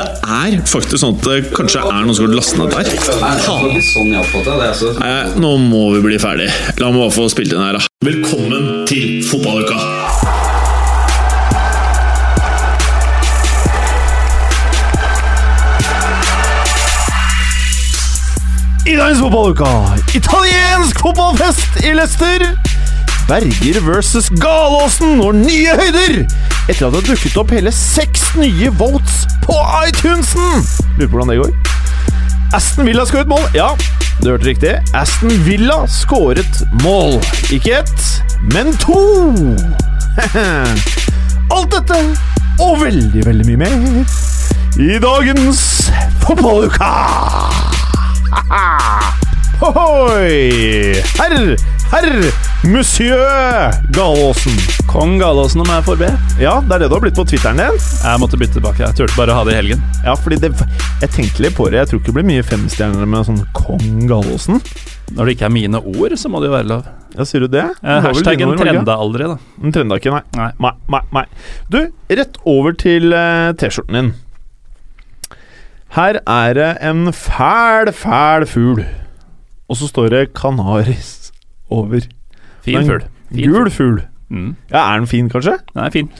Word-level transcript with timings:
Det 0.00 0.06
er 0.32 0.54
faktisk 0.64 0.96
sånn 1.02 1.16
at 1.18 1.26
det 1.26 1.50
kanskje 1.52 1.82
er 1.84 2.04
noen 2.06 2.16
som 2.16 2.24
har 2.24 2.32
lastet 2.38 2.60
ned 2.60 2.72
der. 2.72 2.88
Sånn. 3.44 4.14
Altså. 4.64 4.92
Nei, 4.96 5.10
nå 5.42 5.50
må 5.60 5.82
vi 5.96 6.00
bli 6.06 6.20
ferdig. 6.22 6.46
La 6.80 6.88
meg 6.88 7.02
bare 7.02 7.12
få 7.18 7.26
spilt 7.32 7.52
inn 7.52 7.60
her, 7.60 7.76
da. 7.76 7.84
Velkommen 8.06 8.86
til 8.88 9.20
fotballuka! 9.28 9.76
I 18.88 18.96
dagens 18.96 19.20
fotballuka 19.20 19.68
italiensk 20.16 21.04
fotballfest 21.04 21.84
i 21.84 21.92
Leicester. 21.92 22.69
Berger 23.30 23.80
versus 23.86 24.26
Galåsen 24.42 25.20
når 25.20 25.36
nye 25.38 25.74
høyder! 25.78 26.16
Etter 26.66 26.88
at 26.88 26.96
det 26.96 27.02
dukket 27.12 27.36
opp 27.38 27.52
hele 27.54 27.70
seks 27.70 28.24
nye 28.34 28.72
votes 28.74 29.20
på 29.44 29.54
iTunesen! 29.86 30.64
Lurer 30.96 31.06
på 31.12 31.12
hvordan 31.12 31.30
det 31.30 31.36
går. 31.38 31.52
Aston 32.58 32.90
Villa 32.90 33.04
skåret 33.06 33.30
mål. 33.30 33.46
Ja, 33.54 33.68
du 34.18 34.32
hørte 34.32 34.48
riktig. 34.48 34.74
Aston 34.98 35.30
Villa 35.46 35.78
skåret 35.86 36.58
mål. 36.82 37.20
Ikke 37.54 37.78
ett, 37.84 38.02
men 38.50 38.74
to! 38.82 38.98
Alt 41.54 41.70
dette 41.76 42.02
og 42.58 42.82
veldig, 42.82 43.26
veldig 43.30 43.46
mye 43.52 43.62
mer 43.62 43.78
i 44.74 44.98
dagens 45.06 45.62
fotballuka! 46.26 46.90
Ohoi! 49.70 50.98
Herr, 51.14 51.54
herr, 51.90 52.32
monsieur 52.72 53.18
Galåsen. 53.94 54.52
Kong 54.88 55.18
Galåsen 55.18 55.60
om 55.62 55.70
jeg 55.70 55.84
får 55.86 55.98
be. 56.00 56.10
Ja, 56.42 56.58
det 56.62 56.76
er 56.76 56.84
det 56.84 56.88
du 56.90 56.94
har 56.96 57.02
blitt 57.02 57.18
på 57.18 57.24
Twitteren 57.26 57.58
din. 57.60 57.80
Jeg 57.80 58.22
måtte 58.22 58.38
bytte 58.40 58.58
tilbake. 58.58 58.84
Jeg 58.84 58.98
turte 58.98 59.16
bare 59.18 59.34
å 59.34 59.40
ha 59.40 59.44
det 59.48 59.56
i 59.56 59.58
helgen. 59.58 59.82
Ja, 60.06 60.14
fordi 60.18 60.38
det, 60.42 60.52
Jeg 61.00 61.12
tenkte 61.16 61.44
litt 61.44 61.56
på 61.58 61.68
det. 61.70 61.80
Jeg 61.80 61.90
tror 61.90 62.00
ikke 62.00 62.12
det 62.12 62.16
blir 62.20 62.28
mye 62.30 62.46
femstjerner 62.46 63.10
med 63.10 63.26
sånn 63.28 63.42
kong 63.56 64.06
Galåsen. 64.10 64.62
Når 65.16 65.26
det 65.26 65.36
ikke 65.36 65.48
er 65.48 65.54
mine 65.54 65.82
ord, 65.82 66.16
så 66.18 66.30
må 66.30 66.42
det 66.42 66.50
jo 66.50 66.56
være 66.56 66.70
lov. 66.70 66.88
Ja, 67.16 67.26
Sier 67.26 67.42
du 67.42 67.50
det? 67.50 67.66
Eh, 67.82 68.02
hashtaggen 68.06 68.54
trenda 68.60 68.94
aldri, 68.94 69.26
da. 69.32 69.38
Den 69.58 69.74
trenda 69.74 69.98
ikke, 69.98 70.14
nei. 70.14 70.22
Nei. 70.38 70.50
Nei, 70.62 70.74
nei, 70.94 71.04
nei. 71.16 71.24
Du, 71.72 71.80
rett 72.10 72.38
over 72.46 72.76
til 72.78 73.10
uh, 73.10 73.50
T-skjorten 73.58 73.98
din. 73.98 74.12
Her 75.96 76.20
er 76.22 76.54
det 76.54 76.70
en 76.86 77.10
fæl, 77.10 77.90
fæl 77.90 78.46
fugl. 78.46 78.84
Og 79.70 79.78
så 79.78 79.90
står 79.90 80.14
det 80.14 80.28
Canaris 80.38 81.19
over. 81.70 82.06
Fin 82.66 82.86
fugl. 82.86 83.04
Gul 83.34 83.70
fugl. 83.70 84.00
Mm. 84.30 84.54
Ja, 84.70 84.84
Er 84.92 84.98
den 85.00 85.06
fin, 85.10 85.28
kanskje? 85.32 85.56
Den 85.74 85.84
er 85.84 85.90
fin. 85.94 86.10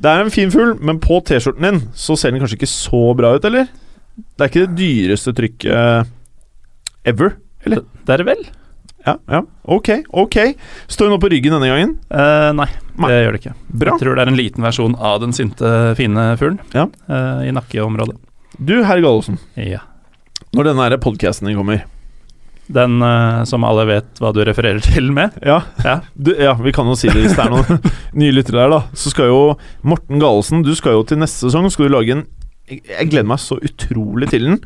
Det 0.00 0.06
er 0.12 0.22
en 0.24 0.30
fin 0.30 0.50
fugl, 0.54 0.76
men 0.80 1.00
på 1.02 1.18
T-skjorten 1.26 1.64
din 1.66 1.80
så 1.98 2.14
ser 2.16 2.30
den 2.30 2.40
kanskje 2.40 2.56
ikke 2.60 2.70
så 2.70 3.00
bra 3.18 3.34
ut, 3.36 3.44
eller? 3.44 3.66
Det 4.16 4.44
er 4.44 4.50
ikke 4.52 4.66
det 4.66 4.78
dyreste 4.78 5.34
trykket 5.34 6.08
ever, 7.08 7.34
eller? 7.66 7.82
Det 8.06 8.14
er 8.14 8.22
det 8.22 8.26
vel? 8.28 8.46
Ja, 9.06 9.14
ja. 9.30 9.40
Ok, 9.64 9.88
ok. 10.12 10.36
Står 10.90 11.08
den 11.08 11.16
opp 11.16 11.22
på 11.24 11.30
ryggen 11.32 11.54
denne 11.54 11.68
gangen? 11.70 11.92
Eh, 12.10 12.48
nei, 12.58 12.66
Nei. 12.98 13.08
det 13.10 13.18
gjør 13.24 13.36
det 13.36 13.40
ikke. 13.42 13.54
Bra. 13.82 13.92
Jeg 13.94 14.02
tror 14.02 14.16
det 14.18 14.24
er 14.24 14.32
en 14.32 14.38
liten 14.38 14.66
versjon 14.66 14.96
av 14.98 15.20
den 15.22 15.32
sinte, 15.36 15.70
fine 15.98 16.24
fuglen 16.40 16.58
Ja. 16.74 16.86
eh, 17.08 17.48
i 17.48 17.52
nakkeområdet. 17.54 18.16
Du, 18.58 18.74
herr 18.84 19.00
Gallosen. 19.00 19.38
Ja. 19.56 19.80
Når 20.54 20.70
denne 20.72 20.98
podkasten 21.02 21.46
din 21.48 21.56
kommer 21.58 21.84
Den 22.68 22.98
uh, 23.00 23.44
som 23.48 23.64
alle 23.64 23.86
vet 23.88 24.20
hva 24.20 24.32
du 24.36 24.42
refererer 24.44 24.82
til 24.84 25.08
med. 25.14 25.36
ja, 25.44 25.62
Ja. 25.84 25.98
du, 26.14 26.34
ja, 26.36 26.52
vi 26.60 26.72
kan 26.76 26.86
jo 26.90 26.96
si 26.98 27.08
det 27.08 27.22
hvis 27.24 27.36
det 27.36 27.44
er 27.46 27.54
noen 27.54 27.92
nye 28.20 28.34
lyttere 28.36 28.60
der, 28.64 28.74
da. 28.76 28.80
Så 28.92 29.12
skal 29.14 29.30
jo 29.30 29.40
Morten 29.88 30.20
Galesen, 30.20 30.64
Du 30.66 30.74
skal 30.76 30.98
jo 30.98 31.04
til 31.08 31.20
neste 31.22 31.46
sesong 31.46 31.70
Skal 31.72 31.88
du 31.88 31.94
lage 31.96 32.12
en 32.18 32.26
Jeg 32.68 33.08
gleder 33.08 33.30
meg 33.30 33.40
så 33.40 33.56
utrolig 33.64 34.28
til 34.28 34.44
den. 34.44 34.58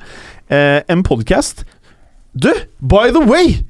Eh, 0.50 0.80
en 0.90 1.04
podkast. 1.06 1.62
Du, 2.34 2.50
by 2.82 3.12
the 3.14 3.22
way! 3.22 3.60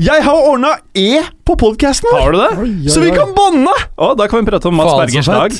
Jeg 0.00 0.22
har 0.24 0.46
ordna 0.48 0.70
E 0.96 1.20
på 1.44 1.52
podkasten 1.60 2.08
vår! 2.08 2.22
Har 2.22 2.32
du 2.32 2.38
det? 2.40 2.92
Så 2.94 3.02
vi 3.02 3.10
kan 3.12 3.34
banne! 3.36 3.74
Å, 4.00 4.14
da 4.16 4.24
kan 4.32 4.40
vi 4.40 4.48
prate 4.48 4.70
om 4.70 4.78
Mats 4.80 4.88
Faen, 4.88 5.04
Bergers 5.04 5.28
lag. 5.28 5.52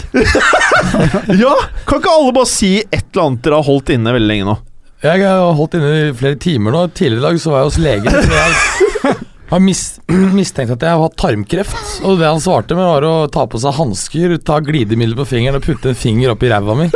Ja! 1.42 1.52
Kan 1.84 2.00
ikke 2.00 2.14
alle 2.16 2.32
bare 2.32 2.48
si 2.48 2.78
et 2.80 3.04
eller 3.12 3.26
annet 3.26 3.44
dere 3.44 3.58
har 3.60 3.68
holdt 3.68 3.92
inne 3.92 4.14
veldig 4.16 4.30
lenge 4.32 4.48
nå? 4.48 4.56
Jeg 5.02 5.24
har 5.26 5.56
holdt 5.58 5.74
inne 5.74 5.90
i 5.98 6.10
flere 6.14 6.38
timer 6.38 6.74
nå. 6.74 6.84
Tidligere 6.94 7.18
i 7.18 7.26
dag 7.26 7.38
så 7.42 7.50
var 7.50 7.62
jeg 7.62 7.70
hos 7.72 7.78
legen. 7.82 8.12
Jeg 8.14 9.14
har 9.50 9.62
mis 9.68 9.80
mistenkt 10.38 10.76
at 10.76 10.84
jeg 10.86 10.94
har 10.94 11.02
hatt 11.02 11.16
tarmkreft. 11.18 11.96
Og 12.06 12.20
det 12.20 12.28
han 12.28 12.42
svarte 12.42 12.76
med, 12.78 12.86
var 12.86 13.06
å 13.08 13.14
ta 13.32 13.48
på 13.50 13.58
seg 13.62 13.74
hansker, 13.80 14.36
ta 14.46 14.60
glidemiddel 14.62 15.16
på 15.18 15.26
fingeren 15.32 15.58
og 15.58 15.66
putte 15.66 15.90
en 15.90 15.98
finger 15.98 16.36
opp 16.36 16.46
i 16.46 16.52
ræva 16.52 16.76
mi. 16.78 16.86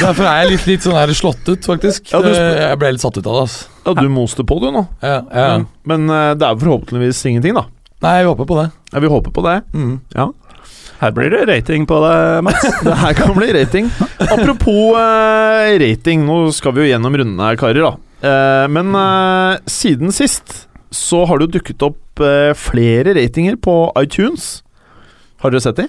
Derfor 0.00 0.24
er 0.24 0.38
jeg 0.40 0.48
litt, 0.54 0.64
litt 0.70 0.86
sånn 0.86 0.96
her 0.96 1.12
slått 1.16 1.44
ut, 1.50 1.68
faktisk. 1.68 2.08
Ja, 2.14 2.22
jeg 2.24 2.80
ble 2.80 2.94
litt 2.96 3.04
satt 3.04 3.18
ut 3.20 3.26
av 3.26 3.34
det. 3.36 3.44
Altså. 3.44 3.68
Ja, 3.84 3.94
du 4.00 4.08
moste 4.12 4.46
på, 4.48 4.56
du, 4.62 4.70
nå. 4.72 4.86
Ja, 5.04 5.20
ja. 5.28 5.50
Men 5.84 6.08
men, 6.08 6.16
det 6.40 6.48
er 6.48 6.60
forhåpentligvis 6.64 7.20
ingenting, 7.28 7.60
da. 7.60 7.66
Nei, 8.00 8.22
vi 8.24 8.30
håper 8.30 8.48
på 8.48 8.56
det. 8.56 8.70
Ja, 8.94 9.00
Vi 9.04 9.10
håper 9.12 9.32
på 9.36 9.44
det. 9.44 9.58
Mm. 9.76 9.98
Her 11.00 11.12
blir 11.16 11.32
det 11.32 11.46
rating 11.48 11.86
på 11.88 11.96
deg, 12.04 12.42
Mats. 12.44 12.66
Det 12.86 12.96
her 13.02 13.14
kan 13.16 13.32
bli 13.36 13.48
rating. 13.56 13.86
Apropos 14.20 14.96
uh, 14.98 15.70
rating, 15.80 16.26
nå 16.28 16.50
skal 16.52 16.74
vi 16.76 16.84
jo 16.84 16.90
gjennom 16.92 17.16
rundene 17.16 17.50
her, 17.50 17.60
karer. 17.60 17.82
da 17.88 17.96
Uh, 18.20 18.66
Men 18.68 18.92
uh, 18.92 19.56
siden 19.64 20.12
sist 20.12 20.66
så 20.92 21.22
har 21.24 21.38
det 21.40 21.46
jo 21.46 21.54
dukket 21.54 21.84
opp 21.86 22.20
flere 22.60 23.14
ratinger 23.16 23.54
på 23.56 23.72
iTunes. 23.96 24.58
Har 25.40 25.54
dere 25.54 25.62
sett 25.64 25.78
de? 25.78 25.86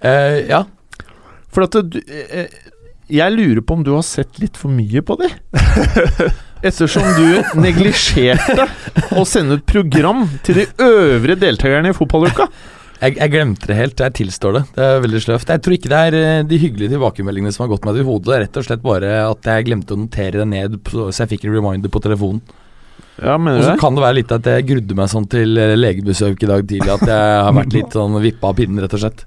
Eh, 0.00 0.38
ja. 0.48 0.62
For 1.52 1.66
at 1.66 1.76
du, 1.92 1.98
jeg 3.12 3.34
lurer 3.34 3.60
på 3.60 3.76
om 3.76 3.82
du 3.84 3.90
har 3.92 4.06
sett 4.06 4.38
litt 4.40 4.56
for 4.56 4.72
mye 4.72 5.02
på 5.04 5.18
de. 5.20 5.28
Ettersom 6.70 7.04
du 7.18 7.58
neglisjerte 7.60 8.68
å 9.18 9.26
sende 9.28 9.58
ut 9.58 9.66
program 9.68 10.24
til 10.46 10.62
de 10.62 10.68
øvrige 10.86 11.42
deltakerne 11.42 11.92
i 11.92 11.98
fotballuka. 11.98 12.46
Jeg, 13.02 13.16
jeg 13.18 13.32
glemte 13.32 13.66
det 13.66 13.76
helt. 13.76 13.98
Jeg 13.98 14.14
tilstår 14.14 14.52
det. 14.54 14.62
Det 14.76 14.82
er 14.86 15.00
veldig 15.02 15.20
sløvt. 15.24 15.48
Jeg 15.50 15.62
tror 15.64 15.74
ikke 15.74 15.90
det 15.90 16.00
er 16.06 16.16
eh, 16.20 16.42
de 16.46 16.58
hyggelige 16.62 16.92
tilbakemeldingene 16.94 17.50
som 17.54 17.64
har 17.64 17.72
gått 17.72 17.86
meg 17.88 17.96
til 17.98 18.06
hodet. 18.06 18.28
Det 18.28 18.36
er 18.36 18.44
rett 18.44 18.58
og 18.60 18.66
slett 18.68 18.84
bare 18.84 19.14
at 19.26 19.48
jeg 19.50 19.66
glemte 19.66 19.96
å 19.96 20.02
notere 20.04 20.42
det 20.42 20.46
ned, 20.52 20.76
så 20.86 21.08
jeg 21.10 21.32
fikk 21.34 21.48
en 21.48 21.56
reminder 21.56 21.90
på 21.92 22.02
telefonen. 22.04 22.42
Ja, 23.20 23.34
Og 23.36 23.60
så 23.66 23.74
kan 23.80 23.96
det 23.96 24.02
være 24.04 24.16
litt 24.20 24.32
at 24.32 24.46
jeg 24.48 24.64
grudde 24.70 24.96
meg 24.96 25.10
sånn 25.12 25.26
til 25.30 25.58
eh, 25.60 25.74
legebesøk 25.76 26.46
i 26.46 26.50
dag 26.52 26.62
tidlig. 26.70 26.94
At 26.94 27.04
jeg 27.10 27.42
har 27.48 27.56
vært 27.58 27.74
litt 27.76 27.98
sånn 27.98 28.16
vippa 28.22 28.52
av 28.52 28.56
pinnen, 28.60 28.80
rett 28.84 28.94
og 28.96 29.02
slett. 29.02 29.26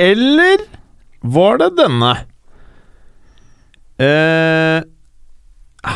Eller 0.00 0.62
var 1.24 1.58
det 1.60 1.72
denne? 1.80 2.12
Eh, 4.00 4.78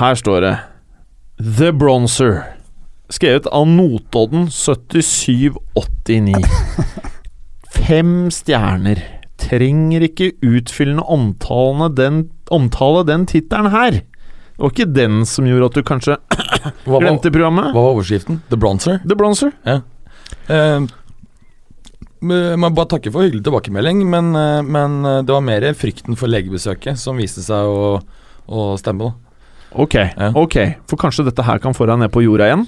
her 0.01 0.19
står 0.21 0.45
det 0.45 0.55
The 1.61 1.71
Bronzer. 1.73 2.43
Skrevet 3.13 3.47
av 3.53 3.67
Notodden 3.69 4.47
7789. 4.51 6.41
Fem 7.75 8.15
stjerner. 8.33 9.03
Trenger 9.45 10.07
ikke 10.07 10.31
utfyllende 10.47 11.05
omtalene 11.11 11.91
den, 11.99 12.21
omtale 12.55 13.03
den 13.09 13.27
tittelen 13.29 13.69
her. 13.75 14.01
Det 14.55 14.63
var 14.63 14.71
ikke 14.73 14.87
den 14.95 15.25
som 15.29 15.47
gjorde 15.49 15.67
at 15.73 15.77
du 15.79 15.83
kanskje 15.87 16.17
glemte 16.87 17.33
programmet. 17.35 17.73
hva 17.75 17.83
var 17.83 17.97
overskriften? 17.97 18.39
The 18.49 18.57
Bronzer? 18.61 19.01
The 19.05 19.17
Bronzer. 19.19 19.51
Ja. 19.67 19.81
Uh, 20.49 20.87
må 22.25 22.71
bare 22.73 22.89
takke 22.95 23.11
for 23.13 23.27
hyggelig 23.27 23.43
tilbakemelding, 23.45 24.01
men, 24.09 24.31
eh, 24.39 24.63
men 24.65 24.95
eh, 25.05 25.19
det 25.29 25.35
var 25.35 25.43
mer 25.45 25.67
frykten 25.77 26.17
for 26.17 26.31
legebesøket 26.33 26.97
som 26.97 27.19
viste 27.21 27.43
seg 27.45 27.69
å, 27.69 27.99
å 28.49 28.63
stemme. 28.81 29.11
da. 29.11 29.43
Ok, 29.85 29.95
Ja. 29.99 30.31
ok. 30.33 30.57
For 30.89 30.97
kanskje 30.97 31.27
dette 31.27 31.45
her 31.45 31.59
kan 31.61 31.75
få 31.77 31.85
deg 31.91 31.99
ned 32.01 32.13
på 32.15 32.23
jorda 32.25 32.47
igjen? 32.49 32.65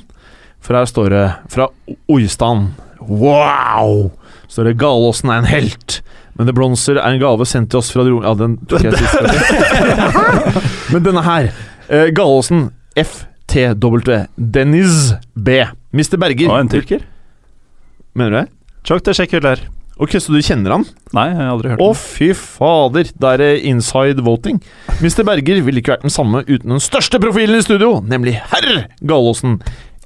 For 0.64 0.78
her 0.78 0.88
står 0.88 1.12
det 1.12 1.24
fra 1.52 1.68
Oistan. 2.10 2.72
Wow! 3.00 4.10
Står 4.50 4.70
det 4.70 4.78
Galåsen 4.80 5.30
er 5.30 5.42
en 5.42 5.50
helt. 5.50 6.00
Men 6.36 6.48
det 6.48 6.56
blonser 6.56 6.98
er 7.00 7.14
en 7.14 7.22
gave 7.22 7.46
sendt 7.48 7.70
til 7.72 7.80
oss 7.80 7.92
fra. 7.94 8.04
Ja, 8.08 8.34
den 8.36 8.58
tok 8.68 8.84
jeg 8.84 8.98
sist. 8.98 10.12
Men 10.92 11.06
denne 11.06 11.22
her. 11.24 11.52
Eh, 11.88 12.10
Galåsen 12.16 12.68
FTW. 12.96 14.02
Dennis 14.36 15.14
B. 15.34 15.62
Mr. 15.96 16.18
Berger. 16.20 16.50
Og 16.50 16.60
en 16.60 16.72
tyrker. 16.72 17.06
Mener 18.16 18.30
du 18.30 18.38
det? 18.42 18.46
Çok 18.86 19.02
der. 19.42 19.60
Ok, 19.96 20.12
så 20.20 20.28
du 20.32 20.42
kjenner 20.44 20.74
han? 20.74 20.82
Nei, 21.16 21.30
jeg 21.30 21.36
har 21.38 21.54
aldri 21.54 21.70
hørt 21.72 21.80
Å, 21.80 21.86
oh, 21.88 21.96
fy 21.96 22.28
fader! 22.36 23.08
Det 23.16 23.28
er 23.30 23.40
det 23.40 23.52
inside 23.64 24.20
voting. 24.24 24.58
Mr. 25.00 25.22
Berger 25.24 25.62
ville 25.64 25.80
ikke 25.80 25.94
vært 25.94 26.04
den 26.04 26.12
samme 26.12 26.42
uten 26.44 26.74
den 26.74 26.82
største 26.84 27.20
profilen 27.22 27.56
i 27.56 27.64
studio, 27.64 28.02
nemlig 28.04 28.34
herr 28.52 28.84
Galåsen. 29.00 29.56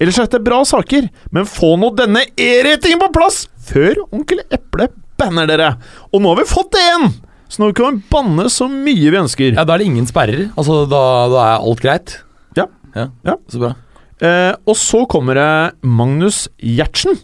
Ellers 0.01 0.19
er 0.19 0.27
dette 0.29 0.41
bra 0.45 0.63
saker, 0.65 1.09
men 1.35 1.49
få 1.49 1.75
nå 1.81 1.91
denne 1.99 2.23
E-ratingen 2.41 3.01
på 3.03 3.11
plass 3.19 3.43
før 3.69 4.01
Onkel 4.17 4.41
Eple 4.49 4.89
banner 5.21 5.49
dere! 5.51 5.75
Og 6.15 6.23
nå 6.25 6.33
har 6.33 6.41
vi 6.41 6.49
fått 6.49 6.73
det 6.73 6.81
igjen! 6.87 7.11
Så 7.51 7.61
nå 7.65 7.73
kan 7.77 7.99
vi 7.99 8.07
banne 8.13 8.47
så 8.53 8.69
mye 8.71 9.11
vi 9.11 9.19
ønsker. 9.21 9.53
Ja, 9.57 9.65
Da 9.67 9.75
er 9.75 9.83
det 9.83 9.89
ingen 9.91 10.07
sperrer. 10.09 10.47
Altså, 10.55 10.85
Da, 10.89 11.03
da 11.33 11.41
er 11.51 11.65
alt 11.67 11.83
greit. 11.83 12.15
Ja. 12.57 12.69
ja. 12.95 13.09
Ja. 13.27 13.35
Så 13.51 13.61
bra. 13.61 13.75
Eh, 14.23 14.53
og 14.69 14.77
så 14.79 15.03
kommer 15.11 15.37
det 15.37 15.51
Magnus 15.83 16.45
Gjertsen. 16.63 17.19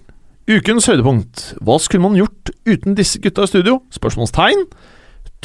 Ukens 0.51 0.87
høydepunkt. 0.91 1.47
Hva 1.65 1.79
skulle 1.83 2.05
man 2.05 2.19
gjort 2.19 2.53
uten 2.67 2.95
disse 2.99 3.19
gutta 3.23 3.47
i 3.47 3.51
studio? 3.51 3.81
Spørsmålstegn. 3.95 4.67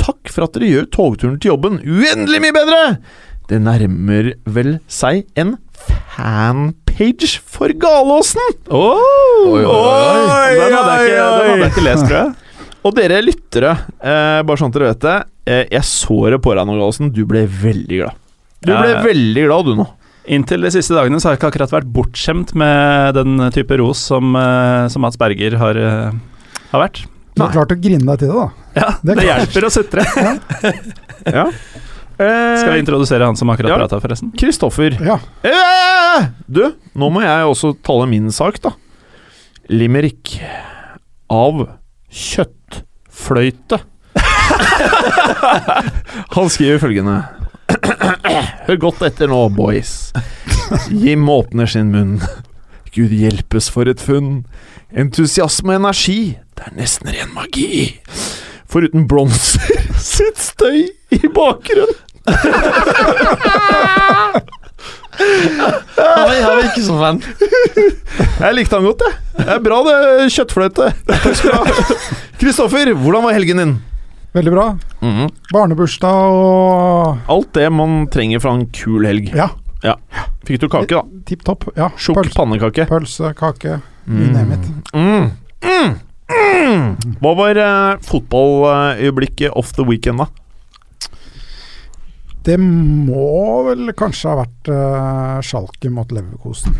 Takk 0.01 0.29
for 0.33 0.45
at 0.47 0.55
dere 0.57 0.69
gjør 0.71 0.89
togturen 0.93 1.39
til 1.41 1.53
jobben 1.53 1.79
uendelig 1.85 2.41
mye 2.43 2.55
bedre! 2.55 2.81
Det 3.51 3.59
nærmer 3.65 4.31
vel 4.47 4.77
seg 4.89 5.25
en 5.41 5.57
fanpage 5.75 6.90
for 7.45 7.69
Galåsen! 7.69 8.55
Oh, 8.69 8.97
Oi, 9.47 9.63
oi, 9.63 9.65
oi. 9.65 10.55
Den 10.57 10.75
hadde 10.75 10.95
jeg 10.97 11.11
ikke, 11.11 11.23
hadde 11.25 11.55
jeg 11.61 11.71
ikke 11.71 11.85
lest, 11.85 12.05
tror 12.07 12.17
jeg. 12.17 12.33
Og 12.85 12.95
dere 12.97 13.21
lyttere, 13.21 13.71
eh, 14.01 14.41
bare 14.41 14.57
sånn 14.57 14.71
at 14.71 14.77
dere 14.77 14.91
vet 14.91 15.03
det. 15.05 15.17
Eh, 15.45 15.63
jeg 15.75 15.85
så 15.85 16.17
det 16.33 16.39
på 16.41 16.53
deg 16.57 16.65
nå, 16.65 16.77
Galåsen. 16.79 17.11
Du 17.13 17.23
ble 17.29 17.43
veldig 17.45 17.99
glad. 18.01 18.17
Du 18.61 18.71
ble 18.73 18.89
ja. 18.89 19.01
veldig 19.05 19.45
glad, 19.47 19.69
du 19.69 19.77
nå. 19.81 19.87
Inntil 20.31 20.65
de 20.65 20.71
siste 20.73 20.93
dagene 20.93 21.17
så 21.21 21.29
har 21.29 21.35
jeg 21.35 21.41
ikke 21.41 21.49
akkurat 21.51 21.73
vært 21.73 21.93
bortskjemt 21.93 22.53
med 22.57 23.17
den 23.17 23.41
type 23.53 23.77
ros 23.81 24.01
som, 24.11 24.35
eh, 24.37 24.85
som 24.93 25.01
Mats 25.05 25.17
Berger 25.21 25.57
har, 25.61 25.77
eh, 25.77 26.11
har 26.73 26.83
vært. 26.85 27.05
Du 27.35 27.41
har 27.45 27.53
klart 27.53 27.73
å 27.73 27.79
grine 27.81 28.05
deg 28.05 28.21
til 28.21 28.29
det, 28.29 28.37
da. 28.37 28.49
Ja, 28.75 28.89
Det 29.01 29.15
det, 29.15 29.23
er 29.23 29.29
hjelper 29.31 29.65
å 29.65 29.73
sutre. 29.73 30.05
Ja. 30.17 30.35
Eh, 31.21 31.45
Skal 32.21 32.75
jeg 32.75 32.83
introdusere 32.85 33.25
han 33.27 33.37
som 33.39 33.49
akkurat 33.53 33.73
Ja. 33.73 33.77
prata, 33.81 33.99
forresten? 34.03 34.31
Kristoffer. 34.37 34.97
Ja. 35.01 35.17
Eh, 35.43 36.27
Du, 36.47 36.63
nå 36.95 37.09
må 37.13 37.21
jeg 37.23 37.47
også 37.47 37.73
tale 37.83 38.07
min 38.11 38.29
sak, 38.31 38.59
da. 38.61 38.73
Limerick 39.71 40.35
av 41.31 41.63
kjøttfløyte. 42.11 43.79
Han 46.35 46.49
skriver 46.51 46.81
følgende 46.83 47.15
Hør 48.67 48.79
godt 48.83 49.01
etter 49.07 49.31
nå, 49.31 49.45
boys. 49.55 50.11
Jim 50.91 51.23
åpner 51.31 51.69
sin 51.71 51.91
munn. 51.93 52.17
Gud 52.91 53.13
hjelpes 53.15 53.69
for 53.71 53.87
et 53.87 54.03
funn. 54.03 54.41
Entusiasme 54.91 55.77
og 55.77 55.85
energi, 55.85 56.35
det 56.59 56.67
er 56.67 56.75
nesten 56.75 57.07
ren 57.15 57.31
magi. 57.35 58.01
Foruten 58.71 59.05
blomster 59.07 59.87
sitt 60.03 60.39
støy 60.39 60.83
i 61.15 61.21
bakgrunnen. 61.31 61.95
Nei, 65.11 66.37
han 66.41 66.57
er 66.57 66.65
ikke 66.69 66.83
så 66.85 66.95
fan. 66.99 67.19
Jeg 68.41 68.55
likte 68.57 68.77
han 68.77 68.87
godt, 68.87 69.03
jeg. 69.05 69.13
Det 69.37 69.47
er 69.55 69.63
bra, 69.65 69.79
det. 69.85 69.95
Kjøttfløyte. 70.33 70.85
Kristoffer, 72.41 72.93
hvordan 72.97 73.25
var 73.27 73.35
helgen 73.37 73.61
din? 73.61 73.73
Veldig 74.35 74.53
bra. 74.53 74.65
Barnebursdag 75.51 76.35
og 76.39 77.31
Alt 77.33 77.49
det 77.57 77.67
man 77.75 78.05
trenger 78.13 78.39
fra 78.43 78.53
en 78.55 78.65
kul 78.73 79.05
helg. 79.09 79.33
Ja, 79.35 79.49
Fikk 80.47 80.61
du 80.63 80.67
kake, 80.71 80.89
da? 80.97 81.01
tipp 81.27 81.43
topp. 81.45 81.67
Ja, 81.77 81.91
Tjukk 82.01 82.17
pølse, 82.17 82.33
pannekake. 82.37 82.85
pølse, 82.89 83.29
kake, 83.37 83.75
you. 84.09 84.15
Mm. 84.97 85.27
Mm. 85.61 85.91
Mm. 86.31 86.87
Hva 87.21 87.33
var 87.37 87.59
uh, 87.61 87.99
fotballøyeblikket 88.07 89.53
off 89.57 89.73
the 89.77 89.85
weekend, 89.85 90.23
da? 90.23 90.27
Det 92.47 92.57
må 92.57 93.61
vel 93.67 93.91
kanskje 93.97 94.31
ha 94.31 94.39
vært 94.41 94.69
uh, 94.73 95.39
Schalke 95.45 95.91
mot 95.93 96.09
Leverkosen. 96.13 96.73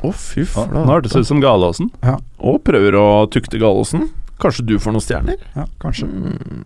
Å, 0.00 0.12
fy 0.16 0.44
Nå 0.46 0.48
flate. 0.54 0.84
hørtes 0.88 1.16
det 1.16 1.24
ut 1.24 1.28
som 1.28 1.40
Galåsen. 1.42 1.90
Og 2.38 2.60
prøver 2.64 2.96
å 2.96 3.06
tukte 3.32 3.60
Gallosen. 3.60 4.06
Kanskje 4.40 4.64
du 4.70 4.76
får 4.80 4.94
noen 4.94 5.04
stjerner? 5.04 5.42
Ja, 5.56 5.66
kanskje. 5.82 6.06
Mm. 6.08 6.62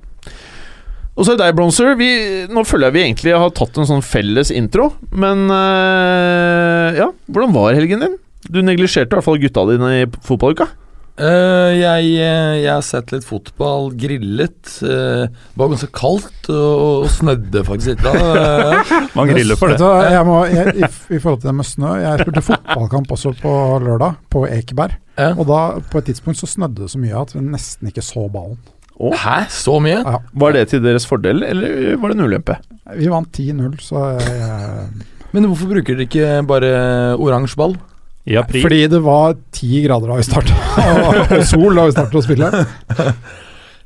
Og 1.14 1.23
så 1.26 1.32
er 1.32 1.38
det 1.38 1.46
deg, 1.46 1.56
Bronzer. 1.58 1.93
Vi, 1.99 2.11
nå 2.50 2.62
føler 2.67 2.88
jeg 2.88 2.96
vi 2.96 3.02
egentlig 3.06 3.35
har 3.38 3.50
tatt 3.55 3.76
en 3.79 3.88
sånn 3.88 4.05
felles 4.06 4.50
intro. 4.55 4.91
Men 5.14 5.46
eh, 5.50 7.00
ja, 7.00 7.08
hvordan 7.31 7.55
var 7.55 7.75
helgen 7.79 8.02
din? 8.02 8.17
Du 8.50 8.61
neglisjerte 8.67 9.14
i 9.14 9.19
hvert 9.19 9.26
fall 9.26 9.41
gutta 9.43 9.64
dine 9.70 9.93
i 10.02 10.08
fotballuka. 10.26 10.69
Eh, 11.15 11.73
jeg, 11.79 12.07
eh, 12.19 12.57
jeg 12.65 12.71
har 12.73 12.83
sett 12.83 13.13
litt 13.15 13.23
fotball, 13.27 13.93
grillet. 13.95 14.59
Uh, 14.83 15.31
det 15.31 15.61
var 15.61 15.71
ganske 15.71 15.89
kaldt, 15.95 16.49
og, 16.51 17.05
og 17.05 17.07
snødde 17.15 17.63
faktisk 17.69 17.93
litt. 17.93 18.03
Da. 18.03 18.81
Man 19.19 19.31
griller 19.31 19.59
for 19.61 19.71
det. 19.71 19.79
du 19.79 19.87
jeg 19.87 20.27
må, 20.27 20.41
jeg, 20.51 20.75
i, 20.75 20.89
I 21.15 21.21
forhold 21.23 21.45
til 21.45 21.53
det 21.53 21.57
med 21.61 21.69
snø 21.69 21.93
Jeg 22.03 22.25
spilte 22.25 22.45
fotballkamp 22.49 23.15
også 23.15 23.35
på 23.39 23.55
lørdag, 23.87 24.19
på 24.35 24.45
Ekeberg. 24.51 24.99
Og 25.37 25.47
da, 25.47 25.61
på 25.93 26.03
et 26.03 26.11
tidspunkt 26.11 26.41
så 26.41 26.51
snødde 26.51 26.83
det 26.83 26.91
så 26.91 26.99
mye 26.99 27.15
at 27.23 27.37
vi 27.37 27.45
nesten 27.47 27.93
ikke 27.93 28.03
så 28.03 28.27
ballen. 28.33 28.59
Hæ, 28.99 29.39
så 29.51 29.79
mye? 29.83 30.03
Ja, 30.03 30.19
Var 30.39 30.55
det 30.55 30.69
til 30.71 30.83
deres 30.83 31.07
fordel, 31.07 31.43
eller 31.47 31.97
var 31.99 32.11
det 32.11 32.19
en 32.19 32.27
ulempe? 32.27 32.59
vi 32.95 33.09
vant 33.09 33.39
10-0, 33.39 33.79
så 33.81 34.03
jeg, 34.21 34.89
Men 35.33 35.47
hvorfor 35.49 35.71
bruker 35.71 35.97
dere 35.97 36.07
ikke 36.07 36.43
bare 36.47 36.75
oransje 37.17 37.59
ball? 37.59 37.79
I 38.25 38.38
april. 38.41 38.62
Fordi 38.65 38.85
det 38.88 39.00
var 39.05 39.35
ti 39.53 39.82
grader 39.85 40.09
da 40.09 40.17
vi 40.17 40.25
starta, 40.25 40.55
og 41.37 41.43
sol 41.44 41.76
da 41.76 41.85
vi 41.88 41.97
starta 41.97 42.21
å 42.21 42.25
spille. 42.25 42.49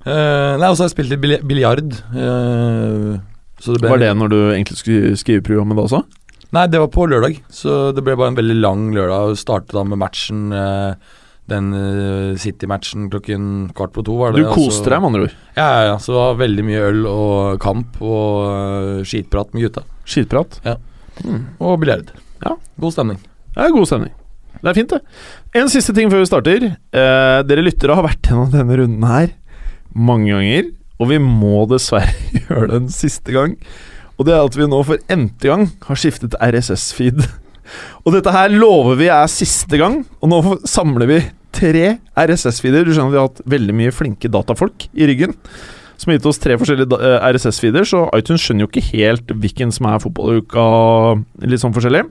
Uh, 0.06 0.54
nei, 0.60 0.68
og 0.70 0.76
så 0.76 0.84
har 0.84 0.86
jeg 0.86 0.94
spilt 0.94 1.10
litt 1.12 1.46
biljard. 1.48 1.96
Uh, 2.14 3.18
ble 3.66 3.90
Var 3.90 4.02
det 4.04 4.12
når 4.14 4.30
du 4.30 4.38
egentlig 4.52 4.78
skulle 4.78 5.16
skrive 5.18 5.42
programmet 5.46 5.78
da 5.78 5.88
også? 5.88 6.04
Nei, 6.54 6.68
det 6.70 6.78
var 6.80 6.90
på 6.94 7.08
lørdag, 7.10 7.40
så 7.52 7.90
det 7.92 8.04
ble 8.06 8.14
bare 8.16 8.30
en 8.32 8.38
veldig 8.38 8.56
lang 8.62 8.84
lørdag. 8.94 9.32
Vi 9.34 9.40
Startet 9.42 9.74
da 9.76 9.82
med 9.84 10.00
matchen 10.00 10.46
uh, 10.54 10.94
Den 11.50 11.72
City-matchen 12.40 13.08
klokken 13.12 13.50
kvart 13.76 13.92
på 13.96 14.04
to, 14.06 14.14
var 14.20 14.32
det 14.36 14.44
Du 14.46 14.52
koste 14.52 14.84
Altså- 14.84 14.92
deg, 14.94 15.02
med 15.02 15.10
andre 15.10 15.26
ord. 15.26 15.34
Ja, 15.58 15.66
ja, 15.66 15.82
ja. 15.90 15.98
Så 15.98 16.14
det 16.14 16.20
var 16.22 16.38
veldig 16.44 16.66
mye 16.70 16.86
øl 16.92 17.02
og 17.10 17.58
kamp 17.64 17.98
og 18.04 19.02
skitprat 19.08 19.50
med 19.56 19.66
gutta. 19.66 19.84
Skitprat. 20.06 20.60
Ja 20.68 20.78
Og 21.58 21.80
biljard. 21.82 22.14
Ja. 22.44 22.54
God 22.78 22.94
stemning. 22.94 23.18
Er 23.58 23.74
god 23.74 23.90
stemning. 23.90 24.14
Det 24.58 24.70
er 24.70 24.78
fint, 24.78 24.94
det. 24.94 25.00
En 25.60 25.70
siste 25.70 25.94
ting 25.94 26.10
før 26.10 26.24
vi 26.24 26.30
starter. 26.30 26.64
Eh, 26.74 27.38
dere 27.46 27.64
lyttere 27.64 27.94
har 27.94 28.06
vært 28.06 28.26
gjennom 28.26 28.50
denne 28.52 28.80
runden 28.80 29.06
her 29.06 29.30
mange 29.94 30.30
ganger, 30.30 30.72
og 30.98 31.10
vi 31.12 31.20
må 31.22 31.62
dessverre 31.70 32.12
gjøre 32.42 32.72
det 32.72 32.80
en 32.82 32.90
siste 32.92 33.34
gang. 33.34 33.54
Og 34.18 34.26
det 34.26 34.34
er 34.34 34.42
at 34.42 34.58
vi 34.58 34.66
nå 34.66 34.80
for 34.86 35.00
n-te 35.14 35.50
gang 35.50 35.68
har 35.86 36.00
skiftet 36.00 36.36
RSS-feed. 36.42 37.22
Og 38.08 38.14
dette 38.14 38.32
her 38.32 38.48
lover 38.48 38.96
vi 38.96 39.10
er 39.12 39.26
siste 39.28 39.76
gang, 39.76 39.98
og 40.24 40.30
nå 40.32 40.38
samler 40.64 41.10
vi 41.10 41.18
tre 41.52 41.98
RSS-feeder. 42.16 42.86
Du 42.86 42.94
skjønner 42.94 43.10
at 43.10 43.12
vi 43.12 43.18
har 43.20 43.26
hatt 43.28 43.42
veldig 43.52 43.74
mye 43.76 43.92
flinke 43.92 44.30
datafolk 44.32 44.86
i 44.96 45.08
ryggen. 45.10 45.34
Som 46.00 46.08
har 46.08 46.16
gitt 46.16 46.28
oss 46.30 46.40
tre 46.40 46.56
forskjellige 46.56 46.96
eh, 46.96 47.26
RSS-feeder, 47.28 47.84
så 47.90 48.06
iTunes 48.16 48.40
skjønner 48.40 48.64
jo 48.64 48.70
ikke 48.70 48.86
helt 48.94 49.34
hvilken 49.42 49.74
som 49.74 49.90
er 49.90 50.00
fotballuka, 50.00 50.64
litt 51.44 51.60
sånn 51.60 51.74
forskjellig. 51.76 52.06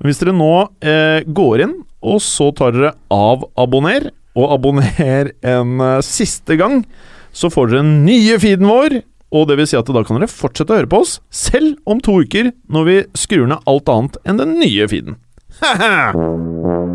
Men 0.00 0.10
hvis 0.10 0.20
dere 0.20 0.34
nå 0.36 0.52
eh, 0.84 1.20
går 1.26 1.64
inn, 1.64 1.74
og 2.04 2.20
så 2.22 2.50
tar 2.56 2.74
dere 2.76 2.92
av 3.14 3.46
abonner, 3.60 4.10
og 4.34 4.52
abonner 4.56 5.32
en 5.54 5.80
eh, 5.80 6.00
siste 6.04 6.56
gang, 6.60 6.82
så 7.34 7.50
får 7.50 7.70
dere 7.70 7.82
den 7.84 8.04
nye 8.06 8.38
feeden 8.42 8.68
vår. 8.70 9.00
Og 9.34 9.48
det 9.50 9.56
vil 9.58 9.66
si 9.66 9.78
at 9.78 9.88
da 9.90 10.04
kan 10.06 10.20
dere 10.20 10.30
fortsette 10.30 10.70
å 10.74 10.78
høre 10.78 10.90
på 10.90 11.00
oss, 11.02 11.16
selv 11.34 11.74
om 11.90 11.98
to 12.04 12.20
uker, 12.22 12.52
når 12.70 12.82
vi 12.90 12.96
skrur 13.18 13.48
ned 13.50 13.64
alt 13.70 13.90
annet 13.90 14.20
enn 14.28 14.38
den 14.42 14.58
nye 14.60 14.86
feeden. 14.90 15.14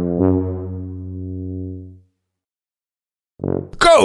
Go! 3.79 3.97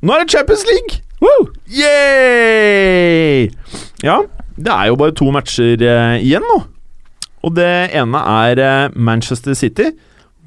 Nå 0.00 0.14
er 0.16 0.24
det 0.24 0.32
Champions 0.32 0.64
League! 0.68 1.00
Woo! 1.20 1.50
Yay! 1.68 3.50
Ja, 4.02 4.22
det 4.56 4.72
er 4.72 4.86
jo 4.88 4.96
bare 5.00 5.12
to 5.16 5.28
matcher 5.34 5.76
eh, 5.84 6.16
igjen 6.24 6.44
nå. 6.48 6.60
Og 7.46 7.54
det 7.56 7.72
ene 7.96 8.20
er 8.44 8.60
eh, 8.60 8.92
Manchester 8.94 9.56
City 9.56 9.90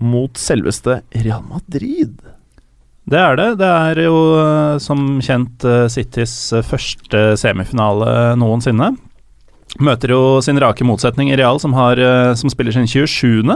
mot 0.04 0.38
selveste 0.40 1.02
Real 1.24 1.44
Madrid. 1.48 2.18
Det 3.04 3.20
er 3.20 3.36
det. 3.36 3.48
Det 3.60 3.68
er 3.70 4.04
jo 4.06 4.18
eh, 4.40 4.76
som 4.84 5.18
kjent 5.24 5.66
eh, 5.68 5.88
Citys 5.92 6.36
første 6.68 7.26
semifinale 7.40 8.34
noensinne. 8.40 8.94
Møter 9.84 10.14
jo 10.14 10.22
sin 10.46 10.60
rake 10.62 10.86
motsetning 10.86 11.32
i 11.34 11.38
Real, 11.40 11.60
som, 11.60 11.74
har, 11.74 11.98
som 12.38 12.52
spiller 12.52 12.76
sin 12.76 12.86
27. 12.88 13.50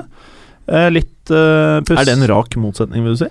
Eh, 0.67 0.87
Litt 0.89 1.29
uh, 1.29 1.77
puss... 1.85 1.99
Er 1.99 2.07
det 2.09 2.15
en 2.17 2.25
rak 2.31 2.57
motsetning, 2.57 3.05
vil 3.05 3.13
du 3.13 3.21
si? 3.21 3.29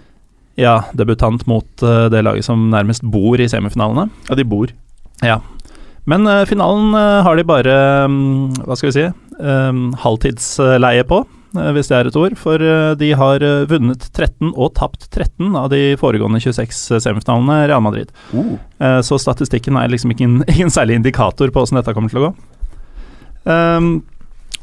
Ja, 0.57 0.79
debutant 0.97 1.43
mot 1.51 1.69
det 1.83 2.23
laget 2.23 2.47
som 2.47 2.71
nærmest 2.73 3.03
bor 3.05 3.37
i 3.43 3.49
semifinalene. 3.51 4.07
Ja, 4.31 4.39
de 4.39 4.47
bor. 4.49 4.71
Men 6.07 6.27
uh, 6.31 6.45
finalen 6.47 6.93
uh, 6.95 7.23
har 7.27 7.37
de 7.39 7.45
bare 7.47 7.77
um, 8.07 8.53
Hva 8.63 8.77
skal 8.79 8.91
vi 8.93 8.95
si? 9.01 9.07
um, 9.43 9.91
halvtidsleie 10.01 11.03
på. 11.09 11.19
uh, 11.59 11.71
hvis 11.75 11.91
det 11.91 11.97
er 11.99 12.09
et 12.11 12.17
ord. 12.21 12.37
For 12.39 12.63
de 13.01 13.11
har 13.19 13.43
vunnet 13.71 14.07
13 14.15 14.53
og 14.55 14.75
tapt 14.79 15.09
13 15.11 15.55
av 15.59 15.71
de 15.73 15.97
foregående 16.01 16.39
26 16.45 17.01
semifinalene 17.03 17.63
Real 17.71 17.83
Madrid. 17.85 18.13
Eh, 18.33 19.01
Så 19.03 19.19
statistikken 19.21 19.77
er 19.81 19.89
liksom 19.93 20.13
ikke 20.15 20.25
en, 20.29 20.43
ingen 20.55 20.71
særlig 20.73 20.99
indikator 21.01 21.51
på 21.51 21.63
hvordan 21.65 21.81
dette 21.83 21.95
kommer 21.97 22.13
til 22.13 22.21
å 22.23 22.29
gå. 22.29 22.35
Um, 23.47 23.91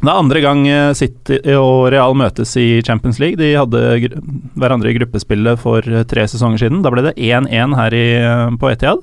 det 0.03 0.12
er 0.12 0.19
andre 0.19 0.39
gang 0.43 0.62
City 1.00 1.38
og 1.55 1.85
Real 1.93 2.12
møtes 2.19 2.51
i 2.59 2.81
Champions 2.83 3.21
League. 3.23 3.38
De 3.39 3.53
hadde 3.55 3.79
hverandre 4.59 4.91
i 4.91 4.97
gruppespillet 4.97 5.62
for 5.62 5.85
tre 6.12 6.25
sesonger 6.27 6.59
siden. 6.65 6.81
Da 6.83 6.91
ble 6.91 7.05
det 7.05 7.13
1-1 7.15 7.75
her 7.79 7.95
i, 7.95 8.03
på 8.59 8.67
Etiad. 8.73 9.00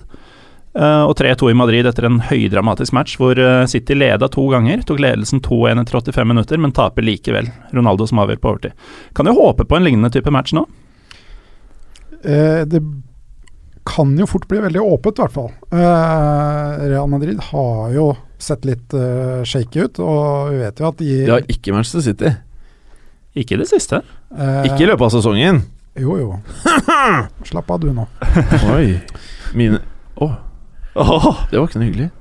Eh, 0.71 1.03
og 1.03 1.17
3-2 1.19 1.49
i 1.50 1.55
Madrid 1.59 1.87
etter 1.91 2.07
en 2.07 2.21
høydramatisk 2.29 2.95
match 2.95 3.17
hvor 3.19 3.39
eh, 3.43 3.65
City 3.71 3.97
leda 3.99 4.29
to 4.31 4.45
ganger. 4.53 4.85
Tok 4.87 5.00
ledelsen 5.03 5.41
2-1 5.43 5.81
etter 5.83 5.99
85 5.99 6.29
minutter, 6.31 6.61
men 6.62 6.75
taper 6.77 7.03
likevel. 7.07 7.49
Ronaldo 7.75 8.07
som 8.07 8.21
avgjør 8.23 8.39
på 8.45 8.53
overtid. 8.53 8.85
Kan 9.19 9.27
jo 9.27 9.35
håpe 9.41 9.67
på 9.67 9.79
en 9.81 9.87
lignende 9.89 10.12
type 10.15 10.31
match 10.31 10.55
nå. 10.55 10.62
Eh, 12.23 12.62
det 12.71 12.83
kan 13.91 14.12
jo 14.21 14.27
fort 14.29 14.45
bli 14.47 14.61
veldig 14.62 14.83
åpent, 14.85 15.19
i 15.19 15.25
hvert 15.25 15.35
fall. 15.35 15.50
Eh, 15.73 16.87
Real 16.93 17.09
Madrid 17.11 17.41
har 17.50 17.91
jo 17.97 18.11
sett 18.41 18.65
litt 18.69 18.95
eh, 18.95 19.41
shaky 19.49 19.83
ut, 19.89 19.99
og 20.05 20.53
vi 20.53 20.61
vet 20.62 20.79
jo 20.81 20.87
at 20.93 21.00
de 21.00 21.09
De 21.25 21.33
har 21.33 21.49
ikke 21.50 21.75
Manchester 21.75 22.05
City. 22.05 22.31
Ikke 23.41 23.57
i 23.57 23.61
det 23.62 23.67
siste. 23.71 24.03
eh, 24.37 24.62
Ikke 24.69 24.85
i 24.85 24.89
løpet 24.91 25.09
av 25.09 25.12
sesongen. 25.17 25.62
Jo, 25.99 26.15
jo. 26.21 26.31
Slapp 27.50 27.71
av 27.75 27.81
du 27.83 27.91
nå. 27.97 28.07
Oi. 28.77 29.00
Mine 29.59 29.81
Å, 30.21 30.29
det 30.94 31.59
var 31.59 31.66
ikke 31.68 31.78
noe 31.80 31.88
hyggelig. 31.88 32.11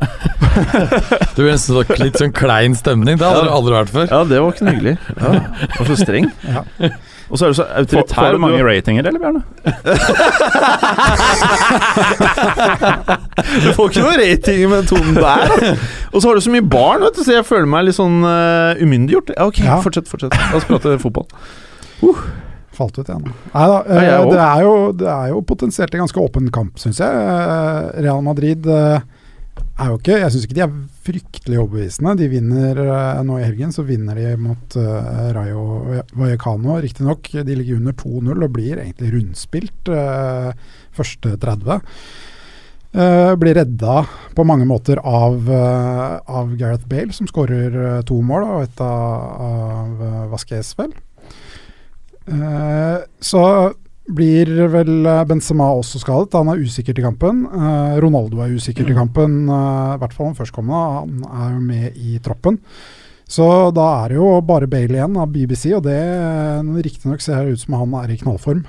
Det 1.36 1.42
blir 1.46 1.54
en 1.54 1.62
sånn 1.62 1.86
litt 2.04 2.18
sånn 2.20 2.34
klein 2.36 2.74
stemning. 2.78 3.16
Det 3.20 3.26
har 3.26 3.44
du 3.46 3.50
aldri 3.54 3.74
vært 3.74 3.90
før. 3.94 4.08
Ja, 4.12 4.20
det 4.28 4.40
var 4.44 4.50
ikke 4.54 4.66
noe 4.68 4.74
hyggelig. 4.76 4.96
Ja, 5.16 5.30
det 5.64 5.80
var 5.80 5.86
så 5.90 5.96
streng. 6.00 6.28
Ja. 6.46 6.62
Og 7.30 7.36
så 7.38 7.42
er 7.46 7.50
du 7.54 7.58
så 7.60 7.66
autoritær. 7.78 8.16
får 8.18 8.32
du 8.36 8.40
mange 8.42 8.62
ratinger, 8.66 9.04
eller, 9.06 9.20
Bjarne? 9.22 9.42
Du 13.64 13.70
får 13.78 13.90
ikke 13.92 14.04
noe 14.04 14.18
rating 14.20 14.60
med 14.70 14.76
den 14.82 14.88
tonen 14.90 15.16
der. 15.18 15.78
Og 16.12 16.22
så 16.22 16.28
har 16.30 16.36
du 16.40 16.44
så 16.44 16.52
mye 16.54 16.66
barn, 16.66 17.02
vet 17.06 17.16
du, 17.18 17.22
så 17.26 17.32
jeg 17.38 17.46
føler 17.48 17.68
meg 17.70 17.86
litt 17.88 17.98
sånn 17.98 18.18
uh, 18.26 18.82
umyndiggjort. 18.82 19.30
Ja, 19.38 19.44
ok, 19.50 19.58
Ja. 19.66 19.78
fortsett, 19.86 20.08
fortsett. 20.12 20.34
La 20.36 20.58
oss 20.60 20.68
prate 20.70 20.98
fotball. 21.02 21.28
Falt 22.80 23.00
ut 23.00 23.10
igjen. 23.10 23.26
Nei 23.54 23.68
da. 23.72 23.80
Eh, 23.84 24.26
det, 24.32 24.42
er 24.44 24.66
jo, 24.66 24.76
det 24.96 25.10
er 25.12 25.32
jo 25.34 25.46
potensielt 25.48 25.96
en 25.96 26.06
ganske 26.06 26.22
åpen 26.22 26.52
kamp, 26.56 26.80
syns 26.80 27.02
jeg. 27.04 27.24
Eh, 27.34 27.90
Real 28.06 28.24
Madrid 28.24 28.70
eh, 28.72 29.02
er 29.80 29.92
jo 29.92 29.98
ikke 30.00 30.20
Jeg 30.22 30.32
syns 30.32 30.46
ikke 30.48 30.58
de 30.58 30.64
er 30.66 30.78
fryktelig 31.10 31.60
overbevisende. 31.60 32.16
De 32.20 32.32
vinner 32.32 32.80
nå 33.26 33.40
i 33.40 33.46
helgen, 33.46 33.74
så 33.76 33.84
vinner 33.88 34.20
de 34.20 34.34
mot 34.40 34.80
Rayo 35.36 35.64
Vallecano. 36.14 36.78
Riktignok, 36.84 37.32
de 37.34 37.60
ligger 37.60 37.80
under 37.80 37.96
2-0 38.00 38.48
og 38.48 38.56
blir 38.56 38.82
egentlig 38.84 39.14
rundspilt 39.16 39.94
første 41.00 41.38
30. 41.42 41.80
Uh, 42.90 43.36
blir 43.38 43.54
redda 43.54 44.00
på 44.34 44.44
mange 44.50 44.66
måter 44.66 44.98
av, 45.06 45.36
uh, 45.46 46.18
av 46.26 46.56
Gareth 46.58 46.88
Bale, 46.90 47.14
som 47.14 47.28
skårer 47.30 47.76
uh, 47.78 48.00
to 48.02 48.18
mål, 48.26 48.48
og 48.48 48.64
et 48.66 48.82
av, 48.82 49.44
av 49.46 50.32
Vasquez, 50.32 50.72
vel. 50.80 50.96
Eh, 52.30 52.98
så 53.22 53.44
blir 54.10 54.50
vel 54.74 55.06
eh, 55.06 55.24
Benzema 55.30 55.70
også 55.78 56.02
skadet. 56.02 56.38
Han 56.38 56.50
er 56.54 56.64
usikker 56.64 56.96
til 56.98 57.06
kampen. 57.06 57.44
Eh, 57.46 57.98
Ronaldo 58.04 58.42
er 58.44 58.56
usikker 58.58 58.88
til 58.88 58.98
kampen, 58.98 59.44
eh, 59.50 59.92
i 59.96 60.00
hvert 60.02 60.16
fall 60.16 60.32
den 60.32 60.40
førstkommende. 60.40 60.80
Han 60.98 61.28
er 61.30 61.54
jo 61.54 61.62
med 61.68 62.00
i 62.00 62.18
troppen. 62.26 62.58
Så 63.30 63.46
da 63.78 63.84
er 64.00 64.10
det 64.10 64.16
jo 64.18 64.30
bare 64.42 64.66
Bale 64.66 64.96
igjen 64.98 65.18
av 65.22 65.30
BBC, 65.30 65.68
og 65.78 65.84
det 65.86 66.00
riktignok 66.82 67.22
ser 67.22 67.44
det 67.46 67.54
ut 67.54 67.62
som 67.62 67.76
han 67.78 67.94
er 68.00 68.16
i 68.16 68.18
knallform. 68.18 68.64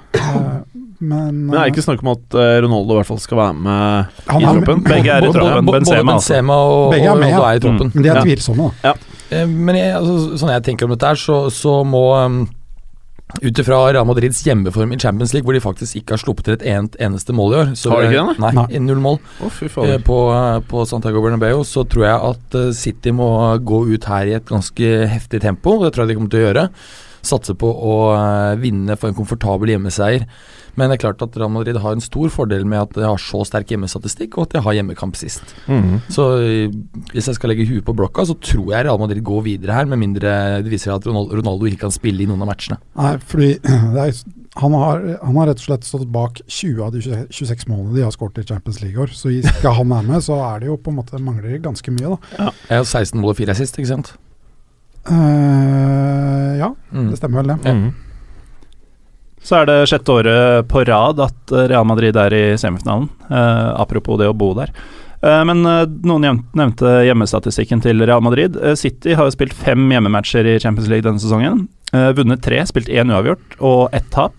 Men 1.00 1.46
Men 1.46 1.54
er 1.56 1.62
det 1.64 1.70
ikke 1.72 1.86
snakk 1.86 2.02
om 2.04 2.10
at 2.12 2.36
Ronaldo 2.60 2.92
i 2.92 2.98
hvert 2.98 3.08
fall 3.08 3.22
skal 3.24 3.38
være 3.40 3.54
med 3.56 4.10
i 4.28 4.42
er- 4.44 4.50
troppen? 4.50 4.82
Begge 4.84 5.14
er 5.14 5.24
i 5.24 5.30
troppen. 5.32 5.64
både 5.64 5.78
Benzema, 5.78 6.12
altså. 6.12 6.34
Benzema 6.34 6.58
og, 6.60 6.92
Begge 6.92 7.08
er 7.08 7.16
med, 7.16 7.32
Ronaldo 7.32 7.46
er 7.48 7.56
i 7.56 7.64
troppen. 7.64 7.92
Men 7.94 8.04
de 8.04 8.10
er 8.12 8.20
tvilsomme, 8.20 8.68
da. 8.68 8.92
Ja. 8.92 9.46
Men 9.48 9.74
jeg, 9.80 9.94
altså, 9.96 10.18
sånn 10.42 10.52
jeg 10.52 10.66
tenker 10.68 10.84
om 10.84 10.92
dette 10.92 11.08
her, 11.08 11.22
så, 11.24 11.40
så 11.48 11.78
må 11.88 12.04
um, 12.20 12.42
ut 13.42 13.60
ifra 13.62 13.78
Real 13.92 14.06
Madrids 14.08 14.42
hjemmeform 14.46 14.94
i 14.94 14.98
Champions 15.00 15.34
League, 15.34 15.46
hvor 15.46 15.56
de 15.56 15.62
faktisk 15.64 16.00
ikke 16.00 16.16
har 16.16 16.22
sluppet 16.22 16.48
til 16.48 16.56
et 16.58 16.64
en, 16.72 16.88
eneste 17.00 17.34
mål 17.36 17.52
i 17.52 17.58
år 17.60 17.74
så, 17.78 17.92
Har 17.94 18.06
de 18.06 18.10
ikke 18.10 18.24
det, 18.30 18.38
Nei, 18.44 18.52
Nei. 18.58 18.82
null 18.86 19.02
mål. 19.04 19.20
oh, 19.40 19.52
fy 19.52 19.68
Eh, 19.86 19.98
på, 20.04 20.16
på 20.70 20.86
Santiago 20.88 21.22
Bernabeu, 21.24 21.62
så 21.64 21.84
tror 21.88 22.06
jeg 22.06 22.32
at 22.32 22.58
eh, 22.60 22.72
City 22.76 23.14
må 23.14 23.30
gå 23.64 23.84
ut 23.92 24.08
her 24.10 24.30
i 24.30 24.34
et 24.38 24.48
ganske 24.48 24.90
heftig 25.10 25.40
tempo. 25.44 25.78
Det 25.84 25.94
tror 25.94 26.04
jeg 26.04 26.12
de 26.12 26.18
kommer 26.18 26.32
til 26.34 26.42
å 26.42 26.48
gjøre. 26.48 26.66
Satse 27.26 27.54
på 27.58 27.68
å 27.68 27.94
eh, 28.14 28.56
vinne 28.60 28.96
for 28.98 29.10
en 29.10 29.18
komfortabel 29.18 29.74
hjemmeseier. 29.74 30.26
Men 30.78 30.90
det 30.90 30.98
er 30.98 31.02
klart 31.04 31.22
at 31.24 31.36
Real 31.38 31.50
Madrid 31.52 31.78
har 31.82 31.96
en 31.96 32.02
stor 32.04 32.30
fordel 32.32 32.64
med 32.68 32.80
at 32.84 32.94
de 32.96 33.04
har 33.04 33.20
så 33.20 33.42
sterk 33.46 33.72
hjemmestatistikk, 33.72 34.38
og 34.38 34.48
at 34.48 34.56
de 34.56 34.64
har 34.64 34.76
hjemmekamp 34.78 35.18
sist. 35.18 35.54
Mhm. 35.66 36.00
Så 36.12 36.26
eh, 36.40 36.76
hvis 37.12 37.30
jeg 37.30 37.38
skal 37.38 37.52
legge 37.52 37.68
huet 37.68 37.86
på 37.86 37.96
blokka, 37.96 38.26
så 38.28 38.38
tror 38.38 38.74
jeg 38.74 38.86
Real 38.86 39.00
Madrid 39.00 39.24
går 39.26 39.44
videre 39.46 39.76
her, 39.76 39.90
med 39.90 40.00
mindre 40.00 40.36
det 40.64 40.70
viser 40.72 40.90
seg 40.90 41.00
at 41.00 41.08
Ronaldo, 41.10 41.66
ikke 41.68 41.86
kan 41.86 41.94
spille 41.94 42.24
i 42.24 42.28
noen 42.30 42.44
av 42.44 42.52
matchene. 42.52 42.80
Nei, 42.98 43.16
fordi 43.32 43.50
det 43.94 44.06
er, 44.06 44.22
han, 44.60 44.78
har, 44.78 45.04
han 45.20 45.36
har 45.40 45.50
rett 45.50 45.62
og 45.62 45.68
slett 45.68 45.86
stått 45.86 46.08
bak 46.12 46.40
20 46.46 46.80
av 46.86 46.94
de 46.94 47.04
26 47.04 47.50
26 47.50 47.68
målene 47.70 47.98
de 47.98 48.06
har 48.06 48.14
skåret 48.14 48.40
i 48.42 48.46
Champions 48.46 48.80
League 48.82 48.96
i 48.96 49.04
år. 49.04 49.14
Så 49.14 49.30
hvis 49.30 49.48
ikke 49.50 49.74
han 49.76 49.94
er 49.96 50.06
med, 50.06 50.24
så 50.26 50.38
er 50.46 50.62
det 50.62 50.70
jo 50.70 50.78
på 50.80 50.92
en 50.92 51.00
måte 51.00 51.20
mangler 51.22 51.54
det 51.54 51.62
ganske 51.66 51.94
mye, 51.94 52.16
da. 52.16 52.50
Jeg 52.70 52.82
har 52.82 52.88
16 52.88 53.20
mål 53.20 53.34
og 53.34 53.40
4 53.42 53.56
sist, 53.60 53.78
ikke 53.78 53.92
sant? 53.92 54.14
Eh, 55.10 56.58
ja, 56.60 56.70
Mm. 56.92 57.10
det 57.10 57.16
stemmer 57.18 57.42
vel 57.42 57.46
det. 57.52 57.58
Mhm. 57.74 57.90
Så 59.42 59.56
er 59.62 59.66
det 59.66 59.88
sjette 59.88 60.12
året 60.12 60.68
på 60.68 60.82
rad 60.86 61.20
at 61.24 61.52
Real 61.70 61.84
Madrid 61.88 62.16
er 62.16 62.32
i 62.36 62.56
semifinalen. 62.60 63.08
Uh, 63.30 63.72
apropos 63.80 64.18
det 64.20 64.28
å 64.28 64.36
bo 64.36 64.52
der. 64.54 64.68
Eh, 65.22 65.44
men 65.44 65.62
noen 65.62 66.44
nevnte 66.56 67.04
hjemmestatistikken 67.04 67.80
til 67.84 68.00
Real 68.06 68.20
Madrid. 68.24 68.56
City 68.76 69.12
har 69.14 69.24
jo 69.28 69.30
spilt 69.34 69.52
fem 69.52 69.88
hjemmematcher 69.92 70.46
i 70.48 70.58
Champions 70.58 70.88
League 70.88 71.04
denne 71.04 71.20
sesongen. 71.20 71.66
Eh, 71.92 72.12
vunnet 72.16 72.40
tre, 72.40 72.60
spilt 72.64 72.88
én 72.88 73.10
uavgjort 73.12 73.56
og 73.60 73.90
ett 73.92 74.08
tap. 74.10 74.32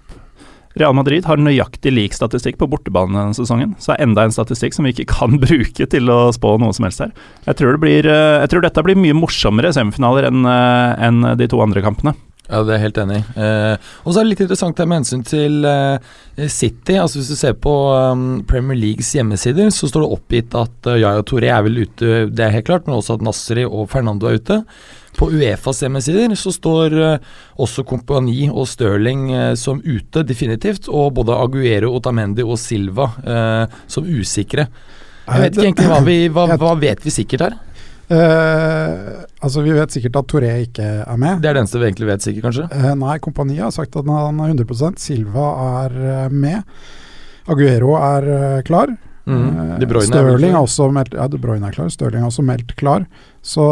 Real 0.80 0.96
Madrid 0.96 1.28
har 1.28 1.42
nøyaktig 1.42 1.94
lik 1.94 2.16
statistikk 2.16 2.60
på 2.62 2.70
bortebane 2.72 3.18
denne 3.18 3.38
sesongen, 3.38 3.75
så 3.82 3.94
er 3.94 4.06
enda 4.06 4.25
en 4.25 4.36
statistikk 4.36 4.78
som 4.78 4.88
vi 4.88 4.96
ikke 4.96 5.10
kan 5.12 5.40
bruke 5.46 5.88
til 5.92 6.12
å 6.13 6.24
spå 6.36 6.56
noe 6.62 6.75
som 6.78 6.88
helst 6.88 7.04
her. 7.04 7.16
Jeg 7.48 7.60
tror, 7.60 7.75
det 7.75 7.84
blir, 7.84 8.10
eh, 8.10 8.42
jeg 8.46 8.54
tror 8.54 8.66
dette 8.66 8.86
blir 8.88 9.00
mye 9.00 9.18
morsommere 9.18 9.74
semifinaler 9.75 10.30
enn 10.32 10.46
en 10.51 11.24
de 11.38 11.48
to 11.50 11.60
andre 11.63 11.84
kampene. 11.84 12.16
Ja, 12.51 12.60
det 12.68 12.74
er 12.74 12.80
jeg 12.80 12.84
helt 12.90 12.98
enig 13.06 13.18
i. 13.22 13.25
Eh, 13.40 13.92
og 14.04 14.12
så 14.12 14.20
er 14.20 14.25
det 14.25 14.32
litt 14.34 14.42
interessant 14.44 14.80
det 14.80 14.88
med 14.90 15.00
hensyn 15.00 15.22
til 15.24 15.68
eh, 15.68 16.48
City. 16.51 16.98
Altså 17.00 17.22
Hvis 17.22 17.30
du 17.32 17.38
ser 17.40 17.54
på 17.56 17.72
um, 17.96 18.42
Premier 18.48 18.75
Leagues 18.75 19.13
hjemmesider, 19.16 19.70
så 19.72 19.88
står 19.88 20.04
det 20.04 20.18
oppgitt 20.18 20.58
at 20.60 20.90
uh, 20.90 20.98
Yaya 20.98 21.24
Touré 21.28 21.51
er 21.54 21.63
vel 21.63 21.86
ute, 21.86 22.25
det 22.28 22.44
er 22.44 22.56
helt 22.58 22.68
klart, 22.68 22.90
men 22.90 22.98
også 22.98 23.16
at 23.16 23.24
Nasri 23.24 23.63
og 23.63 23.88
Fernando 23.94 24.28
er 24.28 24.42
ute. 24.42 24.60
På 25.18 25.27
Uefas 25.32 25.82
hjemmesider 25.84 26.36
så 26.39 26.53
står 26.56 26.96
eh, 26.96 27.32
også 27.62 27.84
Kompani 27.88 28.46
og 28.50 28.68
Stirling 28.70 29.27
eh, 29.34 29.53
som 29.60 29.82
ute, 29.84 30.24
definitivt. 30.27 30.88
Og 30.89 31.12
både 31.20 31.36
Aguero, 31.38 31.91
Otamendi 31.98 32.46
og 32.46 32.60
Silva 32.62 33.12
eh, 33.24 33.82
som 33.91 34.08
usikre. 34.08 34.70
Jeg 35.27 35.44
vet 35.44 35.58
ikke 35.58 35.68
egentlig 35.68 35.91
hva 35.91 36.00
vi 36.03 36.15
Hva, 36.34 36.48
hva 36.60 36.72
vet 36.80 37.03
vi 37.06 37.13
sikkert 37.13 37.46
her? 37.48 37.60
Uh, 38.12 39.22
altså, 39.39 39.62
vi 39.63 39.72
vet 39.72 39.94
sikkert 39.94 40.18
at 40.20 40.27
Toré 40.27 40.50
ikke 40.65 40.84
er 40.84 41.20
med. 41.22 41.39
Det 41.39 41.48
er 41.48 41.56
det 41.56 41.62
eneste 41.62 41.80
vi 41.80 41.88
egentlig 41.88 42.10
vet 42.10 42.25
sikkert, 42.25 42.44
kanskje? 42.50 42.65
Uh, 42.74 42.89
nei, 43.00 43.13
kompaniet 43.24 43.63
har 43.63 43.72
sagt 43.72 43.96
at 43.96 44.10
han 44.10 44.41
er 44.44 44.51
100% 44.51 45.00
Silva 45.00 45.46
er 45.86 45.96
uh, 45.96 46.34
med. 46.34 46.60
Aguero 47.48 47.96
er 48.01 48.27
klar. 48.68 48.91
Mm. 49.30 49.77
De 49.80 49.86
Bruyne 49.86 50.10
er 50.10 50.10
Stirling 50.10 50.56
har 50.56 50.65
også 50.65 50.88
meldt 50.91 51.13
Ja, 51.13 51.27
De 51.30 51.39
Bruyne 51.39 51.68
er 51.70 51.75
klar. 51.75 51.89
Stirling 51.94 52.24
er 52.24 52.27
også 52.32 52.44
meldt 52.46 52.75
klar. 52.80 53.06
Så 53.42 53.66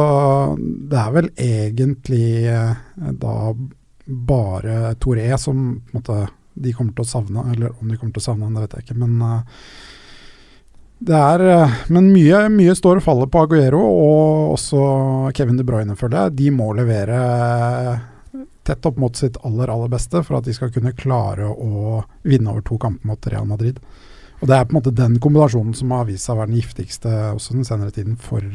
det 0.90 0.98
er 0.98 1.14
vel 1.14 1.30
egentlig 1.38 2.48
eh, 2.50 3.12
da 3.22 3.36
bare 4.10 4.96
Toré 4.98 5.30
som 5.38 5.78
på 5.86 5.94
en 5.94 6.02
måte, 6.02 6.18
de 6.60 6.74
kommer 6.74 6.96
til 6.98 7.06
å 7.06 7.12
savne. 7.12 7.46
Eller 7.54 7.76
om 7.78 7.88
de 7.88 7.98
kommer 7.98 8.16
til 8.16 8.24
å 8.24 8.28
savne 8.32 8.48
han, 8.48 8.58
det 8.58 8.66
vet 8.66 8.78
jeg 8.80 8.88
ikke. 8.88 9.00
Men 9.06 9.22
eh, 9.28 9.64
det 11.10 11.16
er 11.16 11.46
eh, 11.46 11.78
Men 11.94 12.10
mye, 12.12 12.44
mye 12.52 12.76
står 12.76 13.00
og 13.00 13.06
faller 13.06 13.30
på 13.32 13.46
Aguero, 13.46 13.84
og 13.86 14.56
også 14.58 14.82
Kevin 15.38 15.62
De 15.62 15.68
Bruyne, 15.68 15.98
føler 16.00 16.26
jeg. 16.26 16.38
De 16.42 16.54
må 16.58 16.72
levere 16.78 17.22
tett 18.66 18.86
opp 18.86 19.00
mot 19.02 19.16
sitt 19.16 19.38
aller, 19.46 19.70
aller 19.72 19.90
beste 19.90 20.22
for 20.26 20.38
at 20.38 20.46
de 20.46 20.54
skal 20.54 20.74
kunne 20.74 20.98
klare 20.98 21.48
å 21.50 22.04
vinne 22.28 22.52
over 22.52 22.66
to 22.66 22.78
kamper 22.82 23.10
mot 23.10 23.30
Real 23.32 23.48
Madrid. 23.50 23.80
Og 24.40 24.48
Det 24.48 24.56
er 24.56 24.66
på 24.66 24.74
en 24.74 24.80
måte 24.80 24.96
den 24.96 25.18
kombinasjonen 25.22 25.74
som 25.76 25.92
har 25.92 26.06
vist 26.08 26.26
seg 26.26 26.38
å 26.38 26.42
være 26.42 26.52
den 26.52 26.62
giftigste 26.62 27.14
også 27.34 27.58
den 27.58 27.66
senere 27.68 27.94
tiden 27.96 28.16
for, 28.22 28.46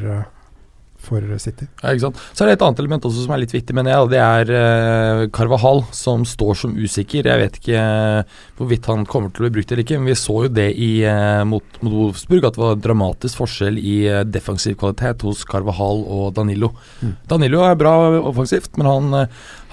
for 1.05 1.25
City. 1.43 1.67
Ja, 1.83 1.93
ikke 1.93 2.07
sant? 2.07 2.21
Så 2.33 2.45
er 2.45 2.51
det 2.51 2.57
et 2.57 2.65
annet 2.67 2.81
element 2.83 3.07
også 3.07 3.25
som 3.25 3.35
er 3.35 3.43
litt 3.43 3.55
viktig, 3.55 3.75
mener 3.77 3.95
jeg. 3.95 4.05
og 4.05 4.13
Det 4.13 4.21
er 4.23 4.53
uh, 4.55 5.23
Carvahall, 5.35 5.83
som 5.95 6.25
står 6.29 6.59
som 6.63 6.75
usikker. 6.77 7.29
Jeg 7.29 7.43
vet 7.43 7.59
ikke 7.61 7.85
uh, 7.85 8.41
hvorvidt 8.59 8.89
han 8.91 9.07
kommer 9.11 9.33
til 9.33 9.45
å 9.45 9.47
bli 9.47 9.55
brukt 9.59 9.73
eller 9.73 9.85
ikke, 9.85 10.01
men 10.01 10.11
vi 10.13 10.19
så 10.19 10.39
jo 10.47 10.53
det 10.57 10.69
i, 10.75 10.91
uh, 11.07 11.43
mot, 11.49 11.81
mot 11.85 11.97
Wolfsburg, 12.01 12.49
at 12.49 12.59
det 12.59 12.65
var 12.65 12.81
dramatisk 12.85 13.43
forskjell 13.43 13.81
i 13.81 13.97
defensiv 14.29 14.79
kvalitet 14.81 15.25
hos 15.27 15.45
Carvahal 15.49 16.05
og 16.05 16.27
Danilo. 16.37 16.73
Mm. 17.01 17.15
Danilo 17.31 17.65
er 17.67 17.79
bra 17.81 17.95
offensivt, 18.25 18.75
men 18.81 18.91
han, 18.91 19.21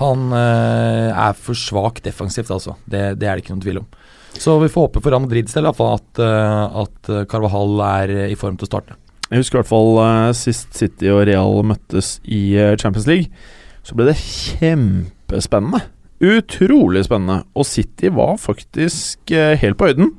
han 0.02 0.30
er 0.36 1.38
for 1.40 1.58
svak 1.58 2.02
defensivt, 2.06 2.52
altså. 2.54 2.78
Det, 2.86 3.16
det, 3.20 3.28
er 3.28 3.38
det 3.38 3.46
ikke 3.46 3.56
noen 3.56 3.66
tvil 3.66 3.82
om. 3.84 3.90
Så 4.32 4.56
vi 4.62 4.70
får 4.72 4.88
håpe 4.88 5.02
for 5.04 5.12
Real 5.12 5.24
Madrids 5.26 5.56
del 5.58 5.68
at, 5.68 6.22
at 6.24 7.12
Carvahal 7.32 7.82
er 7.90 8.14
i 8.30 8.38
form 8.40 8.56
til 8.60 8.70
å 8.70 8.72
starte. 8.72 9.01
Jeg 9.32 9.40
husker 9.40 9.58
i 9.58 9.62
hvert 9.62 9.72
fall 9.72 9.94
uh, 9.96 10.34
sist 10.36 10.76
City 10.76 11.08
og 11.08 11.24
Real 11.30 11.62
møttes 11.64 12.18
i 12.28 12.42
uh, 12.60 12.76
Champions 12.76 13.08
League. 13.08 13.32
Så 13.80 13.96
ble 13.96 14.10
det 14.10 14.18
kjempespennende. 14.20 15.80
Utrolig 16.20 17.06
spennende. 17.08 17.46
Og 17.56 17.66
City 17.66 18.12
var 18.12 18.36
faktisk 18.44 19.32
uh, 19.32 19.56
helt 19.56 19.80
på 19.80 19.88
høyden. 19.88 20.12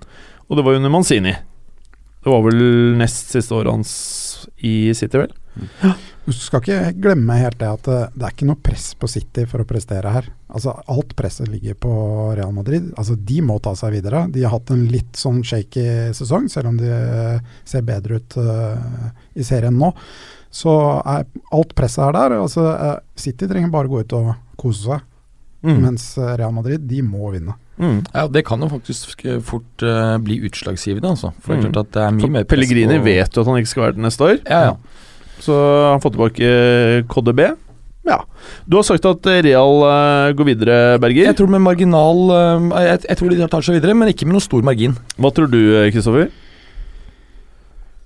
Og 0.48 0.56
det 0.56 0.64
var 0.64 0.80
under 0.80 0.94
Manzini. 0.94 1.34
Det 2.22 2.30
var 2.30 2.42
vel 2.46 2.60
nest 2.98 3.32
siste 3.34 3.54
året 3.56 3.74
hans 3.74 3.92
i 4.62 4.94
City, 4.94 5.18
vel? 5.18 5.32
Ja. 5.82 5.96
Du 6.22 6.30
skal 6.30 6.62
ikke 6.62 6.92
glemme 7.02 7.34
helt 7.34 7.58
det 7.58 7.66
at 7.66 7.88
det, 7.88 7.96
det 8.14 8.26
er 8.26 8.34
ikke 8.34 8.46
noe 8.46 8.62
press 8.62 8.92
på 8.94 9.08
City 9.10 9.42
for 9.50 9.64
å 9.64 9.66
prestere 9.66 10.12
her. 10.14 10.28
Altså 10.54 10.76
Alt 10.92 11.16
presset 11.18 11.50
ligger 11.50 11.74
på 11.82 11.94
Real 12.38 12.52
Madrid. 12.54 12.92
Altså 12.94 13.16
De 13.18 13.40
må 13.42 13.58
ta 13.62 13.74
seg 13.78 13.96
videre. 13.96 14.28
De 14.30 14.44
har 14.44 14.54
hatt 14.54 14.70
en 14.70 14.84
litt 14.92 15.18
sånn 15.18 15.42
shaky 15.42 16.14
sesong, 16.14 16.46
selv 16.52 16.70
om 16.70 16.78
de 16.78 16.92
ser 17.66 17.82
bedre 17.88 18.20
ut 18.22 18.38
uh, 18.38 19.10
i 19.34 19.42
serien 19.46 19.74
nå. 19.74 19.90
Så 20.52 20.76
er 21.00 21.26
alt 21.26 21.74
presset 21.74 22.04
er 22.06 22.14
der. 22.20 22.38
Altså 22.38 22.68
uh, 22.70 23.00
City 23.18 23.50
trenger 23.50 23.74
bare 23.74 23.90
gå 23.90 24.04
ut 24.04 24.16
og 24.20 24.36
kose 24.62 24.86
seg. 24.86 25.08
Mm. 25.62 25.78
Mens 25.84 26.06
Real 26.18 26.52
Madrid, 26.54 26.82
de 26.90 27.02
må 27.06 27.30
vinne. 27.34 27.54
Mm. 27.82 28.02
Ja, 28.12 28.26
Det 28.28 28.44
kan 28.46 28.60
jo 28.60 28.68
faktisk 28.70 29.24
fort 29.46 29.82
uh, 29.86 30.18
bli 30.22 30.40
utslagsgivende, 30.46 31.14
altså. 31.14 31.32
For 31.40 31.54
det 31.54 31.62
er 31.62 31.72
klart 31.72 31.88
at 31.88 31.94
det 31.96 32.02
er 32.02 32.14
mye 32.16 32.24
For 32.24 32.34
mer 32.36 32.46
Pellegrini 32.48 32.98
vet 33.02 33.34
jo 33.34 33.42
at 33.42 33.50
han 33.50 33.60
ikke 33.62 33.72
skal 33.72 33.84
være 33.86 33.96
der 33.96 34.06
neste 34.06 34.28
år. 34.28 34.38
Ja, 34.46 34.62
ja. 34.70 35.10
Så 35.42 35.54
han 35.90 36.02
får 36.02 36.14
tilbake 36.14 36.50
KDB. 37.10 37.40
Ja. 38.06 38.18
Du 38.66 38.76
har 38.78 38.86
sagt 38.86 39.06
at 39.06 39.26
Real 39.46 39.82
uh, 39.82 40.34
går 40.36 40.50
videre, 40.52 40.76
Berger. 41.02 41.30
Jeg 41.30 41.38
tror 41.38 41.50
med 41.50 41.64
marginal 41.64 42.22
uh, 42.30 42.82
jeg, 42.82 43.02
jeg, 43.08 43.18
tror 43.18 43.34
de 43.34 43.50
tar 43.54 43.66
seg 43.66 43.78
videre, 43.78 43.96
men 43.98 44.12
ikke 44.12 44.28
med 44.28 44.38
noen 44.38 44.46
stor 44.46 44.66
margin. 44.66 44.98
Hva 45.16 45.32
tror 45.34 45.50
du, 45.50 45.60
Kristoffer? 45.94 46.30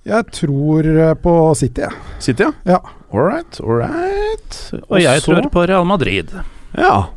Jeg 0.07 0.23
tror 0.31 0.87
på 1.19 1.33
City, 1.59 1.83
jeg. 1.83 1.91
Ja. 1.91 2.21
City, 2.23 2.47
ja? 2.47 2.77
ja. 2.77 2.79
All 3.11 3.23
right, 3.27 3.59
all 3.63 3.81
right. 3.81 4.57
Og, 4.87 5.01
jeg 5.03 5.21
så, 5.21 5.33
tror 5.33 5.49
på 5.51 5.67
Real 5.67 5.85
Madrid. 5.87 6.31
Ja. 6.77 7.16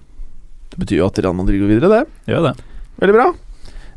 Betyr 0.81 1.03
jo 1.03 1.09
at 1.11 1.21
Real 1.21 1.37
Madrid 1.37 1.63
går 1.63 1.73
videre, 1.75 1.93
det. 1.93 2.33
Gjør 2.33 2.51
det. 2.51 2.55
Veldig 3.03 3.17
bra. 3.17 3.29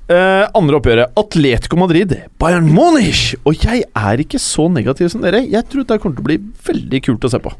Uh, 0.03 0.43
andre 0.59 0.79
oppgjøret. 0.81 1.13
Atletico 1.19 1.79
Madrid, 1.79 2.15
Bayern 2.41 2.67
Munich. 2.67 3.37
Og 3.47 3.55
jeg 3.63 3.85
er 3.87 4.23
ikke 4.23 4.41
så 4.41 4.67
negativ 4.71 5.11
som 5.13 5.23
dere. 5.23 5.45
Jeg 5.47 5.69
tror 5.71 5.87
det 5.87 6.01
kommer 6.03 6.19
til 6.19 6.25
å 6.25 6.29
bli 6.31 6.39
veldig 6.67 7.03
kult 7.07 7.27
å 7.27 7.31
se 7.31 7.39
på. 7.43 7.53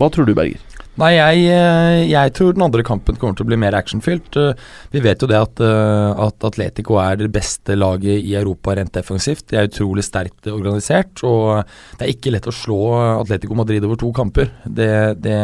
Hva 0.00 0.10
tror 0.12 0.28
du, 0.28 0.34
Berger? 0.36 0.73
Nei, 0.94 1.16
jeg, 1.16 1.46
eh, 1.50 2.04
jeg, 2.06 2.30
tror 2.38 2.52
den 2.54 2.62
andre 2.62 2.84
kampen 2.86 3.16
kommer 3.18 3.34
til 3.34 3.42
å 3.42 3.48
bli 3.48 3.56
mer 3.58 3.74
actionfylt. 3.74 4.36
Eh, 4.38 4.60
vi 4.94 5.00
vet 5.02 5.24
jo 5.24 5.26
det 5.26 5.40
at, 5.42 5.62
at, 5.64 6.46
Atletico 6.46 7.00
er 7.02 7.18
det 7.18 7.32
beste 7.34 7.74
laget 7.74 8.22
i 8.22 8.36
Europa 8.38 8.76
rent 8.78 8.94
defensivt. 8.94 9.48
De 9.50 9.58
er 9.58 9.66
utrolig 9.66 10.04
sterkt 10.06 10.46
organisert, 10.52 11.24
og 11.26 11.66
det 11.98 12.06
er 12.06 12.14
ikke 12.14 12.36
lett 12.36 12.46
å 12.46 12.54
slå 12.54 12.78
Atletico 13.16 13.58
Madrid 13.58 13.82
over 13.88 13.98
to 13.98 14.12
kamper. 14.14 14.54
Det, 14.62 14.88
det 15.24 15.40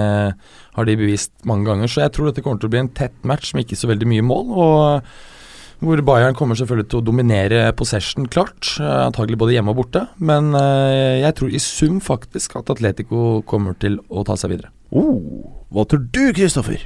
har 0.76 0.86
de 0.86 0.98
bevist 1.02 1.34
mange 1.50 1.66
ganger, 1.66 1.90
så 1.90 2.04
jeg 2.04 2.14
tror 2.14 2.30
dette 2.30 2.46
kommer 2.46 2.62
til 2.62 2.70
å 2.70 2.76
bli 2.76 2.84
en 2.84 2.94
tett 3.02 3.18
match 3.26 3.50
med 3.56 3.66
ikke 3.66 3.82
så 3.82 3.90
veldig 3.90 4.10
mye 4.14 4.30
mål. 4.30 4.54
og 4.54 5.12
hvor 5.80 5.96
Bayern 6.04 6.36
kommer 6.36 6.58
selvfølgelig 6.60 6.90
til 6.92 6.98
å 7.00 7.06
dominere 7.08 7.70
possession, 7.72 8.26
klart. 8.28 8.74
Antagelig 8.84 9.38
både 9.40 9.54
hjemme 9.54 9.72
og 9.72 9.78
borte. 9.80 10.02
Men 10.20 10.52
jeg 10.52 11.32
tror 11.38 11.56
i 11.56 11.62
sum 11.64 12.02
faktisk 12.04 12.58
at 12.60 12.68
Atletico 12.76 13.40
kommer 13.48 13.78
til 13.80 13.96
å 14.12 14.26
ta 14.28 14.36
seg 14.36 14.52
videre. 14.52 14.76
Oh, 14.90 15.20
hva 15.70 15.84
tror 15.86 16.06
du, 16.10 16.22
Kristoffer? 16.34 16.82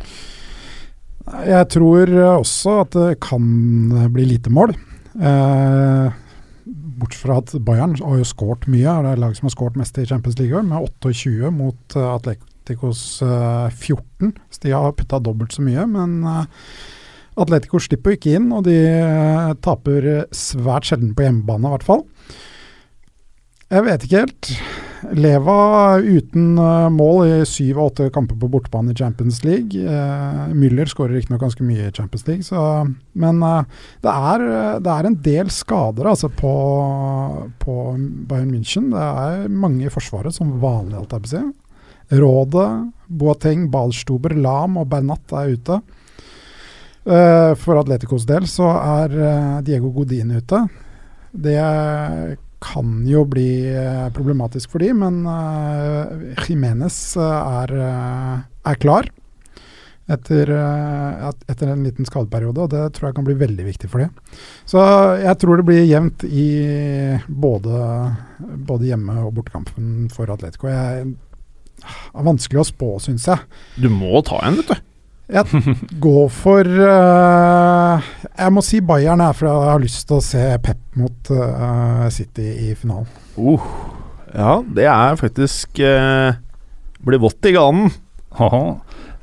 Jeg 1.48 1.68
tror 1.72 2.10
også 2.34 2.80
at 2.82 2.96
det 2.98 3.20
kan 3.24 3.46
bli 4.12 4.26
lite 4.34 4.52
mål. 4.52 4.74
Eh, 5.16 6.20
Bortsett 6.64 7.22
fra 7.22 7.38
at 7.40 7.54
Bayern 7.64 7.96
har 8.00 8.18
jo 8.20 8.26
skåret 8.28 8.68
mye. 8.70 8.98
Det 9.04 9.14
er 9.14 9.22
laget 9.22 9.40
som 9.40 9.48
har 9.48 9.54
skåret 9.56 9.78
mest 9.80 9.96
i 9.98 10.04
Champions 10.08 10.36
League 10.38 10.60
med 10.68 10.84
28 11.00 11.50
mot 11.54 11.96
Atleticos 11.96 13.00
14. 13.22 14.34
Så 14.52 14.62
de 14.62 14.76
har 14.76 14.94
putta 14.96 15.18
dobbelt 15.24 15.56
så 15.56 15.64
mye, 15.64 15.88
men 15.88 16.20
Atletico 17.40 17.80
slipper 17.82 18.14
ikke 18.14 18.36
inn, 18.38 18.50
og 18.54 18.66
de 18.68 18.76
eh, 18.78 19.54
taper 19.64 20.26
svært 20.34 20.86
sjelden 20.86 21.14
på 21.16 21.26
hjemmebane, 21.26 21.66
i 21.66 21.74
hvert 21.74 21.86
fall. 21.86 22.04
Jeg 23.72 23.84
vet 23.86 24.04
ikke 24.04 24.24
helt. 24.24 24.48
Leva 25.14 25.54
uten 26.00 26.54
uh, 26.56 26.88
mål 26.92 27.26
i 27.26 27.32
syv 27.48 27.78
av 27.78 27.90
åtte 27.90 28.06
kamper 28.12 28.36
på 28.40 28.48
bortebane 28.52 28.92
i 28.92 28.96
Champions 28.96 29.42
League. 29.44 29.80
Uh, 29.80 30.52
Müller 30.56 30.88
skårer 30.88 31.16
riktignok 31.16 31.42
ganske 31.44 31.64
mye 31.64 31.88
i 31.88 31.92
Champions 31.92 32.26
League, 32.28 32.44
så, 32.46 32.60
men 33.12 33.42
uh, 33.44 33.64
det, 34.04 34.12
er, 34.12 34.44
det, 34.84 34.92
er, 34.92 35.08
en 35.08 35.18
del 35.24 35.52
skader 35.52 36.08
altså, 36.12 36.30
på, 36.32 36.54
på, 37.60 37.76
Bayern 38.28 38.52
München. 38.52 38.90
Det 38.92 39.02
er 39.02 39.48
mange 39.48 39.88
i 39.88 39.92
Forsvaret, 39.92 40.36
som 40.36 40.54
vanlig, 40.62 40.96
alt 41.00 41.16
jeg 41.16 41.26
vil 41.26 41.34
si. 41.34 41.44
Rådet, 42.20 42.70
Boateng, 43.08 43.68
Balstuber, 43.72 44.36
Lam 44.36 44.80
og 44.80 44.88
Bernat 44.92 45.36
er 45.40 45.52
ute. 45.56 45.82
Uh, 47.04 47.52
for 47.60 47.80
Atleticos 47.80 48.24
del 48.28 48.48
så 48.48 48.70
er 48.78 49.20
uh, 49.20 49.60
Diego 49.64 49.92
Godin 49.92 50.36
ute. 50.38 50.64
Det 51.34 51.60
kan 52.64 53.02
jo 53.08 53.24
bli 53.28 53.48
uh, 53.70 54.08
problematisk 54.14 54.72
for 54.72 54.84
de, 54.84 54.92
men 54.96 55.20
Jimenez 56.46 56.96
er, 57.20 57.74
er, 57.74 58.80
klar 58.80 59.10
etter, 60.04 60.50
etter, 61.48 61.68
en 61.72 61.84
liten 61.86 62.04
skadeperiode, 62.04 62.66
og 62.66 62.72
det 62.74 62.82
tror 62.96 63.08
jeg 63.08 63.16
kan 63.16 63.24
bli 63.24 63.36
veldig 63.40 63.64
viktig 63.64 63.88
for 63.88 64.04
de. 64.04 64.34
Så 64.68 64.82
jeg 65.22 65.38
tror 65.40 65.60
det 65.60 65.66
blir 65.68 65.86
jevnt 65.88 66.26
i 66.28 66.48
både, 67.28 67.84
både 68.68 68.90
hjemme- 68.90 69.22
og 69.24 69.32
bortekampen 69.38 70.10
for 70.12 70.28
Atletico. 70.34 70.68
Jeg, 70.68 71.14
det 71.84 72.20
er 72.20 72.28
vanskelig 72.28 72.62
å 72.62 72.68
spå, 72.68 72.90
syns 73.02 73.28
jeg. 73.30 73.48
Du 73.80 73.88
må 73.92 74.20
ta 74.26 74.40
en, 74.44 74.60
vet 74.60 74.74
du. 74.74 74.93
Jeg 75.24 75.46
går 76.04 76.26
for 76.28 76.68
uh, 76.68 78.08
Jeg 78.36 78.52
må 78.52 78.60
si 78.64 78.82
Bayern 78.84 79.22
er 79.24 79.32
for 79.32 79.48
jeg 79.48 79.70
har 79.72 79.80
lyst 79.80 80.04
til 80.08 80.18
å 80.18 80.24
se 80.24 80.42
Pep 80.60 80.98
mot 81.00 81.30
uh, 81.32 82.04
City 82.12 82.50
i 82.68 82.74
finalen. 82.76 83.08
Uh, 83.38 83.64
ja, 84.34 84.58
det 84.76 84.84
er 84.90 85.16
faktisk 85.16 85.80
uh, 85.80 86.36
Blir 87.04 87.22
vått 87.24 87.48
i 87.48 87.54
ganen. 87.56 87.88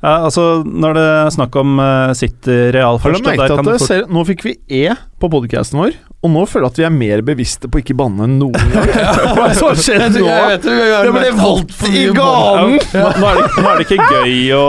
Ja, 0.02 0.16
altså, 0.26 0.64
når 0.66 0.96
det 0.98 1.04
er 1.14 1.28
snakk 1.36 1.56
om 1.62 1.82
City 2.18 2.56
Real 2.74 2.98
først 3.02 3.22
merket 3.26 3.54
at 3.54 3.68
fort... 3.68 3.84
ser, 3.86 4.08
Nå 4.10 4.24
fikk 4.26 4.42
vi 4.48 4.56
E 4.66 4.96
på 5.22 5.30
podcasten 5.30 5.78
vår, 5.78 5.94
og 6.26 6.34
nå 6.34 6.46
føler 6.50 6.66
jeg 6.66 6.74
at 6.74 6.80
vi 6.82 6.86
er 6.88 6.96
mer 6.96 7.22
bevisste 7.26 7.70
på 7.70 7.84
ikke 7.84 7.94
banne 8.00 8.26
noen 8.32 8.58
gang. 8.74 8.90
Hva 8.90 9.46
er 9.46 9.54
det 9.54 9.60
som 9.60 9.70
har 9.70 9.84
skjedd 9.84 10.18
jeg 10.18 10.64
Det 10.66 11.14
ble 11.14 11.30
voldt 11.38 11.86
i 11.92 12.08
ganen! 12.18 12.80
Nå, 12.82 13.06
nå, 13.22 13.30
er 13.30 13.40
det, 13.44 13.46
nå 13.62 13.70
er 13.70 13.78
det 13.78 13.86
ikke 13.86 14.10
gøy 14.10 14.36
å, 14.58 14.66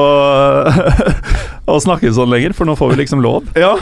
å 1.72 1.80
snakke 1.88 2.12
sånn 2.12 2.32
lenger, 2.32 2.52
for 2.58 2.68
nå 2.68 2.76
får 2.76 2.92
vi 2.92 3.02
liksom 3.04 3.24
lov. 3.24 3.48
Ja 3.56 3.74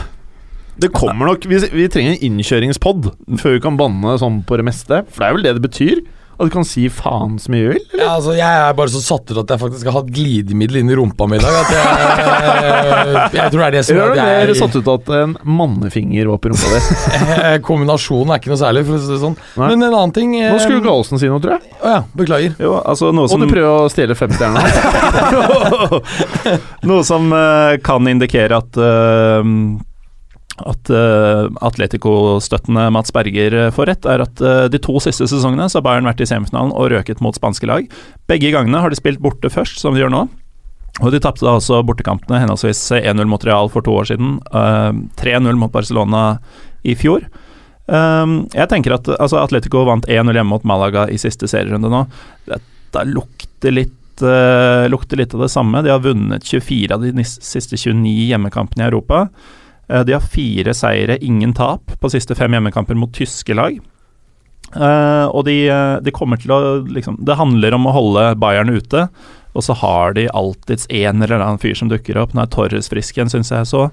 det 0.81 0.89
kommer 0.97 1.29
nok 1.29 1.45
Vi, 1.45 1.59
vi 1.75 1.89
trenger 1.93 2.15
en 2.15 2.23
innkjøringspod 2.31 3.11
før 3.41 3.57
vi 3.57 3.61
kan 3.61 3.77
banne 3.77 4.15
sånn 4.21 4.41
på 4.49 4.57
det 4.57 4.65
meste. 4.71 5.03
For 5.13 5.21
det 5.21 5.29
er 5.29 5.37
vel 5.37 5.45
det 5.45 5.55
det 5.59 5.65
betyr? 5.67 6.01
At 6.41 6.49
du 6.49 6.55
kan 6.55 6.65
si 6.65 6.87
faen 6.89 7.35
så 7.37 7.51
mye 7.53 7.67
du 7.67 7.73
vil? 7.75 7.83
Ja, 7.99 8.15
altså, 8.15 8.33
jeg 8.33 8.49
er 8.49 8.77
bare 8.79 8.89
så 8.89 9.03
satt 9.05 9.29
ut 9.29 9.41
at 9.43 9.51
jeg 9.53 9.61
faktisk 9.61 9.91
har 9.91 9.99
hatt 9.99 10.07
glidemiddel 10.15 10.79
inn 10.81 10.89
i 10.89 10.97
rumpa 10.97 11.27
mi 11.29 11.37
i 11.37 11.43
dag. 11.43 11.59
At 11.59 11.75
jeg, 11.77 13.19
jeg, 13.37 13.53
tror 13.53 13.61
det 13.61 13.67
er 13.67 13.75
det 13.75 13.83
som 13.85 14.01
er 14.01 14.15
det 14.15 14.25
mer 14.25 14.53
satt 14.57 14.79
ut 14.79 14.89
at 14.95 15.13
en 15.19 15.35
mannefinger 15.45 16.31
var 16.33 16.41
på 16.41 16.55
rumpa 16.55 16.71
di? 16.73 16.81
Kombinasjonen 17.69 18.33
er 18.33 18.41
ikke 18.41 18.55
noe 18.55 18.61
særlig, 18.63 18.87
for 18.89 18.97
å 18.97 19.03
si 19.03 19.13
det 19.13 19.21
sånn. 19.27 19.37
Nei. 19.61 19.69
Men 19.75 19.85
en 19.91 19.91
annen 19.91 20.17
ting 20.17 20.33
Nå 20.39 20.57
skulle 20.65 20.81
Gallosen 20.87 21.21
si 21.21 21.29
noe, 21.29 21.45
tror 21.45 21.59
jeg. 21.59 21.77
Å 21.77 21.93
ja, 21.93 22.01
beklager. 22.23 22.57
Jo, 22.65 22.73
altså, 22.81 23.13
noe 23.13 23.29
som, 23.29 23.45
Og 23.45 23.45
du 23.45 23.53
prøver 23.53 23.85
å 23.85 23.93
stjele 23.93 24.17
femstjerna? 24.17 24.65
noe 26.89 27.05
som 27.05 27.29
uh, 27.37 27.77
kan 27.85 28.09
indikere 28.09 28.65
at 28.65 28.81
uh, 28.81 29.45
at 30.69 30.91
uh, 30.93 31.49
Atletico-støttende 31.65 32.89
Mats 32.95 33.13
Berger 33.15 33.57
eh, 33.57 33.73
får 33.75 33.91
rett, 33.91 34.07
er 34.09 34.25
at 34.25 34.43
uh, 34.45 34.67
de 34.71 34.81
to 34.83 35.01
siste 35.03 35.29
sesongene 35.31 35.69
så 35.71 35.81
har 35.81 35.87
Bayern 35.87 36.09
vært 36.09 36.23
i 36.25 36.29
semifinalen 36.29 36.75
og 36.77 36.91
røket 36.93 37.23
mot 37.25 37.37
spanske 37.37 37.69
lag. 37.69 37.89
Begge 38.31 38.53
gangene 38.55 38.83
har 38.83 38.93
de 38.93 38.99
spilt 38.99 39.23
borte 39.23 39.51
først, 39.53 39.81
som 39.83 39.97
de 39.97 40.03
gjør 40.03 40.13
nå. 40.15 40.25
Og 41.01 41.15
de 41.15 41.21
tapte 41.23 41.47
også 41.47 41.81
bortekampene 41.87 42.41
henholdsvis 42.43 42.83
1-0 42.99 43.29
mot 43.31 43.45
Real 43.47 43.71
for 43.73 43.87
to 43.87 43.95
år 44.01 44.11
siden, 44.11 44.39
uh, 44.53 44.91
3-0 45.21 45.61
mot 45.61 45.73
Barcelona 45.73 46.25
i 46.85 46.97
fjor. 46.99 47.25
Um, 47.91 48.45
jeg 48.55 48.71
tenker 48.71 48.95
at 48.95 49.09
altså 49.17 49.41
Atletico 49.41 49.85
vant 49.89 50.07
1-0 50.07 50.37
hjemme 50.37 50.51
mot 50.53 50.67
Malaga 50.69 51.09
i 51.11 51.19
siste 51.21 51.49
serierunde 51.51 51.91
nå. 51.91 52.05
Dette 52.51 53.07
lukter 53.09 53.75
litt, 53.75 53.97
lukter 54.93 55.17
litt 55.17 55.33
av 55.35 55.47
det 55.47 55.49
samme. 55.51 55.81
De 55.83 55.91
har 55.91 56.03
vunnet 56.05 56.45
24 56.45 56.93
av 56.95 57.07
de 57.07 57.25
siste 57.25 57.79
29 57.81 58.29
hjemmekampene 58.29 58.85
i 58.85 58.91
Europa. 58.91 59.25
Eh, 59.91 60.05
de 60.07 60.13
har 60.13 60.21
fire 60.21 60.75
seire, 60.75 61.19
ingen 61.25 61.55
tap, 61.55 61.93
på 62.01 62.11
siste 62.13 62.37
fem 62.39 62.55
hjemmekamper 62.55 62.99
mot 62.99 63.13
tyske 63.15 63.55
lag. 63.57 63.81
Eh, 64.71 65.27
og 65.27 65.45
de, 65.49 65.67
eh, 65.69 65.99
de 66.01 66.15
kommer 66.15 66.39
til 66.39 66.53
å 66.55 66.87
liksom 66.87 67.17
Det 67.25 67.35
handler 67.35 67.75
om 67.75 67.89
å 67.91 67.95
holde 67.97 68.37
Bayern 68.39 68.71
ute. 68.71 69.09
Og 69.55 69.65
så 69.67 69.75
har 69.75 70.15
de 70.15 70.29
alltids 70.29 70.87
en 70.91 71.23
eller 71.23 71.41
annen 71.41 71.59
fyr 71.59 71.75
som 71.75 71.89
dukker 71.91 72.17
opp. 72.17 72.35
Nå 72.35 72.43
er 72.43 72.47
Torres 72.47 72.89
frisk 72.89 73.17
igjen, 73.17 73.33
syns 73.33 73.51
jeg 73.51 73.67
så. 73.67 73.91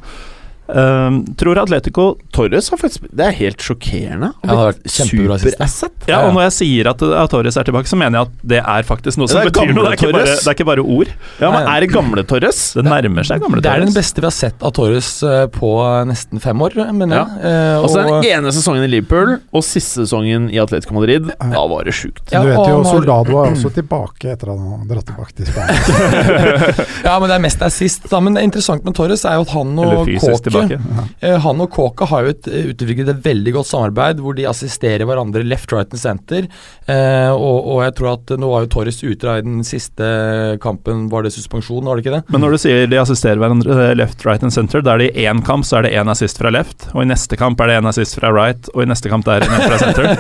Eh, 0.67 1.17
tror 1.39 1.57
Atletico 1.61 2.17
Torres 2.35 2.67
har 2.73 2.77
faktisk 2.81 3.05
Det 3.15 3.23
er 3.25 3.31
helt 3.37 3.61
sjokkerende. 3.63 4.33
Ja. 4.43 4.71
Superasset. 4.87 5.93
Ja, 6.09 6.21
og 6.27 6.33
når 6.35 6.47
jeg 6.47 6.53
sier 6.57 6.89
at, 6.91 7.01
at 7.01 7.29
Torres 7.31 7.55
er 7.59 7.67
tilbake, 7.67 7.87
så 7.89 7.97
mener 7.99 8.19
jeg 8.19 8.27
at 8.27 8.47
det 8.53 8.59
er 8.61 8.87
faktisk 8.87 9.19
noe 9.21 9.29
som 9.31 9.41
Det 9.43 9.51
betyr 9.53 9.73
noe. 9.75 9.85
Det 9.87 9.93
er, 9.93 9.97
ikke 9.97 10.11
bare, 10.15 10.25
det 10.35 10.47
er 10.51 10.55
ikke 10.57 10.67
bare 10.67 10.83
ord. 10.83 11.11
Ja, 11.41 11.51
men 11.53 11.69
er 11.71 11.85
det 11.85 11.89
gamle 11.93 12.23
Torres? 12.27 12.59
Det 12.77 12.83
nærmer 12.87 13.27
seg 13.27 13.41
gamle 13.43 13.61
Torres. 13.61 13.67
Det 13.67 13.73
er 13.73 13.85
den 13.85 13.95
beste 13.95 14.23
vi 14.23 14.27
har 14.27 14.35
sett 14.35 14.63
av 14.67 14.73
Torres 14.77 15.11
eh, 15.23 15.45
på 15.55 15.71
nesten 16.09 16.43
fem 16.43 16.61
år, 16.67 16.77
mener 16.91 17.21
jeg. 17.21 17.41
Eh, 17.51 17.77
Altså 17.77 18.01
og- 18.03 18.23
Den 18.23 18.31
ene 18.43 18.51
sesongen 18.55 18.83
i 18.83 18.89
Liverpool 18.91 19.37
og 19.53 19.63
siste 19.63 20.03
sesongen 20.05 20.49
i 20.53 20.59
Atletico 20.61 20.93
Madrid. 20.97 21.29
Da 21.39 21.63
var 21.71 21.83
det 21.87 21.93
sjukt. 21.95 22.23
Ja, 22.31 22.41
du 22.43 22.49
vet 22.51 22.57
jo, 22.67 22.83
Soldado 22.87 23.37
er 23.43 23.51
også 23.55 23.71
tilbake 23.75 24.31
etter 24.33 24.51
at 24.53 24.59
han 24.59 24.81
har 24.81 24.87
dratt 24.91 25.07
tilbake 25.11 25.33
til 25.37 25.45
Spania. 25.51 26.85
Ja, 27.07 27.13
men 27.19 27.29
det 27.29 27.35
er 27.37 27.41
mest 27.43 27.61
assist. 27.63 28.07
Da. 28.11 28.19
Men 28.23 28.35
det 28.35 28.41
er 28.41 28.47
interessant 28.49 28.83
med 28.87 28.95
Torres 28.97 29.23
er 29.27 29.37
jo 29.37 29.45
at 29.45 29.51
han 29.53 29.77
og 29.79 30.05
fysisk 30.07 30.47
Kåke 30.61 30.77
tilbake. 30.81 31.09
eh, 31.21 31.37
Han 31.45 31.61
og 31.61 31.69
Kåke 31.71 32.07
har 32.09 32.23
jo 32.27 32.29
et, 32.33 32.47
eh, 32.47 32.67
utviklet 32.73 33.09
et 33.13 33.21
veldig 33.23 33.53
godt 33.53 33.69
samarbeid 33.69 34.19
hvor 34.23 34.35
de 34.35 34.45
assisterer 34.49 35.05
hverandre 35.05 35.43
left, 35.45 35.71
right 35.71 35.91
and 35.93 35.99
center. 36.01 36.47
Eh, 36.87 37.29
og, 37.31 37.67
og 37.67 37.83
jeg 37.85 37.95
tror 37.99 38.13
at 38.15 38.33
nå 38.39 38.49
var 38.51 38.65
jo 38.65 38.71
Torres 38.73 39.01
ute 39.03 39.27
i 39.37 39.41
den 39.45 39.61
siste 39.67 40.57
kampen, 40.63 41.07
var 41.11 41.23
det 41.23 41.33
suspensjon, 41.35 41.83
var 41.85 41.97
det 41.97 42.05
ikke 42.05 42.15
det? 42.17 42.23
Men 42.33 42.41
når 42.41 42.51
du 42.55 42.57
sier 42.63 42.87
de 42.89 42.99
assisterer 43.01 43.37
hverandre 43.41 43.77
eh, 43.91 43.95
left, 43.99 44.25
right 44.25 44.43
and 44.43 44.53
center, 44.55 44.81
da 44.81 44.95
er 44.95 45.05
det 45.05 45.11
i 45.17 45.25
én 45.27 45.43
kamp 45.45 45.65
så 45.67 45.79
er 45.79 45.87
det 45.87 45.93
én 45.99 46.09
assist 46.11 46.37
fra 46.41 46.51
left, 46.53 46.87
og 46.93 47.03
i 47.03 47.07
neste 47.09 47.37
kamp 47.39 47.59
er 47.61 47.67
det 47.73 47.77
én 47.81 47.87
assist 47.89 48.17
fra 48.19 48.31
right, 48.33 48.69
og 48.73 48.83
i 48.83 48.89
neste 48.89 49.09
kamp 49.11 49.25
det 49.27 49.37
er 49.41 49.47
en 49.47 49.65
fra 49.67 49.77
center. 49.81 50.03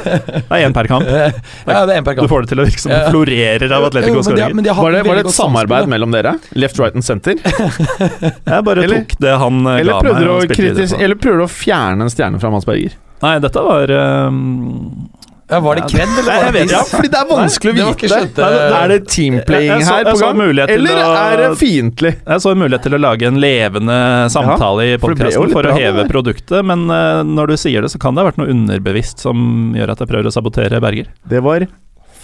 Det 0.47 0.55
er 0.55 0.63
én 0.67 0.73
per 0.75 0.87
kamp. 0.87 1.05
Ja, 1.07 1.81
det 1.85 1.93
er 1.93 1.97
en 1.99 2.05
per 2.07 2.15
kamp. 2.17 2.27
Du 2.27 2.31
får 2.31 2.45
det 2.45 2.49
til 2.51 2.59
å 2.61 2.65
virke 2.67 2.79
som 2.81 2.91
Ja. 2.91 2.97
det 3.03 3.11
florerer 3.11 3.71
av 3.75 3.85
Atletico 3.87 4.21
skåringer. 4.23 4.53
Var 4.77 4.91
det, 4.95 5.01
var 5.07 5.15
det 5.19 5.23
et 5.25 5.35
samarbeid 5.35 5.87
mellom 5.91 6.11
dere? 6.13 6.33
Left, 6.55 6.79
right 6.79 6.95
and 6.95 7.03
center? 7.05 7.35
Jeg 7.37 8.63
bare 8.67 8.83
Eller- 8.83 9.03
tok 9.03 9.15
det 9.19 9.33
han 9.41 9.59
Eller 9.67 9.93
ga 9.93 10.01
meg. 10.13 10.26
Du 10.27 10.33
å, 10.35 10.41
og 10.43 10.55
kritis 10.57 10.93
eller 10.97 11.15
prøver 11.15 11.43
du 11.43 11.45
å 11.47 11.51
fjerne 11.51 12.07
en 12.07 12.11
stjerne 12.13 12.39
fra 12.41 12.51
Mads 12.53 12.67
Berger? 12.69 12.97
Nei, 13.23 13.37
dette 13.41 13.63
var 13.65 13.89
um, 13.89 15.07
Ja, 15.49 15.61
var 15.63 15.77
det 15.79 15.85
kred, 15.87 16.09
eller 16.11 16.27
Nei, 16.27 16.35
var 16.37 16.43
jeg 16.43 16.53
det 16.53 16.59
vet? 16.59 16.71
Ja, 16.75 16.81
fordi 16.91 17.09
det 17.13 17.19
er 17.21 17.27
vanskelig 17.29 17.73
Nei, 17.73 17.83
å 17.83 17.93
vite. 17.95 18.09
Det 18.35 18.47
Er 18.77 18.91
det 18.91 18.97
teamplaying 19.07 19.69
Jeg- 19.71 19.79
jeg 19.79 19.87
så- 19.87 19.95
her 19.95 20.03
på 20.03 20.19
gang? 20.19 20.41
Eller 20.75 20.99
å- 21.01 21.15
er 21.21 21.37
det 21.37 21.47
fiendtlig? 21.57 22.11
Jeg 22.27 22.43
så 22.43 22.51
en 22.51 22.59
mulighet 22.59 22.83
til 22.83 22.91
å 22.97 22.99
lage 22.99 23.23
en 23.31 23.39
levende 23.39 23.97
samtale 24.29 24.83
i 24.83 24.97
for 24.97 25.15
ble 25.15 25.15
jo 25.15 25.23
podkasten 25.23 25.47
litt 25.47 25.53
for 25.55 25.63
å 25.63 25.77
heve 25.79 26.03
det. 26.03 26.09
produktet, 26.11 26.65
men 26.65 26.85
uh, 26.91 27.23
når 27.23 27.47
du 27.47 27.57
sier 27.63 27.81
det, 27.81 27.89
så 27.89 27.97
kan 27.99 28.13
det 28.13 28.25
ha 28.25 28.29
vært 28.31 28.37
noe 28.43 28.51
underbevisst 28.51 29.19
som 29.23 29.73
gjør 29.73 29.89
at 29.95 29.99
jeg 30.03 30.07
prøver 30.11 30.27
å 30.27 30.35
sabotere 30.35 30.81
Berger. 30.83 31.07
Det 31.27 31.41
var 31.41 31.65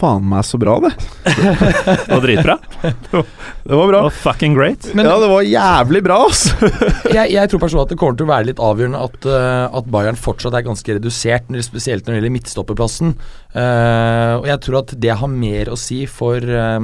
faen 0.04 0.26
meg 0.28 0.44
så 0.48 0.60
bra, 0.60 0.76
det. 0.84 0.92
Det 1.24 2.10
var 2.12 2.24
dritbra. 2.26 2.58
Det 3.64 3.78
var 3.80 3.88
bra. 3.88 4.02
Og 4.10 4.12
fucking 4.14 4.56
great. 4.58 4.90
Men- 4.94 5.08
ja, 5.08 5.16
det 5.22 5.30
var 5.32 5.46
jævlig 5.48 6.04
bra, 6.04 6.18
altså. 6.28 6.70
jeg, 7.16 7.32
jeg 7.32 7.52
tror 7.52 7.64
personlig 7.64 7.86
at 7.88 7.94
det 7.94 8.00
kommer 8.02 8.20
til 8.20 8.28
å 8.28 8.34
være 8.34 8.50
litt 8.52 8.62
avgjørende 8.64 9.04
at, 9.08 9.30
eh, 9.30 9.78
at 9.80 9.88
Bayern 9.94 10.20
fortsatt 10.20 10.58
er 10.58 10.66
ganske 10.68 10.98
redusert, 11.00 11.48
spesielt 11.64 12.04
når 12.04 12.16
det 12.16 12.20
gjelder 12.20 12.36
midtstopperplassen. 12.36 13.16
Uh, 13.54 14.42
og 14.42 14.48
jeg 14.50 14.60
tror 14.66 14.80
at 14.82 14.94
det 15.00 15.16
har 15.20 15.30
mer 15.32 15.72
å 15.72 15.78
si 15.80 16.04
for 16.10 16.42
eh, 16.44 16.80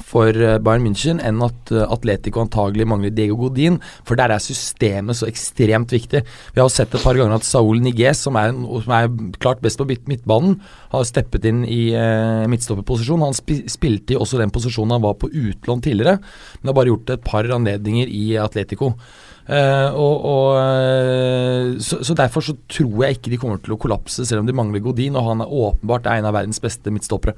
for 0.00 0.32
eh, 0.32 0.58
Bayern 0.62 0.84
München 0.86 1.20
enn 1.20 1.42
at 1.44 1.72
eh, 1.72 1.84
Atletico 1.84 2.40
antagelig 2.42 2.86
mangler 2.88 3.12
Diego 3.12 3.36
Godin, 3.36 3.78
for 4.08 4.16
der 4.16 4.32
er 4.32 4.42
systemet 4.42 5.18
så 5.18 5.28
ekstremt 5.28 5.92
viktig. 5.92 6.22
Vi 6.54 6.62
har 6.62 6.70
sett 6.72 6.94
et 6.94 7.04
par 7.04 7.18
ganger 7.18 7.36
at 7.36 7.46
Saul 7.46 7.82
Niguez, 7.84 8.22
som 8.24 8.38
er, 8.40 8.54
som 8.54 8.94
er 8.96 9.10
klart 9.42 9.60
best 9.64 9.80
på 9.80 9.88
midtbanen, 9.88 10.56
har 10.94 11.08
steppet 11.08 11.44
inn 11.48 11.66
i 11.68 11.82
eh, 11.96 12.46
midtstopperposisjon. 12.52 13.26
Han 13.26 13.36
sp 13.36 13.52
spilte 13.72 14.16
i 14.16 14.20
også 14.20 14.40
den 14.40 14.52
posisjonen 14.54 14.96
han 14.96 15.04
var 15.04 15.18
på 15.20 15.28
utlån 15.28 15.84
tidligere, 15.84 16.16
men 16.60 16.72
har 16.72 16.78
bare 16.78 16.92
gjort 16.92 17.12
et 17.12 17.26
par 17.26 17.48
anledninger 17.52 18.08
i 18.08 18.32
Atletico. 18.40 18.94
Uh, 19.42 19.90
og, 19.98 20.26
og, 20.30 21.80
så, 21.82 21.96
så 22.06 22.14
Derfor 22.14 22.44
så 22.46 22.52
tror 22.70 23.02
jeg 23.02 23.16
ikke 23.16 23.32
de 23.32 23.40
kommer 23.42 23.58
til 23.58 23.74
å 23.74 23.78
kollapse, 23.82 24.22
selv 24.24 24.44
om 24.44 24.46
de 24.46 24.54
mangler 24.54 24.84
Godin, 24.84 25.18
og 25.18 25.26
han 25.26 25.42
er 25.42 25.50
åpenbart 25.66 26.06
en 26.14 26.28
av 26.30 26.36
verdens 26.38 26.62
beste 26.62 26.94
midtstoppere. 26.94 27.34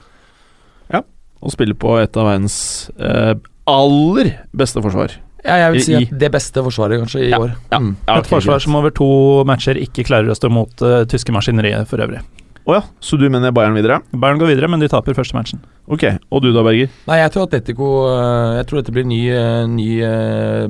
Og 1.45 1.53
spiller 1.53 1.77
på 1.77 1.99
et 2.01 2.17
av 2.17 2.25
verdens 2.31 2.57
eh, 2.97 3.35
aller 3.69 4.33
beste 4.57 4.81
forsvar. 4.85 5.13
Ja, 5.45 5.59
jeg 5.61 5.73
vil 5.75 5.83
si 5.85 5.97
at 5.99 6.13
det 6.23 6.31
beste 6.33 6.63
forsvaret 6.65 7.03
kanskje 7.03 7.27
i 7.27 7.31
Ja, 7.35 7.39
år. 7.45 7.51
ja. 7.71 7.79
Mm. 7.79 7.91
Ja, 8.09 8.17
Et 8.23 8.31
forsvar 8.31 8.63
som 8.65 8.79
over 8.79 8.91
to 8.97 9.45
matcher 9.45 9.77
ikke 9.77 10.07
klarer 10.09 10.33
å 10.33 10.37
stå 10.39 10.49
mot 10.49 10.73
uh, 10.81 11.03
tyske 11.05 11.35
maskineriet 11.37 11.85
for 11.91 12.01
øvrig. 12.01 12.23
Å 12.65 12.79
ja, 12.79 12.81
så 13.05 13.19
du 13.21 13.27
mener 13.29 13.53
Bayern 13.53 13.77
videre? 13.77 13.99
Bayern 14.17 14.39
går 14.41 14.55
videre, 14.55 14.71
men 14.73 14.81
de 14.81 14.89
taper 14.89 15.13
første 15.13 15.37
matchen. 15.37 15.61
Ok, 15.85 16.07
og 16.33 16.41
du 16.41 16.49
da, 16.55 16.63
Berger? 16.65 16.89
Nei, 17.11 17.19
jeg 17.21 17.33
tror 17.35 17.45
Atletico 17.45 17.89
eh, 18.09 18.55
Jeg 18.57 18.65
tror 18.71 18.79
dette 18.81 18.95
blir 18.97 19.05
ny, 19.05 19.19
eh, 19.29 19.67
ny 19.69 19.89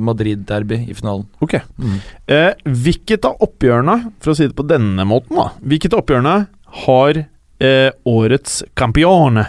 Madrid-derby 0.03 0.81
i 0.91 0.97
finalen. 0.99 1.23
Ok. 1.45 1.55
Mm. 1.79 2.01
Eh, 2.35 2.51
hvilket 2.67 3.29
av 3.31 3.39
oppgjørene, 3.47 3.95
for 4.19 4.35
å 4.35 4.37
si 4.41 4.49
det 4.49 4.57
på 4.59 4.67
denne 4.67 5.07
måten, 5.07 5.39
da 5.39 5.53
Hvilket 5.63 5.95
av 5.95 6.03
oppgjørene 6.03 6.35
har 6.83 7.23
eh, 7.23 7.91
årets 8.11 8.65
campione? 8.75 9.47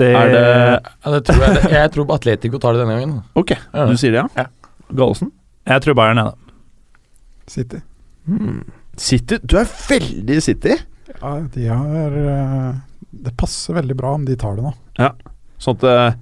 Det, 0.00 0.08
Er 0.16 0.30
det 0.32 0.42
Ja, 1.04 1.10
det 1.14 1.20
tror 1.28 1.42
jeg, 1.44 1.70
jeg 1.76 1.92
tror 1.94 2.12
Atletico 2.16 2.60
tar 2.62 2.76
det 2.76 2.82
denne 2.84 2.96
gangen. 2.98 3.16
Ok, 3.36 3.52
du 3.90 3.96
sier 4.00 4.14
det, 4.16 4.22
ja? 4.38 4.46
Gallosen? 4.90 5.30
Jeg 5.68 5.84
tror 5.84 5.96
Bayern 5.98 6.18
er 6.22 6.30
det. 6.30 6.54
City. 7.50 7.80
Hmm. 8.30 8.60
City 9.00 9.38
Du 9.42 9.56
er 9.60 9.68
veldig 9.88 10.38
City. 10.44 10.76
Ja, 11.20 11.32
de 11.54 11.66
har 11.66 12.16
eh, 12.22 12.72
Det 13.26 13.32
passer 13.40 13.74
veldig 13.80 13.96
bra 13.98 14.12
om 14.14 14.24
de 14.28 14.36
tar 14.38 14.56
det 14.58 14.64
nå. 14.68 14.72
Ja, 15.00 15.12
Sånn 15.60 15.78
at 15.80 15.86
eh, 15.90 16.18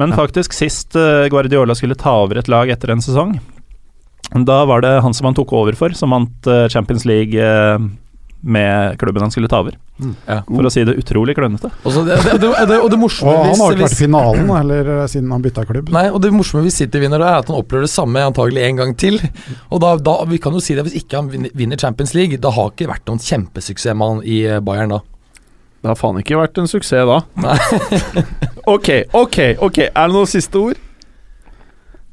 Men 0.00 0.10
Ja. 0.12 0.18
faktisk, 0.18 0.52
sist 0.56 0.96
eh, 0.98 1.28
Guardiola 1.30 1.76
skulle 1.78 1.94
ta 2.00 2.16
over 2.24 2.40
et 2.40 2.48
lag 2.50 2.68
etter 2.74 2.90
en 2.90 3.02
sesong, 3.04 3.36
da 4.48 4.56
var 4.66 4.80
det 4.82 4.90
han 5.04 5.14
som 5.14 5.28
han 5.28 5.36
tok 5.36 5.52
over 5.54 5.76
for, 5.78 5.92
som 5.94 6.10
vant 6.10 6.48
eh, 6.50 6.64
Champions 6.72 7.04
League 7.06 7.38
eh, 7.38 7.78
med 8.44 8.98
klubben 9.00 9.22
han 9.24 9.30
skulle 9.32 9.48
ta 9.48 9.62
over. 9.62 9.76
Ja. 10.28 10.40
For 10.44 10.66
å 10.68 10.70
si 10.72 10.82
det 10.84 10.94
utrolig 11.00 11.32
klønete. 11.38 11.70
Og, 11.86 11.96
det, 12.08 12.18
det, 12.42 12.76
og 12.76 12.90
det 12.92 12.98
morsomme 13.00 13.32
Og 13.32 13.46
han 13.46 13.60
har 13.62 13.76
ikke 13.76 13.86
vært 13.86 13.96
i 13.96 14.00
finalen 14.02 14.50
heller 14.52 14.90
eh, 14.98 15.04
siden 15.08 15.32
han 15.32 15.44
bytta 15.44 15.64
klubb. 15.68 15.88
Nei, 15.94 16.04
og 16.10 16.20
det 16.24 16.32
morsomme 16.34 16.64
hvis 16.66 16.76
City 16.82 17.00
vinner, 17.02 17.22
da 17.22 17.30
er 17.30 17.44
at 17.44 17.48
han 17.52 17.56
opplever 17.60 17.86
det 17.86 17.92
samme 17.94 18.20
antagelig 18.28 18.66
en 18.66 18.80
gang 18.82 18.94
til. 19.00 19.16
Og 19.72 19.80
da, 19.84 19.94
da 19.96 20.18
Vi 20.28 20.40
kan 20.44 20.52
jo 20.56 20.60
si 20.64 20.76
det, 20.76 20.84
hvis 20.88 20.98
ikke 21.00 21.22
han 21.22 21.30
vinner- 21.32 21.54
vinner 21.56 21.80
Champions 21.80 22.12
League, 22.18 22.36
da 22.42 22.52
har 22.52 22.72
ikke 22.74 22.90
vært 22.90 23.08
noen 23.08 23.22
kjempesuksess 23.24 23.96
med 23.96 24.12
han 24.12 24.22
i 24.28 24.40
eh, 24.50 24.60
Bayern 24.64 24.92
da. 24.96 25.00
Det 25.84 25.90
har 25.92 25.98
faen 26.00 26.16
ikke 26.20 26.38
vært 26.40 26.58
en 26.62 26.68
suksess 26.70 27.04
da. 27.08 27.18
Nei. 27.44 27.58
ok, 28.76 28.88
ok, 29.12 29.38
ok. 29.64 29.80
Er 29.90 30.08
det 30.08 30.14
noen 30.16 30.30
siste 30.30 30.60
ord? 30.60 30.80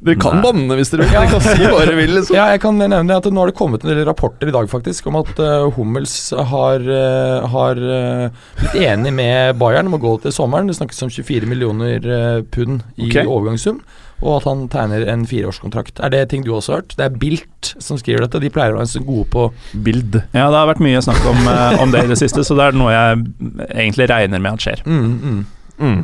Dere 0.02 0.18
kan 0.18 0.40
Nei. 0.40 0.42
banne 0.48 0.76
hvis 0.80 0.90
dere 0.90 1.06
vil. 1.06 1.14
Dere 1.14 1.30
kan 1.30 1.44
si 1.46 1.62
hva 1.62 1.82
dere 1.84 1.96
vil. 2.00 2.14
Liksom. 2.18 2.34
Ja, 2.34 2.48
jeg 2.56 2.62
kan 2.64 2.80
nevne 2.82 3.18
at 3.22 3.28
Nå 3.30 3.44
har 3.44 3.52
det 3.52 3.58
kommet 3.58 3.84
en 3.86 3.92
del 3.92 4.02
rapporter 4.08 4.50
i 4.50 4.54
dag 4.56 4.70
faktisk 4.72 5.12
om 5.12 5.20
at 5.20 5.32
uh, 5.38 5.70
Hummels 5.76 6.16
har, 6.34 6.82
uh, 6.82 7.46
har 7.54 7.78
eh, 7.78 8.46
blitt 8.58 8.78
enig 8.82 9.12
med 9.14 9.60
Bayern 9.62 9.92
om 9.92 10.00
å 10.00 10.02
gå 10.02 10.16
til 10.24 10.34
sommeren. 10.34 10.70
Det 10.70 10.80
snakkes 10.80 11.06
om 11.06 11.12
24 11.14 11.50
millioner 11.50 12.08
pund 12.50 12.82
i 12.98 13.12
okay. 13.12 13.30
overgangssum. 13.30 13.82
Og 14.22 14.40
at 14.40 14.48
han 14.50 14.66
tegner 14.74 15.06
en 15.10 15.26
fireårskontrakt. 15.30 16.02
Er 16.02 16.14
det 16.14 16.28
ting 16.34 16.46
du 16.46 16.52
også 16.54 16.74
har 16.74 16.82
hørt? 16.82 16.96
Det 16.98 17.06
er 17.06 17.22
Bilt 17.22 17.72
som 17.82 17.98
skriver 18.02 18.26
dette. 18.26 18.42
De 18.42 18.52
pleier 18.54 18.74
å 18.74 18.82
være 18.82 18.92
så 18.94 19.02
gode 19.06 19.28
på 19.34 19.48
Bild. 19.86 20.18
Ja, 20.34 20.48
det 20.50 20.58
har 20.58 20.70
vært 20.70 20.82
mye 20.86 21.02
snakk 21.06 21.26
om, 21.30 21.42
om 21.82 21.94
det 21.94 22.06
i 22.06 22.12
det 22.14 22.18
siste, 22.22 22.46
så 22.46 22.58
det 22.58 22.70
er 22.70 22.78
noe 22.78 22.94
jeg 22.94 23.26
egentlig 23.70 24.10
regner 24.14 24.42
med 24.42 24.58
at 24.58 24.66
skjer. 24.66 24.86
mm, 24.86 25.12
mm. 25.22 25.42
Mm. 25.82 26.02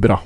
Bra. 0.00 0.20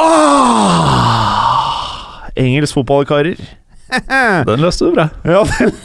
Ah! 0.00 1.42
Engelsk 2.38 2.74
fotballkarer. 2.78 3.36
Den 4.48 4.60
løste 4.64 4.84
du 4.88 4.92
bra. 4.96 5.08
Ja, 5.28 5.42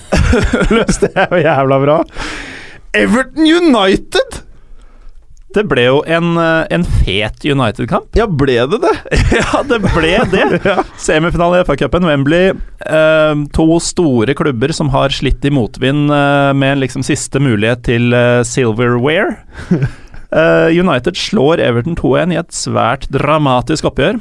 den 0.69 0.77
løste 0.77 1.09
jeg 1.11 1.27
jo 1.31 1.37
jævla 1.43 1.79
bra. 1.83 1.97
Everton 2.95 3.43
United! 3.43 4.43
Det 5.55 5.63
ble 5.65 5.83
jo 5.87 6.01
en, 6.11 6.35
eh, 6.37 6.65
en 6.75 6.83
fet 7.01 7.45
United-kamp. 7.47 8.11
Ja, 8.19 8.27
ble 8.27 8.57
det 8.69 8.79
det? 8.83 8.95
Ja, 9.39 9.61
det 9.65 9.79
ble 9.85 10.13
det! 10.31 10.45
Semifinale 11.01 11.61
i 11.61 11.65
FA-cupen, 11.67 12.05
Wembley. 12.07 12.51
Eh, 12.85 13.33
to 13.55 13.67
store 13.83 14.35
klubber 14.37 14.73
som 14.75 14.91
har 14.93 15.09
slitt 15.15 15.45
i 15.47 15.51
motvind 15.55 16.11
eh, 16.13 16.51
med 16.57 16.83
liksom 16.83 17.03
siste 17.07 17.41
mulighet 17.43 17.85
til 17.87 18.13
eh, 18.15 18.43
silverware. 18.47 19.39
Eh, 20.31 20.79
United 20.79 21.15
slår 21.15 21.61
Everton 21.63 21.95
2-1 21.95 22.33
i 22.35 22.39
et 22.41 22.55
svært 22.55 23.07
dramatisk 23.13 23.87
oppgjør. 23.87 24.19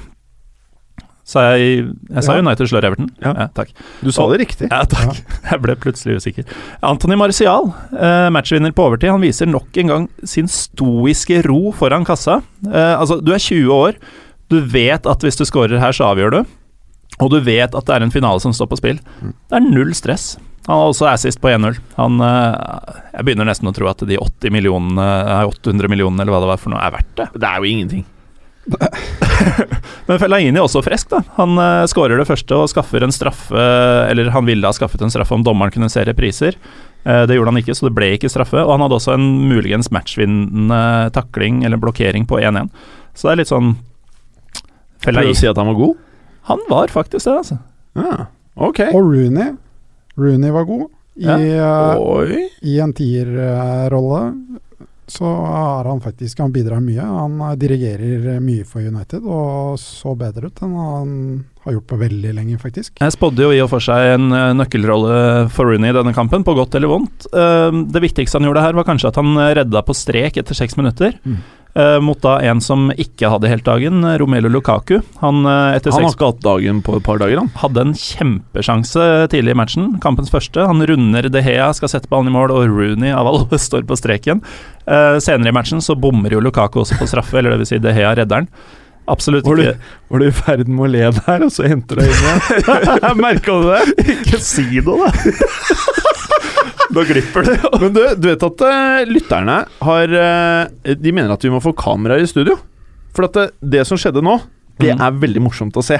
Sa 1.27 1.43
jeg 1.57 1.89
Jeg 2.15 2.23
sa 2.23 2.37
Ja. 2.37 2.43
United 2.45 2.69
slår 2.71 2.85
Everton? 2.87 3.09
Ja. 3.21 3.49
takk. 3.55 3.73
Du 4.01 4.13
sa 4.15 4.29
det 4.31 4.39
riktig. 4.47 4.69
Ja, 4.71 4.85
takk. 4.87 5.19
Jeg 5.51 5.61
ble 5.65 5.75
plutselig 5.75 6.21
usikker. 6.21 6.45
Anthony 6.87 7.17
Marcial, 7.19 7.73
eh, 7.99 8.29
matchvinner 8.31 8.71
på 8.71 8.87
overtid, 8.87 9.11
han 9.11 9.21
viser 9.21 9.51
nok 9.51 9.77
en 9.83 9.87
gang 9.91 10.09
sin 10.23 10.47
stoiske 10.47 11.43
ro 11.49 11.73
foran 11.75 12.07
kassa. 12.07 12.43
Eh, 12.71 12.95
altså, 12.95 13.19
du 13.21 13.33
er 13.35 13.43
20 13.43 13.75
år, 13.75 13.99
du 14.49 14.61
vet 14.61 15.05
at 15.07 15.19
hvis 15.27 15.37
du 15.37 15.45
scorer 15.45 15.81
her, 15.83 15.91
så 15.91 16.13
avgjør 16.15 16.31
du. 16.31 16.45
Og 17.23 17.33
du 17.33 17.39
vet 17.41 17.73
at 17.73 17.89
det 17.89 17.95
er 17.95 18.05
en 18.05 18.13
finale 18.13 18.43
som 18.43 18.53
står 18.57 18.69
på 18.71 18.81
spill. 18.81 19.01
Det 19.23 19.59
er 19.59 19.65
null 19.65 19.95
stress. 19.97 20.35
Han 20.67 20.81
har 20.81 20.91
også 20.91 21.07
assist 21.13 21.41
på 21.41 21.53
1-0. 21.53 21.79
Han 21.95 22.19
eh, 22.27 22.91
Jeg 23.15 23.29
begynner 23.29 23.47
nesten 23.49 23.71
å 23.71 23.75
tro 23.77 23.87
at 23.91 24.03
de 24.09 24.19
80 24.19 24.53
millionene, 24.55 25.07
eh, 25.23 25.47
800 25.47 25.91
millionene 25.93 26.25
eller 26.25 26.35
hva 26.35 26.43
det 26.43 26.51
var 26.51 26.61
for 26.63 26.75
noe, 26.75 26.83
er 26.83 26.97
verdt 26.97 27.15
det. 27.21 27.29
Det 27.39 27.49
er 27.49 27.63
jo 27.63 27.71
ingenting. 27.71 28.05
Men 30.09 30.19
Fellaini 30.19 30.59
er 30.59 30.65
også 30.65 30.83
frisk, 30.83 31.13
da. 31.13 31.21
Han 31.37 31.55
uh, 31.55 31.87
skårer 31.87 32.19
det 32.19 32.27
første 32.27 32.57
og 32.59 32.71
skaffer 32.73 33.05
en 33.07 33.15
straffe 33.15 33.67
Eller 34.11 34.33
han 34.35 34.49
ville 34.49 34.67
ha 34.67 34.75
skaffet 34.75 35.05
en 35.07 35.13
straffe 35.13 35.37
om 35.37 35.45
dommeren 35.47 35.71
kunne 35.71 35.91
se 35.93 36.03
repriser. 36.07 36.59
Eh, 37.07 37.23
det 37.31 37.37
gjorde 37.37 37.53
han 37.53 37.61
ikke, 37.61 37.77
så 37.79 37.87
det 37.87 37.95
ble 37.95 38.11
ikke 38.17 38.31
straffe. 38.33 38.59
Og 38.59 38.73
han 38.75 38.83
hadde 38.83 38.99
også 38.99 39.15
en 39.15 39.27
muligens 39.47 39.93
matchvinnende 39.95 40.81
takling 41.15 41.63
eller 41.67 41.79
blokkering 41.79 42.27
på 42.27 42.41
1-1. 42.43 42.73
Så 43.15 43.29
det 43.29 43.37
er 43.37 43.43
litt 43.45 43.53
sånn 43.53 43.77
Prøver 43.77 45.13
Fellaini 45.13 45.31
du 45.31 45.37
å 45.37 45.39
si 45.39 45.47
at 45.47 45.61
han 45.61 45.71
var 45.71 45.79
god? 45.79 46.03
Han 46.47 46.63
var 46.71 46.93
faktisk 46.95 47.27
det, 47.27 47.39
altså. 47.43 47.59
Ja, 47.99 48.27
ok. 48.55 48.81
Og 48.93 49.01
Rooney. 49.03 49.57
Rooney 50.17 50.53
var 50.55 50.65
god. 50.69 50.87
I, 51.17 51.25
ja. 51.57 51.97
I 52.61 52.79
en 52.85 52.93
tierrolle 52.93 54.21
så 55.07 55.31
er 55.47 55.89
han 55.89 56.01
faktisk 56.05 56.39
Han 56.43 56.53
bidrar 56.53 56.83
mye. 56.85 57.03
Han 57.03 57.41
eh, 57.41 57.57
dirigerer 57.59 58.41
mye 58.45 58.67
for 58.69 58.85
United 58.85 59.25
og 59.25 59.79
så 59.81 60.15
bedre 60.19 60.51
ut 60.51 60.63
enn 60.67 60.75
han 60.77 61.13
har 61.67 61.77
gjort 61.77 61.89
på 61.91 61.99
veldig 62.01 62.33
lenge, 62.37 62.57
faktisk. 62.63 62.95
Jeg 63.03 63.15
spådde 63.17 63.43
jo 63.45 63.51
i 63.53 63.61
og 63.65 63.69
for 63.75 63.83
seg 63.85 64.15
en 64.15 64.31
eh, 64.33 64.53
nøkkelrolle 64.63 65.21
for 65.53 65.67
Rooney 65.73 65.91
i 65.93 65.97
denne 65.99 66.15
kampen, 66.17 66.45
på 66.47 66.55
godt 66.57 66.75
eller 66.79 66.93
vondt. 66.95 67.27
Eh, 67.35 67.83
Det 67.93 68.03
viktigste 68.07 68.39
han 68.41 68.47
gjorde 68.49 68.63
her, 68.65 68.79
var 68.79 68.87
kanskje 68.89 69.11
at 69.13 69.21
han 69.21 69.35
redda 69.59 69.83
på 69.87 69.95
strek 69.99 70.39
etter 70.41 70.55
seks 70.57 70.77
minutter. 70.79 71.19
Mm. 71.27 71.39
eh, 71.77 71.99
Mot 72.01 72.21
da 72.25 72.37
en 72.49 72.61
som 72.65 72.87
ikke 72.95 73.29
hadde 73.35 73.51
helt 73.51 73.67
dagen, 73.67 74.01
Romelu 74.23 74.49
Lukaku. 74.49 75.01
Han, 75.21 75.43
etter 75.45 75.91
Han 75.93 76.01
har 76.03 76.07
seks 76.09 76.17
ikke 76.17 76.31
hatt 76.33 76.41
dagen 76.47 76.81
på 76.87 76.97
et 77.01 77.05
par 77.05 77.19
dager, 77.21 77.43
han. 77.43 77.51
hadde 77.61 77.83
en 77.89 77.95
kjempesjanse 77.99 79.05
tidlig 79.33 79.55
i 79.55 79.59
matchen, 79.59 79.91
kampens 80.03 80.31
første. 80.33 80.65
Han 80.67 80.83
runder 80.87 81.29
De 81.33 81.43
Hea, 81.45 81.69
skal 81.77 81.91
sette 81.93 82.09
ballen 82.13 82.31
i 82.31 82.35
mål, 82.37 82.55
og 82.55 82.71
Rooney 82.71 83.13
av 83.13 83.27
alle 83.31 83.59
står 83.69 83.85
på 83.89 83.99
streken. 83.99 84.43
Eh, 84.87 85.19
senere 85.25 85.51
i 85.53 85.57
matchen 85.57 85.83
så 85.85 85.99
bommer 85.99 86.33
jo 86.37 86.41
Lukaku 86.45 86.81
også 86.85 86.99
på 87.01 87.09
straffe, 87.11 87.39
eller 87.41 87.55
det 87.57 87.65
vil 87.65 87.73
si 87.75 87.83
De 87.83 87.93
Hea 87.97 88.15
redder 88.17 88.45
den. 88.47 88.51
Absolutt 89.09 89.47
Var 89.47 89.57
du, 89.61 89.63
ikke 89.63 90.11
var 90.11 90.23
du 90.23 90.27
i 90.27 90.33
ferd 90.35 90.69
med 90.69 90.83
å 90.83 90.91
le 90.91 91.03
der, 91.21 91.45
og 91.47 91.53
så 91.55 91.67
henter 91.71 92.01
du 92.01 92.03
inn 92.03 92.11
igjen? 92.11 93.21
Merka 93.23 93.55
du 93.63 93.69
det? 93.71 94.07
Ikke 94.17 94.41
si 94.43 94.65
noe, 94.87 95.07
da! 95.07 95.13
Da 96.97 97.03
glipper 97.05 97.43
det. 97.45 97.57
Men 97.83 97.91
du, 97.97 98.01
du 98.23 98.27
vet 98.31 98.45
at 98.47 98.63
uh, 98.63 99.01
lytterne 99.11 99.57
har 99.83 100.13
uh, 100.15 100.93
De 101.03 101.11
mener 101.13 101.33
at 101.35 101.43
vi 101.45 101.51
må 101.53 101.59
få 101.61 101.73
kameraer 101.77 102.23
i 102.23 102.29
studio. 102.31 102.55
For 103.17 103.27
at 103.27 103.35
det, 103.37 103.47
det 103.75 103.83
som 103.89 103.99
skjedde 104.01 104.23
nå, 104.25 104.37
det 104.79 104.93
Mm. 104.95 105.01
er 105.03 105.19
veldig 105.23 105.41
morsomt 105.43 105.77
å 105.81 105.83
se. 105.85 105.97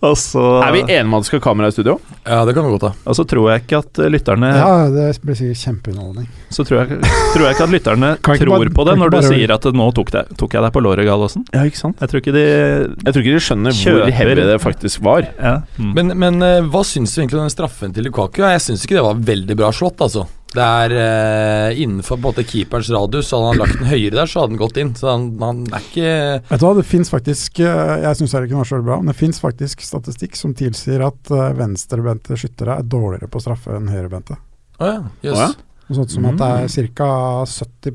Og 0.00 0.14
så, 0.16 0.40
Er 0.64 0.72
vi 0.72 0.80
enige 0.80 1.02
om 1.04 1.14
at 1.18 1.22
det 1.24 1.28
skal 1.28 1.40
kamera 1.44 1.68
i 1.68 1.74
studio? 1.74 1.98
Ja, 2.24 2.38
det 2.48 2.54
kan 2.56 2.64
vi 2.64 2.70
godt 2.72 2.86
ha. 2.88 2.90
og 3.04 3.16
så 3.18 3.24
tror 3.28 3.50
jeg 3.52 3.62
ikke 3.66 3.78
at 3.82 3.98
eh, 4.00 4.08
lytterne 4.12 4.48
Ja, 4.56 4.70
det 4.92 5.04
blir 5.20 5.36
sikkert 5.36 5.60
kjempeunderholdning. 5.60 6.28
Så 6.48 6.64
tror 6.64 6.80
jeg, 6.80 7.00
tror 7.34 7.44
jeg 7.44 7.54
ikke 7.56 7.66
at 7.66 7.74
lytterne 7.74 8.10
ikke 8.16 8.38
tror 8.40 8.54
bare- 8.54 8.72
på 8.80 8.86
det 8.88 8.94
når 8.98 9.12
du 9.12 9.16
bare- 9.18 9.28
sier 9.34 9.52
at 9.54 9.68
nå 9.76 9.88
tok, 9.96 10.10
det, 10.16 10.24
tok 10.40 10.56
jeg 10.56 10.64
deg 10.64 10.72
på 10.72 10.82
låret, 10.86 11.04
Gallosen. 11.08 11.44
Ja, 11.52 11.66
ikke 11.68 11.82
sant? 11.82 12.00
Jeg 12.00 12.08
tror 12.14 12.22
ikke 12.24 12.34
de 12.38 12.44
Jeg 12.48 13.12
tror 13.12 13.20
ikke 13.26 13.36
de 13.36 13.44
skjønner 13.44 13.76
hvor 13.76 14.10
heavy 14.20 14.34
det 14.40 14.58
faktisk 14.64 15.04
var. 15.04 15.28
ja. 15.36 15.54
mm. 15.76 15.92
Men, 16.00 16.14
men 16.24 16.42
eh, 16.48 16.60
hva 16.72 16.82
syns 16.86 17.12
du 17.14 17.20
egentlig 17.20 17.40
om 17.42 17.44
den 17.48 17.54
straffen 17.54 17.92
til 17.96 18.08
Lukaku? 18.08 18.40
Jeg 18.42 18.64
syns 18.64 18.84
ikke 18.88 18.96
det 18.98 19.04
var 19.04 19.20
veldig 19.34 19.56
bra 19.60 19.70
slått, 19.74 20.00
altså. 20.00 20.24
Det 20.50 20.64
er 20.66 20.92
eh, 20.98 21.80
innenfor 21.84 22.18
både 22.18 22.42
keeperens 22.42 22.90
radius, 22.90 23.28
så 23.30 23.38
hadde 23.38 23.52
han 23.52 23.60
lagt 23.60 23.78
den 23.78 23.90
høyere 23.90 24.16
der, 24.16 24.30
så 24.30 24.42
hadde 24.42 24.54
den 24.56 24.60
gått 24.62 24.80
inn. 24.82 24.92
Så 24.98 25.06
han, 25.12 25.28
han 25.38 25.62
er 25.70 25.86
ikke 25.86 26.10
Vet 26.48 26.62
du 26.62 26.66
hva, 26.66 26.72
det 26.80 26.86
fins 26.90 27.12
faktisk 27.12 27.62
eh, 27.62 27.94
Jeg 28.02 28.18
syns 28.18 28.34
ikke 28.34 28.50
det 28.50 28.58
var 28.58 28.70
så 28.72 28.82
bra, 28.82 28.98
men 28.98 29.12
det 29.12 29.18
fins 29.20 29.38
faktisk 29.42 29.84
statistikk 29.86 30.38
som 30.38 30.56
tilsier 30.58 31.06
at 31.06 31.30
eh, 31.30 31.50
venstrebente 31.58 32.38
skyttere 32.40 32.80
er 32.80 32.86
dårligere 32.90 33.30
på 33.30 33.42
straffe 33.44 33.78
enn 33.78 33.90
høyrebente. 33.92 34.38
Å 34.80 34.90
ja, 34.90 35.02
Yes. 35.22 35.34
Oh, 35.36 35.42
ja. 35.46 35.50
Noe 35.90 35.98
sånt 35.98 36.12
som 36.14 36.26
at 36.30 36.36
det 36.38 36.80
er 36.84 36.90
ca. 36.94 37.10
70 37.50 37.94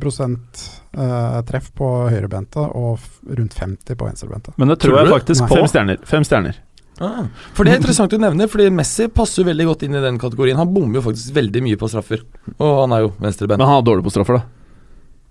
Uh, 0.96 1.42
treff 1.44 1.74
på 1.76 1.88
høyrebente 2.08 2.62
og 2.80 2.94
f 2.96 3.18
rundt 3.28 3.52
50 3.58 3.98
på 4.00 4.06
venstrebente. 4.08 4.54
Men 4.56 4.70
det 4.72 4.78
Tror 4.80 4.94
tror 4.94 5.02
jeg 5.02 5.12
faktisk 5.12 5.44
Nei. 5.44 5.50
på. 5.50 5.58
Fem 5.60 5.68
stjerner. 5.68 5.98
Fem 6.08 6.24
stjerner. 6.24 6.60
Ah, 7.04 7.26
for 7.54 7.68
det 7.68 7.74
er 7.74 7.82
interessant 7.82 8.14
du 8.14 8.20
nevner, 8.22 8.48
fordi 8.48 8.70
Messi 8.72 9.10
passer 9.12 9.42
jo 9.42 9.50
veldig 9.50 9.66
godt 9.68 9.84
inn 9.84 9.98
i 9.98 10.04
den 10.04 10.20
kategorien. 10.22 10.60
Han 10.60 10.72
bommer 10.72 11.02
jo 11.02 11.06
faktisk 11.10 11.34
veldig 11.36 11.64
mye 11.66 11.80
på 11.80 11.90
straffer, 11.92 12.22
og 12.56 12.76
han 12.86 12.96
er 12.96 13.04
jo 13.04 13.10
venstrebent. 13.20 13.60
Men 13.60 13.68
han 13.68 13.82
er 13.82 13.88
dårlig 13.90 14.06
på 14.06 14.14
straffer, 14.16 14.40
da. 14.40 14.46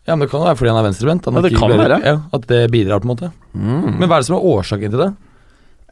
Ja, 0.05 0.13
men 0.17 0.27
Det 0.27 0.33
kan 0.35 0.43
jo 0.43 0.49
være 0.51 0.59
fordi 0.61 0.73
han 0.75 0.81
er 0.83 0.89
venstrebent. 0.91 1.25
Han 1.25 1.35
Ja, 1.35 1.41
det 1.47 1.57
kan 1.57 1.71
være. 1.73 2.01
Ja, 2.05 2.17
At 2.37 2.47
det 2.47 2.71
bidrar, 2.71 3.01
på 3.01 3.09
en 3.09 3.15
måte. 3.17 3.33
Mm. 3.55 3.99
Men 3.99 4.09
hva 4.09 4.19
er 4.19 4.21
det 4.21 4.29
som 4.29 4.37
er 4.37 4.49
årsaken 4.53 4.93
til 4.93 5.01
det? 5.01 5.15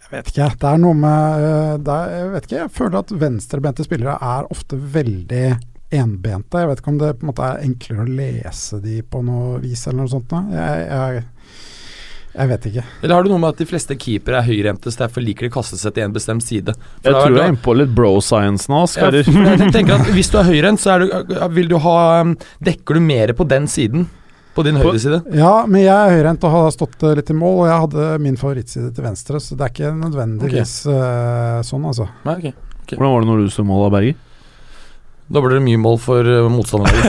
Jeg 0.03 0.11
vet 0.13 0.29
ikke, 0.29 0.49
det 0.61 0.69
er 0.69 0.81
noe 0.83 0.95
med 0.99 1.45
eh, 1.49 1.77
det 1.81 1.93
er, 1.97 2.11
Jeg 2.13 2.31
vet 2.33 2.47
ikke, 2.47 2.59
jeg 2.59 2.73
føler 2.77 2.99
at 2.99 3.13
venstrebente 3.23 3.85
spillere 3.87 4.17
er 4.21 4.51
ofte 4.53 4.77
veldig 4.77 5.47
enbente. 5.93 6.61
Jeg 6.61 6.69
vet 6.69 6.83
ikke 6.83 6.93
om 6.93 6.99
det 7.01 7.13
på 7.17 7.25
en 7.25 7.31
måte 7.31 7.47
er 7.49 7.65
enklere 7.65 8.05
å 8.05 8.17
lese 8.21 8.81
de 8.85 8.99
på 9.01 9.23
noe 9.25 9.57
vis 9.63 9.87
eller 9.87 10.03
noe 10.03 10.13
sånt. 10.13 10.35
Jeg, 10.53 10.85
jeg, 10.91 11.25
jeg 12.33 12.49
vet 12.49 12.67
ikke. 12.71 12.83
Eller 13.03 13.15
har 13.15 13.27
du 13.27 13.29
noe 13.29 13.41
med 13.43 13.53
at 13.53 13.59
de 13.61 13.67
fleste 13.69 13.97
keepere 14.01 14.39
er 14.41 14.47
høyrehendte, 14.47 14.89
så 14.93 15.05
derfor 15.05 15.25
liker 15.25 15.45
de 15.45 15.51
å 15.53 15.55
kaste 15.59 15.77
seg 15.77 15.93
til 15.97 16.07
en 16.07 16.15
bestemt 16.15 16.45
side? 16.47 16.73
For 17.03 17.11
Jeg 17.11 17.19
tror 17.19 17.37
jeg 17.37 17.45
er 17.45 17.53
inne 17.53 17.65
på 17.67 17.75
litt 17.77 17.93
bro 17.93 18.15
science 18.25 18.73
nå, 18.73 18.81
Ja, 18.87 18.89
Skarer. 18.95 19.29
for 19.29 19.51
jeg 19.51 19.69
tenker 19.77 19.99
at 19.99 20.09
Hvis 20.17 20.33
du 20.33 20.39
er 20.41 20.49
høyrehendt, 20.49 20.81
så 20.81 20.95
er 20.95 21.05
du, 21.05 21.37
vil 21.53 21.69
du 21.69 21.77
ha 21.85 21.97
um, 22.25 22.35
Dekker 22.65 22.97
du 22.97 23.05
mer 23.05 23.35
på 23.37 23.45
den 23.53 23.69
siden? 23.69 24.09
På 24.57 24.65
din 24.65 24.81
høyre 24.81 24.97
side? 25.01 25.21
Ja, 25.37 25.53
men 25.69 25.85
jeg 25.85 25.93
er 25.93 26.17
høyrehendt 26.17 26.49
og 26.49 26.57
har 26.57 26.73
stått 26.73 27.05
eh, 27.05 27.15
litt 27.21 27.31
i 27.33 27.37
mål, 27.37 27.63
og 27.63 27.71
jeg 27.71 27.85
hadde 27.87 28.09
min 28.25 28.37
favorittside 28.41 28.91
til 28.97 29.07
venstre, 29.07 29.41
så 29.41 29.57
det 29.57 29.65
er 29.65 29.73
ikke 29.73 29.95
nødvendigvis 29.97 30.75
okay. 30.93 31.65
sånn, 31.65 31.87
altså. 31.89 32.11
Nei, 32.29 32.37
ok. 32.37 32.69
Hvordan 32.93 33.15
var 33.15 33.25
det 33.25 33.31
når 33.31 33.41
du 33.41 33.55
så 33.55 33.65
mål 33.65 33.87
av 33.87 33.95
Berger? 33.97 34.21
Da 35.33 35.41
blir 35.41 35.57
det 35.57 35.65
mye 35.65 35.81
mål 35.81 35.97
for 36.03 36.29
uh, 36.29 36.51
motstanderen. 36.53 37.01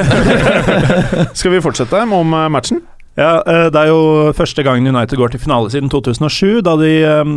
Skal 1.39 1.51
vi 1.51 1.63
fortsette 1.63 2.03
om 2.05 2.31
eh, 2.31 2.49
matchen? 2.55 2.79
Ja, 3.19 3.43
eh, 3.45 3.69
Det 3.69 3.78
er 3.78 3.91
jo 3.91 4.32
første 4.34 4.63
gangen 4.65 4.89
United 4.89 5.19
går 5.19 5.34
til 5.34 5.43
finale 5.43 5.69
siden 5.69 5.89
2007, 5.89 6.63
da 6.65 6.73
de 6.80 6.93
um, 7.21 7.36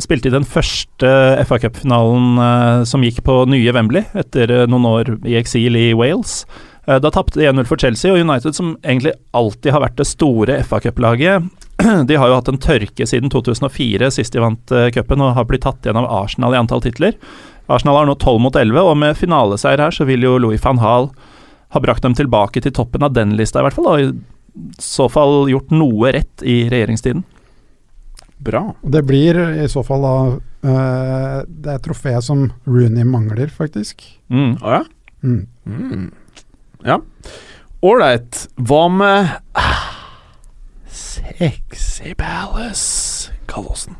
spilte 0.00 0.30
i 0.30 0.32
den 0.32 0.46
første 0.48 1.10
FA 1.44 1.58
Cup-finalen 1.60 2.38
uh, 2.40 2.84
som 2.88 3.04
gikk 3.04 3.20
på 3.26 3.42
nye 3.50 3.74
Wembley, 3.76 4.06
etter 4.16 4.64
noen 4.70 4.86
år 4.88 5.10
i 5.28 5.36
eksil 5.36 5.76
i 5.76 5.90
Wales. 5.92 6.46
Uh, 6.88 6.96
Da 6.96 7.10
tapte 7.12 7.36
de 7.36 7.44
1-0 7.50 7.68
for 7.68 7.76
Chelsea, 7.76 8.14
og 8.14 8.22
United, 8.24 8.56
som 8.56 8.78
egentlig 8.80 9.12
alltid 9.36 9.74
har 9.74 9.84
vært 9.84 9.98
det 10.00 10.08
store 10.08 10.62
FA 10.64 10.80
Cup-laget, 10.80 11.44
de 12.08 12.16
har 12.16 12.30
jo 12.30 12.38
hatt 12.38 12.48
en 12.48 12.62
tørke 12.62 13.04
siden 13.04 13.28
2004, 13.28 14.08
sist 14.16 14.32
de 14.32 14.40
vant 14.40 14.72
cupen, 14.96 15.20
og 15.20 15.36
har 15.36 15.44
blitt 15.44 15.66
tatt 15.66 15.84
igjen 15.84 16.00
av 16.00 16.08
Arsenal 16.22 16.56
i 16.56 16.60
antall 16.62 16.80
titler. 16.80 17.18
Arsenal 17.68 17.98
har 18.00 18.08
nå 18.08 18.14
12 18.16 18.40
mot 18.40 18.56
11, 18.56 18.80
og 18.80 18.96
med 18.96 19.18
finaleseier 19.18 19.82
her 19.82 19.92
så 19.92 20.06
vil 20.08 20.24
jo 20.24 20.38
Louis 20.40 20.62
van 20.62 20.80
Hall 20.80 21.10
ha 21.74 21.82
brakt 21.82 22.06
dem 22.06 22.14
tilbake 22.16 22.62
til 22.64 22.72
toppen 22.72 23.04
av 23.04 23.12
den 23.12 23.34
lista, 23.36 23.60
i 23.60 23.66
hvert 23.66 23.76
fall. 23.76 23.92
I 24.00 24.35
så 24.78 25.08
fall 25.12 25.50
gjort 25.50 25.72
noe 25.74 26.12
rett 26.16 26.44
i 26.46 26.64
regjeringstiden. 26.72 27.24
Bra. 28.36 28.74
Det 28.82 29.02
blir 29.08 29.38
i 29.64 29.68
så 29.68 29.82
fall 29.86 30.04
da 30.04 30.16
uh, 30.36 31.38
det 31.48 31.72
er 31.72 31.82
trofeet 31.84 32.24
som 32.24 32.50
Rooney 32.68 33.06
mangler, 33.08 33.48
faktisk. 33.52 34.04
Mm. 34.28 34.58
Å 34.60 34.78
ja? 34.78 34.82
Mm. 35.24 35.42
Mm. 35.64 36.08
Ja. 36.86 37.00
Ålreit. 37.86 38.46
Hva 38.56 38.86
med 38.92 39.30
ah, 39.56 39.86
Sexy 40.86 42.14
Palace, 42.18 43.32
Gallosen? 43.48 43.96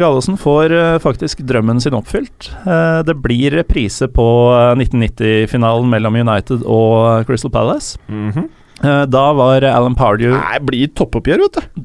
Gallosen 0.00 0.38
får 0.40 0.72
uh, 0.72 0.98
faktisk 1.02 1.42
drømmen 1.44 1.80
sin 1.82 1.96
oppfylt. 1.96 2.50
Uh, 2.64 3.00
det 3.04 3.16
blir 3.20 3.52
reprise 3.58 4.08
på 4.08 4.26
eh, 4.54 4.72
1990-finalen 4.78 5.90
mellom 5.90 6.16
United 6.20 6.64
og 6.64 7.26
Crystal 7.28 7.52
Palace. 7.52 7.98
Mhm. 8.08 8.46
Eh, 8.46 8.59
da 8.80 9.24
var 9.36 9.64
Alan 9.68 9.96
Pardew 9.98 10.32
Nei, 10.32 10.56
det 10.56 10.66
blir 10.68 10.92
toppoppgjør, 10.96 11.42
vet 11.44 11.58
du. 11.58 11.82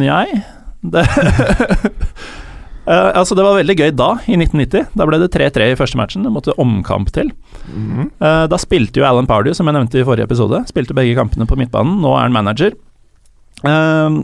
Nei. 0.00 0.26
Det 0.80 1.02
uh, 2.86 3.10
altså 3.20 3.36
Det 3.36 3.44
var 3.44 3.58
veldig 3.58 3.76
gøy 3.76 3.90
da, 3.98 4.10
i 4.26 4.36
1990. 4.38 4.92
Da 4.96 5.06
ble 5.08 5.20
det 5.22 5.30
3-3 5.34 5.70
i 5.72 5.78
første 5.78 5.98
matchen. 6.00 6.26
Det 6.26 6.32
måtte 6.34 6.56
omkamp 6.62 7.10
til. 7.14 7.32
Eh, 7.70 8.44
da 8.50 8.58
spilte 8.58 9.02
jo 9.02 9.06
Alan 9.06 9.28
Pardew, 9.30 9.54
som 9.54 9.68
jeg 9.68 9.76
nevnte 9.76 10.00
i 10.00 10.06
forrige 10.06 10.26
episode, 10.30 10.62
spilte 10.70 10.96
begge 10.96 11.16
kampene 11.18 11.46
på 11.46 11.58
midtbanen. 11.60 12.00
Nå 12.02 12.14
er 12.16 12.24
han 12.26 12.34
manager. 12.34 12.74
Uh, 13.60 14.22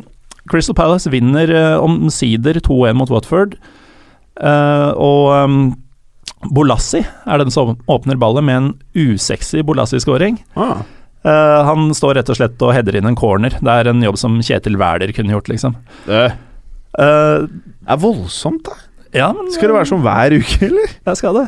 Crystal 0.50 0.78
Palace 0.78 1.10
vinner 1.12 1.50
uh, 1.52 1.84
omsider 1.84 2.62
2-1 2.62 2.98
mot 2.98 3.12
Watford. 3.12 3.58
Eh, 4.36 4.90
og 5.00 5.32
um, 5.32 5.60
Bolassi 6.52 7.00
er 7.00 7.40
den 7.40 7.52
som 7.52 7.76
åpner 7.88 8.18
ballet 8.20 8.44
med 8.44 8.58
en 8.60 8.68
usexy 8.94 9.62
Bolassi-skåring. 9.66 10.38
Ah. 10.56 10.84
Eh, 11.26 11.60
han 11.66 11.88
står 11.96 12.14
rett 12.20 12.30
og 12.30 12.38
slett 12.38 12.62
og 12.62 12.70
header 12.76 12.96
inn 13.00 13.08
en 13.10 13.16
corner. 13.18 13.56
Det 13.58 13.72
er 13.72 13.90
en 13.90 14.02
jobb 14.04 14.18
som 14.20 14.36
Kjetil 14.46 14.76
Wæler 14.80 15.10
kunne 15.16 15.34
gjort, 15.36 15.48
liksom. 15.52 15.76
Det, 16.08 16.26
Eh, 16.96 17.42
er 17.92 17.98
voldsomt, 18.00 18.62
da. 18.64 18.72
ja, 19.12 19.26
men 19.36 19.50
Skal 19.52 19.68
det 19.68 19.74
være 19.76 19.88
sånn 19.90 20.00
hver 20.00 20.32
uke, 20.38 20.56
eller? 20.64 20.94
Jeg 21.10 21.18
skal 21.20 21.34
det. 21.36 21.42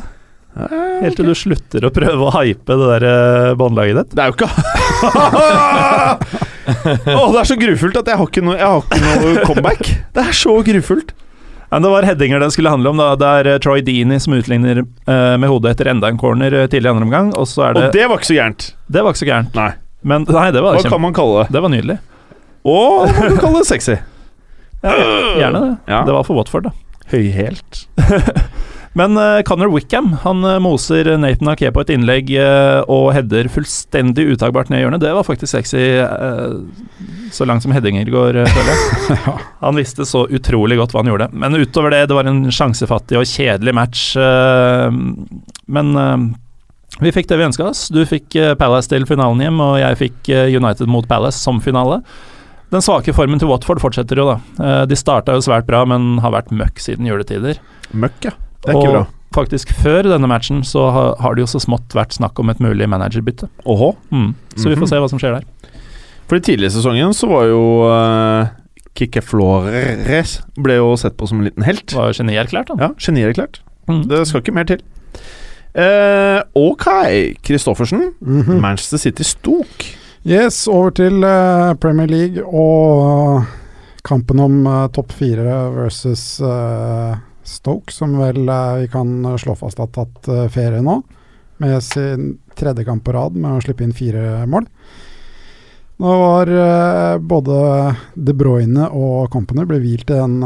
Helt 1.01 1.15
til 1.17 1.25
du 1.25 1.33
slutter 1.37 1.85
å 1.87 1.89
prøve 1.95 2.27
å 2.27 2.33
hype 2.35 2.75
det 2.77 2.87
der 2.91 3.05
eh, 3.09 3.53
båndlaget 3.57 3.97
ditt. 3.97 4.13
Det 4.13 4.21
er 4.21 4.29
jo 4.29 4.35
ikke 4.37 4.49
Å, 6.69 7.21
det 7.33 7.39
er 7.41 7.47
så 7.49 7.57
grufullt 7.57 7.97
at 8.01 8.11
jeg 8.11 8.19
har 8.19 8.29
ikke 8.29 8.43
noe, 8.45 8.57
har 8.61 8.83
ikke 8.83 8.99
noe 9.01 9.45
comeback. 9.47 9.81
Det 10.13 10.21
er 10.27 10.35
så 10.37 10.53
grufullt. 10.65 11.15
Men 11.69 11.85
det 11.85 11.89
var 11.93 12.07
headinger 12.07 12.41
den 12.41 12.51
skulle 12.51 12.71
handle 12.73 12.89
om. 12.89 12.97
da 12.97 13.15
Det 13.19 13.29
er 13.39 13.49
eh, 13.53 13.59
Troy 13.61 13.83
Deeney 13.85 14.19
som 14.19 14.33
utligner 14.33 14.81
uh, 14.81 15.37
med 15.37 15.45
hodet 15.49 15.75
etter 15.75 15.91
enda 15.91 16.09
en 16.09 16.17
corner 16.17 16.53
eh, 16.53 16.67
tidlig 16.67 16.89
i 16.89 16.93
andre 16.93 17.05
omgang. 17.05 17.33
Og 17.37 17.47
så 17.49 17.67
er 17.67 17.77
det 17.77 17.83
Og 17.87 17.97
det 17.97 18.07
var 18.09 18.21
ikke 18.21 18.31
så 18.31 18.37
gærent. 18.39 18.69
Det 18.87 19.03
var 19.05 19.13
ikke 19.13 19.23
så 19.23 19.29
gærent. 19.29 19.59
Nei. 19.59 19.71
Men 20.01 20.25
nei, 20.29 20.47
det 20.55 20.63
var 20.63 20.77
Hva 20.77 20.81
kjempe... 20.81 20.95
kan 20.95 21.03
man 21.03 21.17
kalle 21.17 21.43
det? 21.43 21.53
Det 21.53 21.61
var 21.65 21.73
nydelig. 21.73 21.99
Og 22.69 23.05
hva 23.05 23.13
kan 23.19 23.35
du 23.35 23.41
kalle 23.43 23.61
det 23.61 23.69
sexy? 23.69 23.99
Ja, 24.79 24.95
gjerne 25.35 25.61
det. 25.65 25.73
Ja. 25.91 26.03
Det 26.07 26.15
var 26.15 26.25
for 26.27 26.39
Watford, 26.39 26.69
da. 26.69 26.75
Høyhælt. 27.11 27.85
Men 28.99 29.15
uh, 29.15 29.39
Conor 29.47 29.71
Wickham 29.71 30.11
han 30.25 30.43
eh, 30.43 30.57
moser 30.59 31.07
Nathan 31.21 31.53
Ake 31.53 31.69
på 31.71 31.85
et 31.85 31.91
innlegg 31.93 32.33
uh, 32.35 32.81
og 32.91 33.13
header 33.15 33.47
fullstendig 33.53 34.25
utagbart 34.33 34.71
ned 34.71 34.81
i 34.81 34.83
hjørnet. 34.83 35.03
Det 35.05 35.13
var 35.15 35.27
faktisk 35.27 35.53
sexy 35.53 35.85
uh, 36.03 36.59
så 37.31 37.47
langt 37.47 37.63
som 37.63 37.71
headinger 37.71 38.09
går, 38.11 38.41
føler 38.49 38.73
jeg. 38.73 39.19
Han 39.63 39.77
visste 39.79 40.05
så 40.07 40.25
utrolig 40.33 40.79
godt 40.79 40.93
hva 40.95 41.03
han 41.03 41.11
gjorde. 41.11 41.29
Men 41.31 41.57
utover 41.59 41.93
det, 41.93 42.07
det 42.09 42.17
var 42.17 42.29
en 42.29 42.47
sjansefattig 42.53 43.19
og 43.19 43.27
kjedelig 43.29 43.73
match. 43.77 44.03
eh, 44.17 44.97
men 45.69 45.91
eh, 46.01 46.17
vi 47.03 47.13
fikk 47.15 47.29
det 47.29 47.37
vi 47.39 47.47
ønska 47.49 47.69
oss. 47.69 47.85
Du 47.93 48.01
fikk 48.09 48.35
eh, 48.39 48.55
Palace 48.59 48.89
til 48.91 49.05
finalen 49.09 49.43
hjem, 49.45 49.61
og 49.63 49.77
jeg 49.81 49.99
fikk 50.01 50.31
eh, 50.33 50.49
United 50.57 50.89
mot 50.91 51.07
Palace 51.09 51.39
som 51.39 51.61
finale. 51.63 52.01
Den 52.73 52.83
svake 52.85 53.13
formen 53.17 53.41
til 53.41 53.49
Watford 53.49 53.81
fortsetter 53.81 54.19
jo, 54.19 54.27
da. 54.33 54.65
Eh, 54.65 54.83
de 54.89 54.97
starta 54.99 55.37
jo 55.37 55.45
svært 55.45 55.69
bra, 55.69 55.85
men 55.89 56.17
har 56.23 56.35
vært 56.35 56.53
møkk 56.55 56.81
siden 56.83 57.07
juletider. 57.09 57.61
Møkk, 57.93 58.31
ja. 58.31 58.37
Det 58.65 58.73
er 58.73 58.77
ikke 58.79 58.89
og 58.89 58.93
bra. 58.97 59.05
faktisk 59.35 59.71
før 59.83 60.03
denne 60.09 60.27
matchen 60.27 60.63
så 60.67 60.89
har, 60.91 61.15
har 61.21 61.35
det 61.35 61.41
jo 61.45 61.47
så 61.53 61.61
smått 61.63 61.93
vært 61.95 62.13
snakk 62.17 62.39
om 62.39 62.49
et 62.49 62.59
mulig 62.59 62.87
managerbytte. 62.89 63.47
Oho. 63.65 63.93
Mm. 64.11 64.33
Så 64.55 64.69
vi 64.69 64.75
Mhm. 64.75 64.81
får 64.83 64.87
se 64.89 64.95
hva 65.03 65.09
som 65.09 65.19
skjer 65.19 65.37
der. 65.39 65.45
For 66.27 66.35
i 66.35 66.39
tidligere 66.41 66.71
sesongen 66.75 67.13
så 67.13 67.27
var 67.29 67.45
jo 67.49 67.61
uh, 67.89 68.47
Kike 68.95 69.21
Flores 69.23 70.41
ble 70.59 70.75
jo 70.75 70.95
sett 70.99 71.15
på 71.17 71.27
som 71.27 71.39
en 71.39 71.45
liten 71.47 71.63
helt. 71.63 71.93
Var 71.95 72.11
genierklært, 72.13 72.67
han. 72.69 72.77
Ja, 72.79 72.89
Genierklært. 72.99 73.61
Mm. 73.87 74.03
Det 74.07 74.27
skal 74.27 74.41
ikke 74.43 74.53
mer 74.53 74.65
til. 74.69 74.81
Uh, 75.77 76.41
ok, 76.55 76.85
Christoffersen. 77.45 78.13
Mhm. 78.21 78.59
Manchester 78.61 78.97
City 78.97 79.23
Stok. 79.23 79.85
Yes, 80.27 80.67
over 80.67 80.89
til 80.91 81.23
uh, 81.23 81.73
Premier 81.79 82.07
League 82.09 82.43
og 82.43 83.45
kampen 84.03 84.39
om 84.43 84.65
uh, 84.67 84.87
topp 84.91 85.11
fire 85.15 85.71
versus 85.75 86.39
eh, 86.41 87.15
Stoke, 87.49 87.91
som 87.93 88.13
vel 88.19 88.49
eh, 88.49 88.75
vi 88.83 88.87
kan 88.93 89.37
slå 89.39 89.55
fast 89.57 89.81
har 89.81 89.89
tatt 89.93 90.29
eh, 90.29 90.47
ferie 90.53 90.81
nå, 90.85 90.99
med 91.59 91.83
sin 91.83 92.35
tredje 92.55 92.85
kamp 92.87 93.03
på 93.05 93.15
rad 93.15 93.35
med 93.35 93.57
å 93.57 93.63
slippe 93.63 93.85
inn 93.85 93.95
fire 93.95 94.45
mål. 94.49 94.67
Nå 95.99 96.15
var 96.21 96.51
eh, 96.53 97.15
både 97.19 97.59
De 98.15 98.35
Bruyne 98.37 98.87
og 98.95 99.31
Company 99.33 99.65
ble 99.67 99.81
hvilt 99.83 100.13
i 100.13 100.19
den 100.19 100.39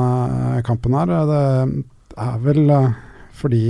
kampen 0.65 0.97
her. 0.97 1.13
Det 1.29 1.43
er 2.23 2.41
vel 2.41 2.75
fordi 3.33 3.63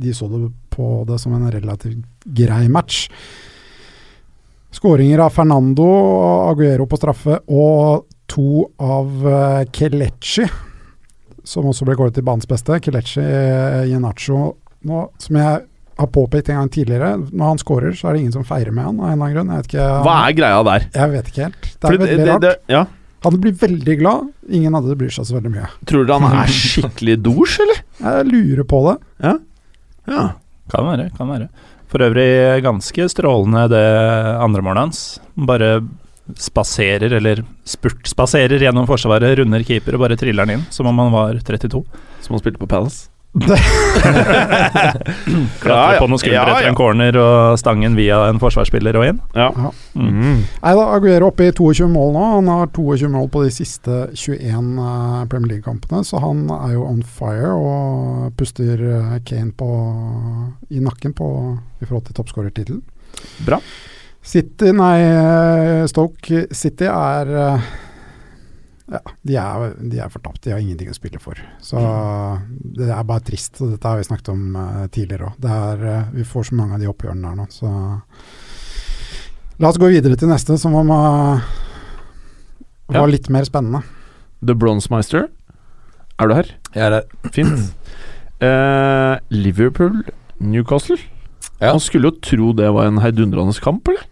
de 0.00 0.14
så 0.16 0.30
det 0.30 0.48
på 0.74 0.88
det 1.06 1.20
som 1.22 1.34
en 1.36 1.50
relativt 1.52 2.02
grei 2.24 2.64
match. 2.72 3.04
Skåringer 4.74 5.22
av 5.22 5.34
Fernando 5.36 5.86
og 5.86 6.54
Aguero 6.54 6.88
på 6.90 6.98
straffe 6.98 7.38
og 7.46 8.08
to 8.30 8.64
av 8.82 9.28
Kelechi, 9.70 10.48
som 11.44 11.66
også 11.70 11.84
ble 11.88 11.96
kåret 11.98 12.14
til 12.16 12.24
banens 12.26 12.48
beste. 12.48 12.80
Kelechi 12.80 13.20
uh, 13.20 14.50
nå, 14.84 14.98
som 15.22 15.36
jeg 15.38 15.62
har 15.96 16.08
påpekt 16.10 16.48
en 16.50 16.56
gang 16.58 16.70
tidligere, 16.74 17.12
når 17.30 17.46
han 17.52 17.60
skårer, 17.62 17.94
så 17.96 18.08
er 18.10 18.16
det 18.16 18.20
ingen 18.24 18.34
som 18.34 18.44
feirer 18.44 18.72
med 18.74 18.84
han 18.84 18.98
av 19.00 19.06
en 19.06 19.12
eller 19.12 19.24
annen 19.24 19.34
grunn. 19.36 19.52
Jeg 19.54 19.62
vet 19.62 19.70
ikke, 19.72 19.88
Hva 20.04 20.14
er 20.26 20.36
greia 20.40 20.62
der? 20.66 20.86
Jeg 20.96 21.12
vet 21.14 21.28
ikke 21.30 21.42
helt. 21.46 21.60
Det 21.62 21.70
er 21.70 21.86
Fordi 21.86 21.98
veldig 22.04 22.18
det- 22.24 22.28
rart. 22.32 22.40
det- 22.40 22.74
ja. 22.74 22.84
Han 23.24 23.38
blir 23.40 23.52
veldig 23.56 23.94
glad, 24.00 24.26
ingen 24.50 24.74
andre 24.74 24.94
bryr 25.00 25.08
seg 25.14 25.24
så 25.24 25.36
veldig 25.38 25.52
mye. 25.54 25.68
Tror 25.88 26.04
dere 26.04 26.18
han 26.20 26.40
er 26.42 26.50
skikkelig 26.60 27.22
dors, 27.22 27.54
eller? 27.62 27.78
Jeg 28.00 28.26
lurer 28.32 28.64
på 28.68 28.80
det. 28.90 28.96
Ja. 29.24 29.38
Kan 30.68 30.84
være, 30.90 31.10
kan 31.16 31.28
være. 31.30 31.48
For 31.88 32.02
øvrig 32.04 32.62
ganske 32.64 33.06
strålende 33.08 33.68
det 33.70 33.84
andre 34.42 34.62
målet 34.66 34.82
hans. 34.88 35.02
Bare 35.36 35.78
spaserer, 36.40 37.12
eller 37.20 37.44
spurtspaserer 37.68 38.62
gjennom 38.64 38.86
forsvaret, 38.88 39.38
runder 39.38 39.64
keeper 39.66 39.96
og 39.96 40.06
bare 40.06 40.16
triller 40.20 40.46
den 40.46 40.60
inn, 40.60 40.68
som 40.72 40.88
om 40.90 41.02
han 41.02 41.12
var 41.14 41.42
32. 41.44 41.84
Som 42.24 42.36
han 42.36 42.42
spilte 42.44 42.62
på 42.62 42.70
Palace. 42.70 43.10
Klatre 45.64 45.98
på 45.98 46.06
noen 46.06 46.20
skuldre 46.22 46.36
Ja, 46.38 46.44
etter 46.52 46.68
en 46.68 46.76
corner 46.78 47.16
og 47.18 47.58
stangen 47.58 47.96
via 47.98 48.20
en 48.30 48.38
forsvarsspiller 48.38 48.94
og 49.00 49.06
inn. 49.08 49.18
Ja. 49.34 49.48
Ja. 49.50 49.70
Mm. 49.98 50.44
Eida, 50.62 50.84
Aguero 50.94 51.32
oppe 51.32 51.48
i 51.48 51.52
22 51.54 51.88
mål 51.90 52.14
nå. 52.14 52.22
Han 52.36 52.50
har 52.52 52.70
22 52.76 53.10
mål 53.10 53.26
på 53.34 53.42
de 53.42 53.50
siste 53.54 53.94
21 54.14 54.38
eh, 54.38 55.26
Premier 55.32 55.50
League-kampene, 55.56 56.04
så 56.06 56.22
han 56.22 56.46
er 56.60 56.76
jo 56.76 56.86
on 56.86 57.02
fire 57.02 57.50
og 57.58 58.30
puster 58.38 58.78
eh, 58.78 59.18
Kane 59.26 59.50
på, 59.58 59.70
i 60.70 60.78
nakken 60.84 61.12
på, 61.18 61.26
i 61.82 61.84
forhold 61.88 62.06
til 62.06 62.16
toppskårertittelen. 62.20 62.82
Bra. 63.48 63.58
City, 64.24 64.70
nei, 64.72 65.00
eh, 65.04 65.82
Stoke 65.90 66.46
City 66.56 66.86
er 66.88 67.28
eh, 67.36 67.66
ja, 68.94 69.00
de 69.24 69.36
er, 69.40 69.74
de 69.80 69.98
er 70.00 70.10
fortapt. 70.12 70.42
De 70.44 70.52
har 70.52 70.60
ingenting 70.60 70.90
å 70.92 70.96
spille 70.96 71.20
for. 71.20 71.38
Så 71.64 71.80
det 72.76 72.88
er 72.92 73.04
bare 73.08 73.24
trist. 73.24 73.60
og 73.64 73.70
Dette 73.74 73.88
har 73.88 74.00
vi 74.00 74.06
snakket 74.08 74.30
om 74.32 74.42
eh, 74.60 74.86
tidligere 74.92 75.30
òg. 75.32 76.14
Vi 76.16 76.24
får 76.28 76.50
så 76.50 76.58
mange 76.58 76.76
av 76.76 76.82
de 76.84 76.88
oppgjørene 76.90 77.30
der 77.30 77.38
nå, 77.42 77.46
så 77.52 77.72
La 79.62 79.68
oss 79.70 79.76
gå 79.78 79.86
videre 79.86 80.16
til 80.18 80.26
neste, 80.26 80.56
som 80.58 80.72
var, 80.74 80.88
var 82.90 82.96
Ja. 82.96 83.04
litt 83.06 83.28
mer 83.30 83.44
spennende. 83.46 83.84
The 84.44 84.56
Bronzemeister. 84.58 85.28
Er 86.18 86.26
du 86.28 86.34
her? 86.34 86.48
Jeg 86.74 86.82
er 86.88 86.96
her. 87.00 87.30
Fint. 87.30 87.70
Eh, 88.44 89.14
Liverpool, 89.30 90.02
Newcastle. 90.42 90.98
Ja. 91.62 91.70
Man 91.70 91.80
skulle 91.80 92.10
jo 92.10 92.18
tro 92.20 92.48
det 92.52 92.66
var 92.74 92.90
en 92.90 92.98
heidundrende 93.00 93.54
kamp, 93.62 93.86
eller? 93.88 94.02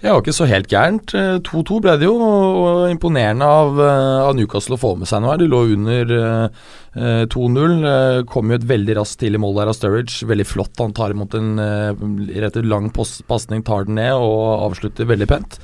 Det 0.00 0.08
var 0.08 0.22
ikke 0.22 0.32
så 0.32 0.46
helt 0.48 0.70
gærent. 0.72 1.12
Eh, 1.12 1.38
2-2 1.44 1.78
ble 1.84 1.94
det 2.00 2.06
jo, 2.08 2.14
og 2.24 2.86
imponerende 2.88 3.44
av, 3.44 3.80
eh, 3.84 4.20
av 4.30 4.32
Newcastle 4.38 4.78
å 4.78 4.80
få 4.80 4.94
med 4.96 5.10
seg 5.10 5.20
noe 5.20 5.34
her. 5.34 5.42
De 5.42 5.48
lå 5.52 5.60
under 5.74 6.14
eh, 6.16 6.62
eh, 6.96 7.24
2-0. 7.28 7.84
eh, 7.84 8.22
Kom 8.30 8.48
jo 8.48 8.56
et 8.56 8.64
veldig 8.64 8.96
raskt 8.96 9.20
tidlig 9.20 9.42
mål 9.44 9.58
der 9.60 9.72
av 9.72 9.76
Sturridge. 9.76 10.24
Veldig 10.30 10.46
flott. 10.48 10.72
Han 10.80 10.96
tar 10.96 11.12
imot 11.12 11.36
en 11.36 11.52
eh, 11.60 11.92
rett 12.40 12.56
og 12.56 12.70
lang 12.72 12.88
pasning, 12.96 13.60
tar 13.62 13.84
den 13.90 14.00
ned 14.00 14.16
og 14.16 14.70
avslutter 14.70 15.04
veldig 15.10 15.28
pent. 15.28 15.60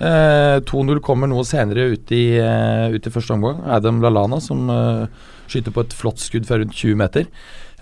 Eh, 0.00 0.56
2-0 0.64 1.04
kommer 1.04 1.28
noe 1.30 1.44
senere 1.46 1.92
ut 1.92 2.10
i, 2.10 2.24
uh, 2.40 2.88
ut 2.90 3.04
i 3.06 3.12
første 3.12 3.36
omgang. 3.36 3.60
Adam 3.68 4.00
Lallana 4.02 4.40
som 4.42 4.64
uh, 4.72 5.04
skyter 5.46 5.74
på 5.76 5.84
et 5.84 5.94
flott 5.94 6.24
skudd 6.24 6.48
fra 6.48 6.58
rundt 6.58 6.74
20 6.74 6.98
meter. 6.98 7.28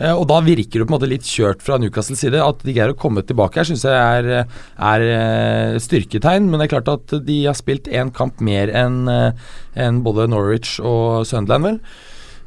Eh, 0.02 0.12
og 0.12 0.26
da 0.30 0.42
virker 0.44 0.82
det 0.82 0.88
på 0.88 0.92
en 0.92 0.98
måte 0.98 1.10
litt 1.10 1.28
kjørt 1.28 1.62
fra 1.64 1.78
Newcastles 1.78 2.24
side. 2.24 2.42
At 2.42 2.64
de 2.66 2.74
greier 2.74 2.94
å 2.94 2.98
komme 2.98 3.24
tilbake 3.26 3.62
her, 3.62 3.68
syns 3.70 3.86
jeg 3.86 3.94
er, 3.96 4.48
er 4.92 5.08
eh, 5.08 5.80
styrketegn. 5.82 6.50
Men 6.50 6.58
det 6.58 6.68
er 6.68 6.74
klart 6.76 6.90
at 6.92 7.18
de 7.26 7.42
har 7.46 7.58
spilt 7.58 7.90
én 7.90 8.10
kamp 8.14 8.42
mer 8.42 8.72
enn 8.72 9.04
en 9.08 10.02
både 10.04 10.26
Norwich 10.28 10.76
og 10.82 11.22
Sunderland, 11.28 11.70
vel. 11.70 11.78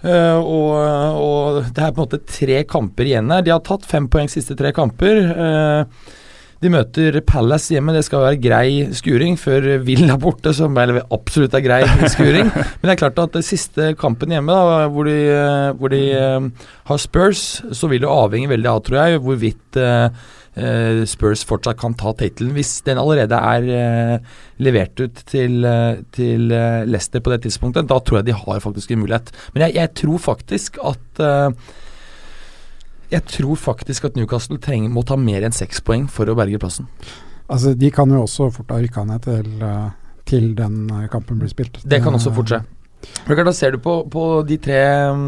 Eh, 0.05 0.37
og, 0.37 0.75
og 1.17 1.63
det 1.73 1.81
er 1.81 1.93
på 1.93 2.03
en 2.03 2.05
måte 2.05 2.21
tre 2.29 2.61
kamper 2.69 3.09
igjen 3.09 3.31
her. 3.33 3.45
De 3.45 3.53
har 3.53 3.63
tatt 3.65 3.87
fem 3.87 4.09
poeng 4.11 4.29
siste 4.31 4.57
tre 4.57 4.73
kamper. 4.75 5.21
Eh, 5.33 6.13
de 6.65 6.71
møter 6.73 7.19
Palace 7.27 7.73
hjemme, 7.75 7.93
det 7.95 8.03
skal 8.07 8.23
være 8.23 8.39
grei 8.41 8.69
skuring. 8.97 9.37
Før 9.39 9.67
Villa 9.85 10.17
borte, 10.21 10.53
som 10.55 10.77
absolutt 10.77 11.55
er 11.57 11.65
grei 11.65 11.81
skuring. 12.11 12.49
Men 12.79 12.87
det 12.87 12.95
er 12.95 13.01
klart 13.03 13.21
at 13.21 13.37
det 13.37 13.45
siste 13.47 13.91
kampen 13.99 14.33
hjemme, 14.33 14.55
da, 14.55 14.87
hvor 14.91 15.09
de, 15.09 15.19
hvor 15.79 15.93
de 15.93 16.01
uh, 16.15 16.71
har 16.89 17.01
Spurs, 17.01 17.45
så 17.75 17.91
vil 17.91 18.03
det 18.03 18.09
avhenge 18.11 18.49
veldig 18.51 18.71
av, 18.71 18.81
tror 18.87 18.99
jeg, 19.01 19.21
hvorvidt 19.25 19.79
uh, 19.81 20.09
Spurs 21.05 21.43
fortsatt 21.45 21.79
kan 21.81 21.97
ta 21.99 22.15
tittelen. 22.17 22.53
Hvis 22.55 22.77
den 22.87 23.01
allerede 23.01 23.35
er 23.35 24.21
levert 24.63 25.01
ut 25.03 25.25
til, 25.27 25.65
til 26.15 26.45
Leicester 26.87 27.19
på 27.19 27.33
det 27.33 27.41
tidspunktet, 27.43 27.89
da 27.91 27.97
tror 27.99 28.21
jeg 28.21 28.29
de 28.29 28.37
har 28.39 28.61
faktisk 28.63 28.93
en 28.95 29.01
mulighet. 29.03 29.33
Men 29.51 29.65
jeg, 29.65 29.75
jeg 29.81 29.91
tror 29.99 30.21
faktisk 30.31 30.79
at 30.79 31.19
jeg 33.11 33.25
tror 33.29 33.59
faktisk 33.59 34.09
at 34.09 34.17
Newcastle 34.17 34.57
trenger, 34.61 34.91
må 34.93 35.03
ta 35.05 35.17
mer 35.19 35.45
enn 35.45 35.55
seks 35.55 35.81
poeng 35.85 36.07
for 36.11 36.29
å 36.29 36.37
berge 36.37 36.59
plassen. 36.61 36.89
Altså, 37.45 37.75
De 37.77 37.91
kan 37.93 38.09
jo 38.09 38.23
også 38.25 38.49
fort 38.53 38.71
ha 38.73 38.79
rykka 38.81 39.05
ned 39.05 39.25
til, 39.25 39.49
eh, 39.61 39.89
til 40.25 40.53
den 40.57 40.89
eh, 40.89 41.09
kampen 41.11 41.39
blir 41.41 41.51
spilt. 41.51 41.81
Det 41.85 42.01
kan 42.01 42.13
også 42.17 42.33
fort 42.33 42.53
skje. 42.53 42.63
Da 43.27 43.53
ser 43.53 43.75
du 43.75 43.81
på, 43.83 43.99
på 44.09 44.23
de, 44.47 44.57
tre, 44.57 44.81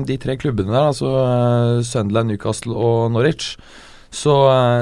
de 0.07 0.17
tre 0.17 0.37
klubbene 0.37 0.73
der, 0.73 0.87
altså 0.93 1.11
eh, 1.21 1.83
Sunderland, 1.85 2.31
Newcastle 2.31 2.73
og 2.73 3.11
Norwich. 3.11 3.57
så, 4.09 4.33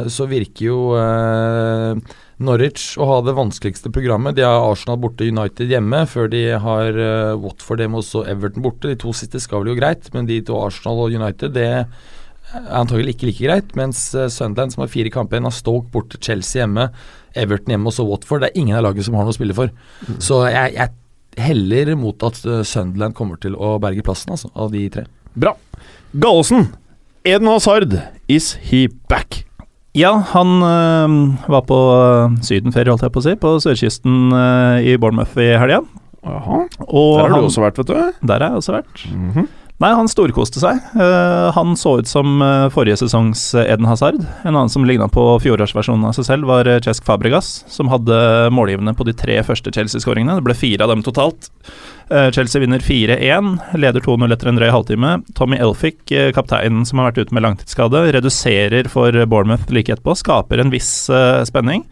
så 0.08 0.28
virker 0.30 0.66
jo 0.66 0.80
eh, 0.96 2.16
Norwich 2.38 2.98
å 3.00 3.08
ha 3.08 3.20
det 3.24 3.36
vanskeligste 3.38 3.91
programmet. 3.96 4.36
De 4.36 4.43
har 4.43 4.66
Arsenal 4.68 5.00
borte, 5.00 5.28
United 5.28 5.72
hjemme, 5.72 6.04
før 6.08 6.28
de 6.32 6.43
har 6.60 7.00
eh, 7.00 7.38
Watford 7.39 7.84
hjemme 7.84 8.02
og 8.04 8.28
Everton 8.28 8.66
borte. 8.66 8.91
De 8.91 9.00
to 9.00 9.14
siste 9.16 9.39
skal 9.43 9.64
vel 9.64 9.74
jo 9.74 9.80
greit, 9.80 10.10
men 10.14 10.28
de 10.28 10.41
to 10.46 10.60
Arsenal 10.60 11.06
og 11.06 11.16
United, 11.16 11.56
det 11.56 11.86
antagelig 12.70 13.16
ikke 13.16 13.30
like 13.30 13.45
greit. 13.45 13.74
Mens 13.80 14.08
eh, 14.16 14.30
Sunderland, 14.32 14.74
som 14.76 14.84
har 14.86 14.91
fire 14.91 15.12
kamper 15.14 15.38
igjen, 15.38 15.49
har 15.49 15.56
Stoke 15.56 15.89
borte, 15.93 16.20
Chelsea 16.22 16.62
hjemme, 16.64 16.89
Everton 17.36 17.76
hjemme 17.76 17.91
og 17.91 17.95
så 17.97 18.06
Watford. 18.08 18.43
Det 18.45 18.51
er 18.51 18.62
ingen 18.62 18.78
av 18.80 18.86
lagene 18.88 19.06
som 19.08 19.18
har 19.18 19.28
noe 19.28 19.36
å 19.36 19.38
spille 19.38 19.58
for. 19.58 19.74
Så 20.24 20.43
jeg, 20.49 20.76
jeg 20.78 21.45
heller 21.45 21.95
mot 21.99 22.24
at 22.28 22.39
eh, 22.47 22.64
Sunderland 22.68 23.18
kommer 23.18 23.39
til 23.41 23.58
å 23.58 23.76
berge 23.84 24.06
plassen, 24.06 24.36
altså, 24.36 24.51
av 24.56 24.72
de 24.76 24.86
tre. 24.93 25.06
Bra. 25.36 25.56
Gallosen. 26.16 26.70
Eden 27.26 27.49
Hazard, 27.49 27.97
is 28.32 28.53
he 28.70 28.86
back? 29.10 29.41
Ja, 29.95 30.12
han 30.34 30.58
øh, 30.60 31.14
var 31.49 31.64
på 31.68 31.78
sydenferie, 32.43 32.91
holdt 32.91 33.06
jeg 33.08 33.14
på 33.16 33.22
å 33.22 33.26
si, 33.26 33.36
på 33.39 33.53
sørkysten 33.64 34.26
øh, 34.36 34.88
i 34.91 34.97
Bournemouth 34.99 35.39
i 35.39 35.53
helga. 35.56 35.82
Jaha. 36.26 36.64
Og 36.89 37.12
Der 37.20 37.22
har 37.22 37.30
han, 37.36 37.43
du 37.43 37.47
også 37.49 37.64
vært, 37.64 37.80
vet 37.80 37.91
du. 37.91 38.28
Der 38.28 38.41
har 38.41 38.51
jeg 38.56 38.62
også 38.64 38.76
vært. 38.80 39.06
Mhm. 39.14 39.47
Nei, 39.84 39.90
han 39.92 40.08
storkoste 40.08 40.62
seg. 40.62 40.78
Uh, 40.96 41.52
han 41.52 41.74
så 41.76 41.98
ut 42.00 42.08
som 42.08 42.40
eh, 42.40 42.68
forrige 42.72 42.96
sesongs 43.02 43.42
eh, 43.60 43.68
Eden 43.74 43.88
Hazard. 43.90 44.22
En 44.48 44.54
annen 44.54 44.72
som 44.72 44.86
ligna 44.88 45.10
på 45.12 45.24
fjorårsversjonen 45.44 46.06
av 46.08 46.14
seg 46.16 46.30
selv, 46.30 46.48
var 46.48 46.70
Cesc 46.86 47.04
Fabregas, 47.04 47.50
som 47.68 47.90
hadde 47.92 48.16
målgivende 48.56 48.94
på 48.96 49.04
de 49.04 49.12
tre 49.20 49.36
første 49.44 49.74
Chelsea-skåringene. 49.76 50.38
Det 50.40 50.46
ble 50.48 50.56
fire 50.56 50.86
av 50.86 50.94
dem 50.94 51.04
totalt. 51.04 51.50
Uh, 52.08 52.30
Chelsea 52.32 52.64
vinner 52.64 52.80
4-1, 52.80 53.50
leder 53.76 54.06
2-0 54.06 54.36
etter 54.38 54.52
en 54.52 54.62
drøy 54.62 54.70
halvtime. 54.72 55.12
Tommy 55.36 55.60
eh, 55.60 56.30
kapteinen 56.38 56.88
som 56.88 57.02
har 57.02 57.12
vært 57.12 57.26
ute 57.26 57.36
med 57.36 57.44
langtidsskade, 57.44 58.06
reduserer 58.16 58.88
for 58.88 59.12
Bournemouth 59.28 59.76
like 59.76 59.92
etterpå, 59.92 60.16
skaper 60.22 60.64
en 60.64 60.72
viss 60.72 61.10
uh, 61.12 61.44
spenning. 61.44 61.84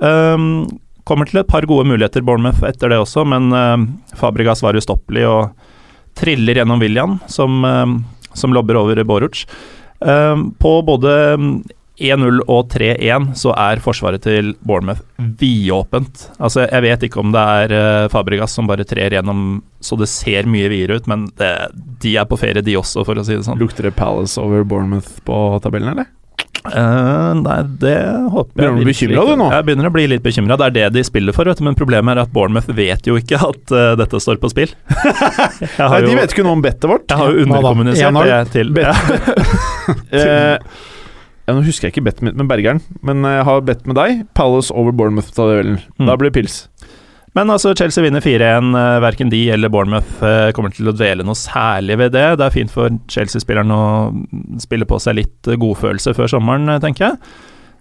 Um, 0.00 0.64
kommer 1.04 1.28
til 1.28 1.42
et 1.42 1.52
par 1.52 1.68
gode 1.68 1.84
muligheter 1.92 2.24
Bournemouth 2.24 2.64
etter 2.64 2.88
det 2.88 3.02
også, 3.02 3.26
men 3.28 3.52
Fabregas 4.16 4.62
var 4.64 4.78
ustoppelig 4.78 5.26
og 5.28 5.68
triller 6.18 6.60
gjennom 6.60 6.82
William, 6.82 7.18
som, 7.26 7.64
eh, 7.64 7.86
som 8.34 8.54
lobber 8.54 8.80
over 8.80 9.04
Boruc. 9.04 9.46
Eh, 10.00 10.36
på 10.58 10.74
både 10.82 11.14
mm, 11.38 11.54
1-0 12.02 12.40
og 12.48 12.70
3-1 12.72 13.32
så 13.38 13.52
er 13.58 13.82
forsvaret 13.84 14.24
til 14.24 14.54
Bournemouth 14.66 15.02
vidåpent. 15.38 16.28
Altså, 16.42 16.64
jeg 16.66 16.84
vet 16.86 17.04
ikke 17.06 17.20
om 17.22 17.34
det 17.34 17.42
er 17.42 17.76
eh, 17.76 18.08
Fabregas 18.12 18.56
som 18.56 18.70
bare 18.70 18.86
trer 18.88 19.14
gjennom 19.18 19.60
så 19.82 19.98
det 19.98 20.08
ser 20.10 20.48
mye 20.50 20.70
videre 20.72 20.98
ut, 20.98 21.10
men 21.10 21.28
det, 21.40 21.52
de 22.02 22.16
er 22.18 22.26
på 22.28 22.38
ferie, 22.40 22.64
de 22.64 22.78
også, 22.78 23.04
for 23.06 23.18
å 23.18 23.26
si 23.26 23.36
det 23.36 23.46
sånn. 23.46 23.60
Lukter 23.60 23.88
det 23.88 23.96
Palace 23.98 24.40
over 24.40 24.64
Bournemouth 24.66 25.20
på 25.26 25.38
tabellen, 25.62 25.94
eller? 25.94 26.10
Eh, 26.62 27.32
nei, 27.42 27.56
det 27.82 27.96
håper 28.30 28.62
jeg 28.62 28.70
Begynner 28.70 28.86
du 28.86 28.90
ikke. 28.92 29.08
du, 29.26 29.32
nå? 29.40 29.48
Jeg 29.50 29.66
begynner 29.66 29.88
å 29.88 29.92
bli 29.96 30.04
litt 30.12 30.22
bekymra. 30.22 30.56
Det 30.60 30.68
er 30.68 30.74
det 30.76 30.84
de 30.94 31.02
spiller 31.08 31.34
for, 31.34 31.50
vet 31.50 31.58
du. 31.58 31.64
Men 31.66 31.74
problemet 31.78 32.14
er 32.14 32.22
at 32.22 32.30
Bournemouth 32.34 32.70
vet 32.76 33.08
jo 33.10 33.16
ikke 33.18 33.40
at 33.42 33.74
uh, 33.74 33.92
dette 33.98 34.20
står 34.22 34.38
på 34.42 34.50
spill. 34.52 34.70
Jeg 35.02 35.74
Nei, 35.82 36.00
de 36.06 36.12
jo, 36.12 36.16
vet 36.20 36.32
ikke 36.36 36.46
noe 36.46 36.56
om 36.58 36.62
bettet 36.64 36.86
vårt. 36.90 37.06
jeg 37.10 37.18
har 37.18 37.32
jo 37.34 37.44
underkommunisert 37.46 38.22
det 38.26 38.40
til 38.54 38.72
Bet- 38.76 38.96
Eh, 40.12 40.58
ja, 41.42 41.54
nå 41.56 41.62
husker 41.66 41.88
jeg 41.88 41.96
ikke 41.96 42.04
bettet 42.06 42.22
mitt 42.22 42.36
med 42.38 42.46
Bergeren, 42.46 42.78
men 43.02 43.24
jeg 43.26 43.42
har 43.48 43.64
bedt 43.66 43.82
med 43.90 43.96
deg. 43.98 44.20
Palace 44.38 44.70
over 44.70 44.94
Bournemouth-tabellen. 44.94 45.80
Mm. 45.98 46.06
Da 46.06 46.14
blir 46.20 46.30
det 46.30 46.36
pils. 46.38 46.60
Men 47.34 47.48
altså, 47.48 47.72
Chelsea 47.78 48.04
vinner 48.04 48.20
4-1. 48.20 48.66
eh, 48.76 48.98
Verken 49.00 49.30
de 49.32 49.38
eller 49.54 49.70
Bournemouth 49.72 50.20
eh, 50.26 50.50
kommer 50.52 50.72
til 50.74 50.90
å 50.90 50.92
dvele 50.92 51.24
noe 51.24 51.38
særlig 51.38 51.96
ved 52.02 52.12
det. 52.12 52.26
Det 52.36 52.44
er 52.44 52.52
fint 52.52 52.70
for 52.74 52.92
Chelsea-spilleren 53.08 53.72
å 53.72 53.80
spille 54.60 54.84
på 54.88 54.98
seg 55.00 55.16
litt 55.22 55.48
eh, 55.48 55.56
godfølelse 55.56 56.12
før 56.18 56.28
sommeren, 56.34 56.68
tenker 56.84 57.06
jeg. 57.06 57.18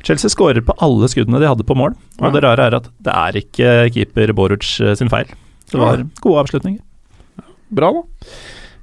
Chelsea 0.08 0.32
skårer 0.34 0.64
på 0.66 0.74
alle 0.82 1.10
skuddene 1.12 1.42
de 1.44 1.50
hadde 1.52 1.66
på 1.68 1.76
mål, 1.78 1.94
og 2.18 2.24
Ja. 2.26 2.32
det 2.34 2.44
rare 2.48 2.70
er 2.72 2.76
at 2.80 2.88
det 3.06 3.14
er 3.14 3.38
ikke 3.44 3.74
keeper 3.94 4.32
Boruc 4.34 4.64
sin 4.98 5.12
feil. 5.14 5.28
Det 5.70 5.78
var 5.78 6.02
gode 6.24 6.42
avslutninger. 6.42 6.80
Bra, 7.72 7.92
da. 7.94 8.32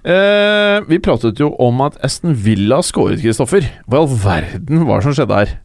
Eh, 0.08 0.80
vi 0.86 1.00
pratet 1.02 1.40
jo 1.42 1.48
om 1.58 1.80
at 1.84 1.96
Aston 2.06 2.36
Villa 2.38 2.78
skåret, 2.86 3.18
Kristoffer. 3.24 3.66
Hva 3.88 3.98
i 3.98 4.04
all 4.04 4.12
verden 4.22 4.84
var 4.86 5.00
det 5.02 5.08
som 5.08 5.16
skjedde 5.18 5.40
her? 5.40 5.56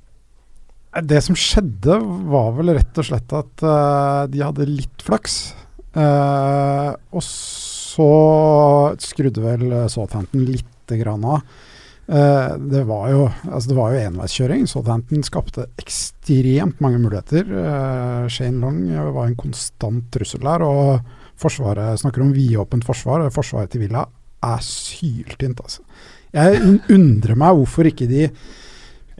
Det 1.01 1.19
som 1.25 1.37
skjedde, 1.37 1.97
var 2.29 2.51
vel 2.53 2.75
rett 2.77 2.99
og 3.01 3.07
slett 3.07 3.33
at 3.33 3.63
uh, 3.65 4.29
de 4.29 4.43
hadde 4.45 4.69
litt 4.69 5.01
flaks. 5.01 5.55
Uh, 5.93 6.93
og 7.13 7.23
så 7.25 8.09
skrudde 9.01 9.41
vel 9.41 9.65
Southampton 9.89 10.45
lite 10.45 10.99
grann 10.99 11.25
av. 11.25 11.41
Uh, 12.03 12.59
det 12.59 12.83
var 12.85 13.07
jo 13.09 13.25
altså 13.47 13.73
jo 13.73 14.03
enveiskjøring. 14.03 14.67
Southampton 14.69 15.25
skapte 15.25 15.65
ekstremt 15.81 16.81
mange 16.83 17.01
muligheter. 17.01 17.47
Uh, 17.47 18.29
Shane 18.29 18.61
Long 18.61 18.85
var 19.15 19.25
en 19.25 19.39
konstant 19.39 20.11
trussel 20.13 20.45
der. 20.45 20.65
Og 20.67 20.99
forsvaret 21.39 22.01
snakker 22.01 22.21
om 22.21 22.35
vidåpent 22.35 22.85
forsvar. 22.85 23.25
Forsvaret 23.33 23.73
til 23.73 23.87
Villa 23.87 24.05
er 24.43 24.61
syltynt, 24.61 25.63
altså. 25.63 25.81
Jeg 26.33 26.59
undrer 26.91 27.37
meg 27.37 27.57
hvorfor 27.57 27.87
ikke 27.87 28.09
de 28.09 28.27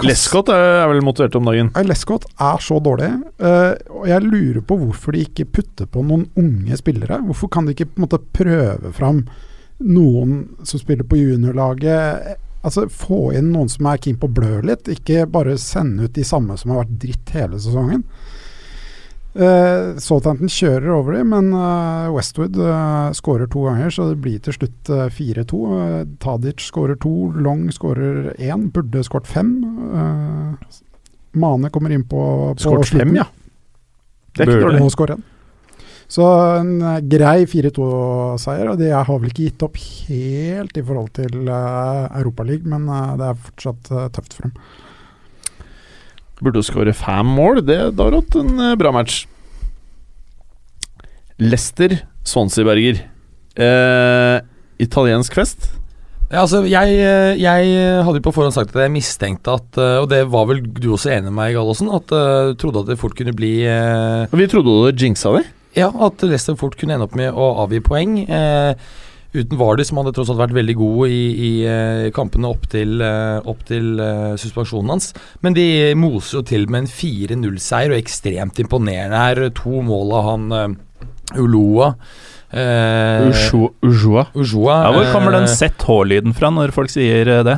Lescott 0.01 0.49
er 0.49 0.87
vel 0.89 1.03
motivert 1.05 1.35
om 1.37 1.45
dagen. 1.45 1.69
Lescott 1.85 2.25
er 2.41 2.61
så 2.63 2.79
dårlig, 2.81 3.11
eh, 3.45 3.73
og 3.93 4.07
jeg 4.09 4.25
lurer 4.25 4.61
på 4.65 4.77
hvorfor 4.79 5.13
de 5.13 5.21
ikke 5.27 5.45
putter 5.59 5.85
på 5.85 6.01
noen 6.01 6.25
unge 6.39 6.77
spillere. 6.79 7.21
Hvorfor 7.27 7.51
kan 7.53 7.67
de 7.67 7.75
ikke 7.75 7.91
på 7.91 8.01
en 8.01 8.07
måte 8.07 8.21
prøve 8.33 8.93
fram 8.97 9.21
noen 9.83 10.39
som 10.65 10.81
spiller 10.81 11.05
på 11.05 11.19
juniorlaget? 11.21 12.39
Altså 12.63 12.87
Få 12.89 13.33
inn 13.37 13.51
noen 13.53 13.69
som 13.69 13.85
er 13.91 14.01
keen 14.01 14.17
på 14.17 14.29
å 14.31 14.33
blø 14.33 14.63
litt, 14.65 14.89
ikke 14.89 15.27
bare 15.29 15.59
sende 15.61 16.07
ut 16.07 16.15
de 16.15 16.25
samme 16.25 16.57
som 16.57 16.73
har 16.73 16.85
vært 16.85 16.97
dritt 17.03 17.35
hele 17.35 17.59
sesongen. 17.61 18.05
Uh, 19.33 19.97
Southampton 19.97 20.51
kjører 20.51 20.91
over 20.93 21.17
dem, 21.17 21.31
men 21.33 21.49
uh, 21.57 22.11
Westwood 22.13 22.57
uh, 22.59 23.09
skårer 23.17 23.49
to 23.49 23.65
ganger, 23.65 23.89
så 23.93 24.11
det 24.11 24.19
blir 24.21 24.41
til 24.45 24.57
slutt 24.59 24.91
eh, 24.93 25.07
4-2. 25.09 25.61
Eh, 25.73 25.99
Tadic 26.21 26.61
skårer 26.67 26.99
to, 27.01 27.13
Long 27.41 27.65
skårer 27.73 28.33
én, 28.37 28.67
burde 28.73 29.01
skåret 29.07 29.29
fem. 29.29 29.55
Eh, 29.89 30.81
Mane 31.41 31.73
kommer 31.73 31.93
inn 31.95 32.05
på, 32.05 32.23
på 32.53 32.61
Skåret 32.61 32.93
fem, 32.93 33.15
ja. 33.17 33.25
Det 34.33 34.45
er 34.45 34.53
ikke 34.53 34.67
dårlig. 34.67 35.21
Så 36.13 36.25
en 36.59 36.75
eh, 36.81 37.01
grei 37.09 37.45
4-2-seier. 37.49 38.69
Og 38.71 38.79
de 38.81 38.91
har 38.93 39.09
vel 39.09 39.31
ikke 39.31 39.47
gitt 39.47 39.65
opp 39.65 39.79
helt 39.79 40.77
i 40.77 40.85
forhold 40.85 41.13
til 41.17 41.47
uh, 41.47 42.09
Europaligaen, 42.19 42.69
men 42.75 42.89
eh, 42.91 43.13
det 43.19 43.29
er 43.29 43.45
fortsatt 43.47 43.93
eh, 43.93 44.09
tøft 44.13 44.37
for 44.37 44.47
dem. 44.49 44.57
Burde 46.43 46.63
skåre 46.65 46.95
fem 46.97 47.29
mål. 47.37 47.61
Det 47.65 47.79
da 47.95 48.07
har 48.07 48.13
du 48.13 48.19
hatt 48.19 48.39
en 48.41 48.57
eh, 48.59 48.75
bra 48.79 48.91
match. 48.95 49.23
Lester 51.41 52.01
Swansea-Berger. 52.27 52.99
Eh, 53.53 54.35
italiensk 54.83 55.35
fest? 55.37 55.71
Ja, 56.33 56.41
altså, 56.41 56.63
jeg, 56.65 56.95
eh, 56.97 57.35
jeg 57.37 57.73
hadde 58.07 58.21
på 58.25 58.31
forhånd 58.33 58.55
sagt 58.55 58.73
at 58.73 58.85
jeg 58.87 58.93
mistenkte 58.95 59.53
at 59.53 59.77
eh, 59.77 59.99
Og 60.01 60.07
det 60.09 60.23
var 60.33 60.47
vel 60.49 60.63
du 60.65 60.87
også 60.95 61.11
enig 61.13 61.27
med 61.29 61.37
meg 61.37 61.51
i, 61.51 61.57
Gallosen? 61.59 61.91
At 61.93 62.09
uh, 62.09 62.55
trodde 62.57 62.81
at 62.81 62.89
det 62.89 62.97
fort 63.01 63.13
kunne 63.17 63.35
bli 63.37 63.59
eh, 63.69 64.33
Vi 64.33 64.47
trodde 64.49 64.73
du 64.89 65.03
jinxa 65.05 65.35
det. 65.37 65.43
Ja, 65.77 65.91
at 66.05 66.21
Leicester 66.25 66.57
fort 66.57 66.77
kunne 66.79 66.97
ende 66.97 67.05
opp 67.05 67.15
med 67.17 67.33
å 67.33 67.51
avgi 67.63 67.81
poeng. 67.85 68.17
Eh, 68.25 68.73
uten 69.33 69.57
Vardø, 69.59 69.85
som 69.85 69.99
hadde 69.99 70.13
tross 70.15 70.31
alt 70.31 70.41
vært 70.41 70.55
veldig 70.55 70.75
god 70.77 71.09
i, 71.09 71.21
i 71.33 71.51
eh, 71.69 72.09
kampene 72.15 72.49
opp 72.49 72.67
til, 72.71 73.01
eh, 73.01 73.39
opp 73.49 73.63
til 73.69 73.97
eh, 74.01 74.33
suspensjonen 74.39 74.93
hans. 74.93 75.11
Men 75.45 75.57
de 75.57 75.65
moser 75.97 76.39
jo 76.39 76.43
til 76.53 76.67
med 76.69 76.85
en 76.85 76.91
4-0-seier, 76.91 77.93
og 77.93 77.99
ekstremt 77.99 78.61
imponerende 78.63 79.23
her. 79.23 79.43
To 79.63 79.81
mål 79.85 80.15
av 80.19 80.29
han 80.29 80.77
Uloa. 81.33 81.93
Uh, 82.53 83.33
Ujua. 83.81 84.27
Ujoa. 84.37 84.75
Ja, 84.85 84.89
hvor 84.93 85.07
kommer 85.09 85.33
den 85.33 85.47
ZH-lyden 85.49 86.35
fra 86.37 86.51
når 86.53 86.69
folk 86.75 86.91
sier 86.93 87.39
det? 87.47 87.55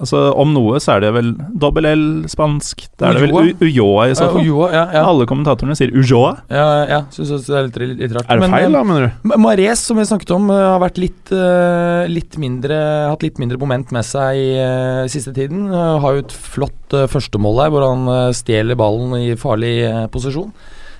Altså, 0.00 0.20
Om 0.34 0.54
noe 0.56 0.80
så 0.82 0.96
er 0.96 1.04
det 1.04 1.10
vel 1.14 1.30
dobbel 1.62 1.86
L 1.86 2.04
spansk. 2.30 2.86
Da 2.98 3.12
er 3.12 3.18
det 3.18 3.28
vel 3.28 3.52
Ujoa? 3.62 4.08
I 4.10 4.16
så 4.18 4.28
fall. 4.32 4.42
Ujoa, 4.42 4.70
ja, 4.74 4.84
ja. 4.96 5.04
Alle 5.06 5.26
kommentatorene 5.30 5.76
sier 5.78 5.94
Ujoa. 5.94 6.32
Ja, 6.50 6.66
ja 6.90 7.00
syns 7.14 7.30
også 7.36 7.54
det 7.54 7.60
er 7.60 7.68
litt, 7.68 8.00
litt, 8.02 8.16
rart. 8.16 8.26
Er 8.28 8.40
det 8.40 8.46
Men, 8.46 8.56
feil, 8.56 8.68
eh, 8.68 8.74
da, 8.74 8.82
mener 8.88 9.06
du? 9.06 9.28
Ma- 9.30 9.40
Mares, 9.46 9.84
som 9.86 10.00
vi 10.00 10.06
snakket 10.08 10.34
om, 10.34 10.50
eh, 10.50 10.64
har 10.74 10.82
vært 10.82 11.00
litt, 11.02 11.32
eh, 11.32 12.10
litt 12.10 12.38
mindre 12.42 12.80
hatt 13.10 13.24
litt 13.24 13.38
mindre 13.38 13.58
moment 13.60 13.92
med 13.94 14.06
seg 14.06 14.38
i 14.40 14.48
uh, 14.58 15.06
siste 15.10 15.34
tiden. 15.36 15.68
Uh, 15.70 15.98
har 16.02 16.16
jo 16.16 16.24
et 16.24 16.34
flott 16.34 16.96
uh, 16.96 17.06
førstemål 17.10 17.62
her, 17.62 17.74
hvor 17.74 17.86
han 17.86 18.08
eh, 18.10 18.32
stjeler 18.36 18.78
ballen 18.78 19.14
i 19.18 19.34
farlig 19.38 19.74
eh, 19.86 20.04
posisjon. 20.12 20.52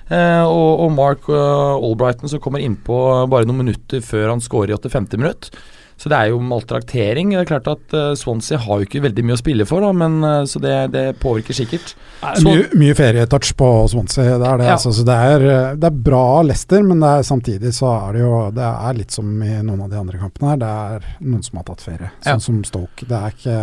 Uh, 0.05 0.45
og, 0.45 0.85
og 0.85 0.91
Mark 0.93 1.29
uh, 1.31 1.75
Albrighton 1.79 2.29
som 2.29 2.41
kommer 2.43 2.61
innpå 2.61 2.97
bare 3.31 3.47
noen 3.47 3.63
minutter 3.63 4.03
før 4.05 4.35
han 4.35 4.43
scorer 4.43 4.75
i 4.75 4.77
85. 4.77 5.07
minutt. 5.17 5.49
Så 5.97 6.09
det 6.11 6.17
er 6.17 6.29
jo 6.33 6.39
maltraktering. 6.43 7.29
Det 7.31 7.39
er 7.45 7.47
klart 7.47 7.67
at 7.71 7.93
uh, 7.95 8.09
Swansea 8.19 8.57
har 8.59 8.81
jo 8.81 8.85
ikke 8.87 9.01
veldig 9.05 9.23
mye 9.25 9.37
å 9.37 9.39
spille 9.39 9.65
for, 9.69 9.79
da, 9.85 9.93
men 9.95 10.17
uh, 10.25 10.41
så 10.49 10.59
det, 10.59 10.73
det 10.91 11.03
påvirker 11.21 11.55
sikkert. 11.55 11.93
Så- 12.21 12.43
Mye, 12.49 12.65
mye 12.75 12.95
ferietouch 12.97 13.53
på 13.55 13.69
Swansea, 13.93 14.35
det 14.41 14.49
er 14.49 14.57
det. 14.59 14.67
Ja. 14.67 14.75
Altså, 14.75 14.91
så 14.97 15.05
det, 15.07 15.15
er, 15.15 15.45
eh, 15.53 15.75
det 15.79 15.87
er 15.91 15.97
bra 16.09 16.41
Leicester, 16.43 16.83
men 16.83 16.99
det 17.03 17.13
er, 17.19 17.25
samtidig 17.27 17.71
så 17.77 17.91
er 17.93 18.13
det 18.17 18.21
jo 18.25 18.33
Det 18.55 18.65
er 18.65 18.97
litt 18.97 19.11
som 19.15 19.31
i 19.45 19.53
noen 19.61 19.85
av 19.85 19.89
de 19.93 19.99
andre 19.99 20.19
kampene 20.19 20.51
her. 20.51 20.61
Det 20.65 20.69
er 20.89 21.09
noen 21.21 21.43
som 21.45 21.59
har 21.61 21.67
tatt 21.71 21.83
ferie, 21.85 22.11
sånn 22.23 22.33
Ja. 22.33 22.37
som 22.43 22.63
Stoke. 22.67 23.05
Det 23.07 23.15
er 23.19 23.35
ikke 23.35 23.57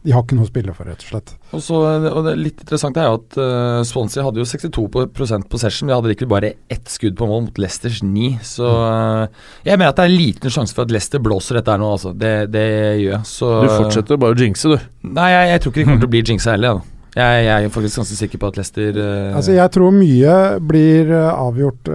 de 0.00 0.12
har 0.16 0.22
ikke 0.24 0.36
noe 0.38 0.46
å 0.46 0.48
spille 0.48 0.72
for, 0.72 0.88
rett 0.88 1.02
og 1.04 1.10
slett. 1.10 1.32
Og, 1.52 1.60
så, 1.60 1.76
og 2.08 2.22
det 2.24 2.32
litt 2.40 2.62
interessante 2.62 3.02
er 3.02 3.10
jo 3.10 3.18
at 3.18 3.34
uh, 3.36 3.80
Swansea 3.84 4.22
hadde 4.24 4.40
jo 4.40 4.46
62 4.48 4.84
på- 4.94 5.02
possession. 5.12 5.90
De 5.90 5.92
hadde 5.92 6.14
ikke 6.14 6.28
bare 6.30 6.54
ett 6.72 6.88
skudd 6.88 7.18
på 7.18 7.26
mål 7.28 7.42
mot 7.50 7.58
Leicesters 7.60 7.98
9. 8.06 8.30
Så 8.48 8.64
uh, 8.64 9.26
jeg 9.66 9.76
mener 9.76 9.90
at 9.92 9.98
det 10.00 10.06
er 10.06 10.12
en 10.14 10.16
liten 10.22 10.54
sjanse 10.54 10.72
for 10.72 10.88
at 10.88 10.94
Leicester 10.94 11.20
blåser 11.20 11.58
dette 11.60 11.74
her 11.74 11.82
nå, 11.82 11.90
altså. 11.98 12.14
Det, 12.16 12.30
det 12.54 12.64
gjør 13.02 13.12
jeg. 13.18 13.20
Så 13.28 13.50
Du 13.60 13.68
fortsetter 13.74 14.22
bare 14.22 14.32
å 14.32 14.40
jinxe, 14.40 14.72
du. 14.72 14.88
Nei, 15.10 15.26
jeg, 15.34 15.50
jeg 15.52 15.62
tror 15.66 15.74
ikke 15.74 15.82
de 15.82 15.86
kommer 15.90 16.00
til 16.06 16.08
å 16.08 16.14
bli 16.14 16.22
jinxa 16.32 16.54
heller. 16.56 16.80
Jeg, 16.80 16.80
da. 16.80 17.20
jeg, 17.20 17.44
jeg 17.50 17.68
er 17.68 17.74
faktisk 17.76 18.00
ganske 18.00 18.18
sikker 18.22 18.40
på 18.40 18.50
at 18.54 18.60
Leicester 18.62 19.00
uh, 19.02 19.36
Altså, 19.36 19.52
jeg 19.58 19.74
tror 19.76 19.98
mye 19.98 20.38
blir 20.70 21.12
avgjort 21.28 21.92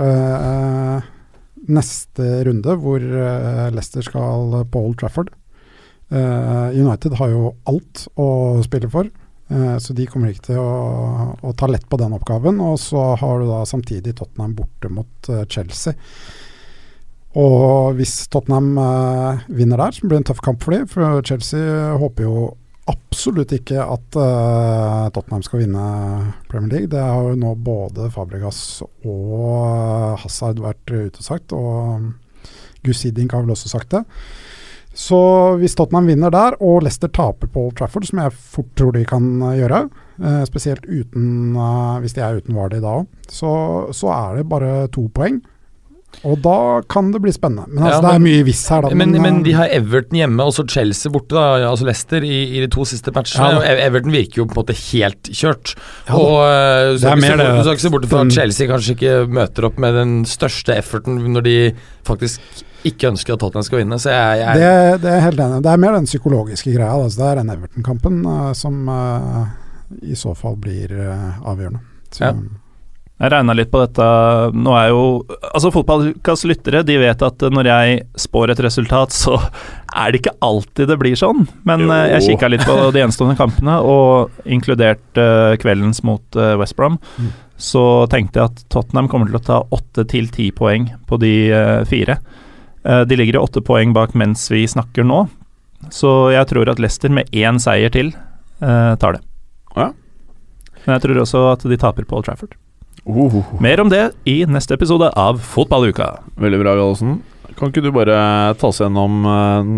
neste 1.66 2.30
runde, 2.45 2.76
hvor 2.86 3.01
Leicester 3.74 4.06
skal 4.06 4.60
på 4.70 4.86
Old 4.86 4.99
Trafford. 5.01 5.34
Eh, 6.14 6.70
United 6.78 7.16
har 7.18 7.32
jo 7.32 7.53
alt 7.70 8.06
å 8.22 8.28
spille 8.66 8.89
for, 8.93 9.10
eh, 9.49 9.78
så 9.82 9.95
de 9.97 10.06
kommer 10.10 10.32
ikke 10.32 10.51
til 10.51 10.62
å, 10.62 11.36
å 11.41 11.53
ta 11.58 11.70
lett 11.72 11.88
på 11.89 11.99
den 12.01 12.14
oppgaven. 12.18 12.62
Og 12.62 12.78
så 12.82 13.14
har 13.20 13.39
du 13.41 13.49
da 13.49 13.64
samtidig 13.66 14.16
Tottenham 14.20 14.58
borte 14.58 14.91
mot 14.91 15.32
eh, 15.34 15.45
Chelsea. 15.49 15.95
Og 17.36 17.97
hvis 17.97 18.30
Tottenham 18.32 18.78
eh, 18.80 19.47
vinner 19.58 19.82
der, 19.82 19.95
så 19.95 20.06
blir 20.06 20.16
det 20.18 20.24
en 20.24 20.30
tøff 20.32 20.43
kamp 20.45 20.64
for 20.64 20.78
dem. 20.78 20.86
For 20.88 21.26
Chelsea 21.26 21.97
håper 21.99 22.30
jo 22.30 22.45
absolutt 22.86 23.51
ikke 23.56 23.82
at 23.82 24.18
eh, 24.22 25.08
Tottenham 25.16 25.43
skal 25.45 25.64
vinne 25.64 25.86
Premier 26.51 26.72
League. 26.72 26.91
Det 26.93 27.01
har 27.01 27.32
jo 27.32 27.39
nå 27.41 27.56
både 27.66 28.12
Fabregas 28.14 28.62
og 28.86 30.22
Hazard 30.22 30.62
vært 30.64 30.86
ute 30.93 31.20
og 31.20 31.26
sagt, 31.26 31.56
og 31.58 32.14
Gusidink 32.86 33.34
har 33.34 33.43
vel 33.43 33.56
også 33.56 33.74
sagt 33.74 33.95
det. 33.97 34.06
Så 34.96 35.18
hvis 35.60 35.76
Tottenham 35.76 36.08
vinner 36.08 36.32
der, 36.32 36.56
og 36.64 36.86
Leicester 36.86 37.12
taper 37.12 37.52
på 37.52 37.68
Old 37.68 37.76
Trafford, 37.80 38.08
som 38.08 38.22
jeg 38.24 38.36
fort 38.56 38.70
tror 38.80 38.96
de 38.96 39.04
kan 39.08 39.26
eh, 39.43 39.58
gjøre, 39.60 39.82
eh, 40.22 40.46
spesielt 40.48 40.86
uten, 40.88 41.26
eh, 41.60 41.98
hvis 42.04 42.16
de 42.16 42.24
er 42.24 42.39
uten 42.39 42.56
Vardy 42.56 42.80
da 42.80 43.02
òg, 43.02 43.10
så, 43.28 43.52
så 43.96 44.14
er 44.16 44.39
det 44.39 44.48
bare 44.54 44.88
to 44.96 45.10
poeng. 45.12 45.41
Og 46.24 46.38
da 46.39 46.80
kan 46.88 47.10
det 47.12 47.20
bli 47.20 47.32
spennende. 47.36 47.68
Men 47.68 47.84
altså, 47.84 47.98
Ja, 47.98 48.04
det 48.06 48.12
er 48.16 48.22
mye 48.24 48.43
viss 48.48 48.62
her, 48.72 48.86
da. 48.86 48.91
men, 48.96 49.12
men 49.12 49.26
men, 49.26 49.39
de 49.43 49.52
har 49.58 49.68
Everton 49.76 50.16
hjemme 50.16 50.46
og 50.48 50.54
så 50.56 50.64
Chelsea 50.72 51.12
borte, 51.12 51.36
da, 51.36 51.66
altså 51.68 51.89
Leicester, 51.89 52.24
i, 52.24 52.38
i 52.56 52.62
de 52.64 52.70
to 52.72 52.86
siste 52.88 53.12
matchene. 53.12 53.50
Ja, 53.60 53.74
Everton 53.89 54.16
virker 54.16 54.39
jo 54.39 54.46
på 54.48 54.56
en 54.56 54.62
måte 54.62 54.78
helt 54.80 55.28
kjørt. 55.28 55.74
Ja, 56.08 56.16
og. 56.16 56.96
Du 56.96 57.04
skal 57.04 57.76
ikke 57.76 57.84
se 57.84 57.91
bort 57.91 58.08
fra 58.08 58.24
at 58.24 58.38
Chelsea 58.38 58.72
kanskje 58.72 58.96
ikke 58.96 59.18
møter 59.28 59.68
opp 59.68 59.84
med 59.84 60.00
den 60.00 60.16
største 60.30 60.80
efforten 60.80 61.20
når 61.36 61.46
de 61.50 61.58
faktisk 62.08 62.64
ikke 62.86 63.09
ønsker 63.13 63.33
at 63.36 63.41
Tottenham 63.41 63.65
skal 63.67 63.81
vinne. 63.81 63.97
Så 64.01 64.11
jeg, 64.13 64.41
jeg 64.41 64.59
Det, 64.61 65.01
det 65.05 65.13
er 65.15 65.23
helt 65.25 65.39
enig. 65.45 65.61
Det 65.65 65.71
er 65.73 65.81
mer 65.86 65.95
den 65.97 66.05
psykologiske 66.09 66.73
greia. 66.75 66.91
Altså 66.95 67.21
det 67.23 67.29
er 67.31 67.39
den 67.41 67.53
Everton-kampen 67.55 68.19
uh, 68.29 68.51
som 68.57 68.86
uh, 68.89 69.45
i 70.05 70.15
så 70.17 70.36
fall 70.38 70.55
blir 70.61 70.93
uh, 70.93 71.41
avgjørende. 71.45 71.81
Så, 72.11 72.29
Ja. 72.29 72.36
Jeg 73.15 73.31
regna 73.31 73.53
litt 73.55 73.69
på 73.71 73.79
dette. 73.79 74.05
Nå 74.59 74.73
er 74.75 74.89
jo 74.91 75.03
Altså 75.53 75.69
Fotballkas 75.71 76.41
lyttere 76.49 76.81
de 76.83 76.97
vet 76.99 77.21
at 77.23 77.45
når 77.47 77.69
jeg 77.69 78.01
spår 78.19 78.51
et 78.51 78.59
resultat, 78.65 79.15
så 79.15 79.38
er 79.95 80.11
det 80.11 80.19
ikke 80.19 80.33
alltid 80.43 80.89
det 80.91 80.97
blir 80.99 81.15
sånn. 81.15 81.45
Men 81.63 81.86
Jo. 81.86 81.93
jeg 82.11 82.25
kikka 82.25 82.49
litt 82.51 82.65
på 82.67 82.75
de 82.91 82.99
gjenstående 82.99 83.38
kampene, 83.39 83.77
og 83.79 84.36
inkludert 84.43 85.15
kveldens 85.63 86.03
mot 86.03 86.27
West 86.59 86.75
Brom, 86.75 86.99
Mm. 87.15 87.31
så 87.55 87.86
tenkte 88.11 88.41
jeg 88.41 88.51
at 88.51 88.65
Tottenham 88.67 89.07
kommer 89.07 89.31
til 89.31 89.39
å 89.39 89.45
ta 89.47 89.61
åtte 89.71 90.03
til 90.11 90.27
ti 90.27 90.49
poeng 90.51 90.91
på 91.07 91.15
de 91.23 91.31
fire. 91.88 92.19
Eh, 92.86 93.01
de 93.09 93.17
ligger 93.17 93.39
i 93.39 93.41
åtte 93.41 93.63
poeng 93.65 93.93
bak 93.95 94.13
mens 94.17 94.45
vi 94.51 94.65
snakker 94.69 95.05
nå, 95.07 95.25
så 95.93 96.31
jeg 96.33 96.49
tror 96.51 96.69
at 96.71 96.81
Leicester 96.81 97.13
med 97.13 97.29
én 97.33 97.57
seier 97.61 97.91
til 97.93 98.13
eh, 98.13 98.93
tar 99.01 99.17
det. 99.17 99.23
Ja. 99.75 99.89
Men 100.86 100.97
jeg 100.97 101.05
tror 101.07 101.23
også 101.23 101.41
at 101.55 101.65
de 101.65 101.79
taper 101.81 102.05
på 102.05 102.19
Old 102.19 102.29
Trafford. 102.29 102.53
Uh, 103.05 103.38
Mer 103.61 103.81
om 103.83 103.89
det 103.91 104.03
i 104.25 104.39
neste 104.49 104.73
episode 104.73 105.11
av 105.13 105.38
Fotballuka. 105.38 106.23
veldig 106.41 106.61
bra, 106.63 106.73
Gallosen. 106.77 107.19
Kan 107.57 107.69
ikke 107.69 107.83
du 107.86 107.91
bare 107.93 108.15
ta 108.57 108.69
oss 108.71 108.81
gjennom 108.81 109.25
eh, 109.29 109.69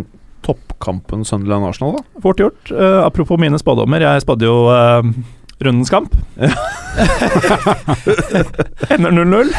toppkampen 0.47 1.25
Sunderland-Arsenal, 1.27 1.97
da? 1.97 2.21
Fort 2.23 2.39
gjort. 2.39 2.71
Uh, 2.71 3.03
apropos 3.03 3.39
mine 3.39 3.59
spådommer, 3.59 4.01
jeg 4.01 4.23
spådde 4.23 4.47
jo 4.47 4.55
eh, 4.71 5.11
rundens 5.59 5.89
kamp. 5.89 6.13
Ender 8.89 9.11
0-0. 9.11 9.49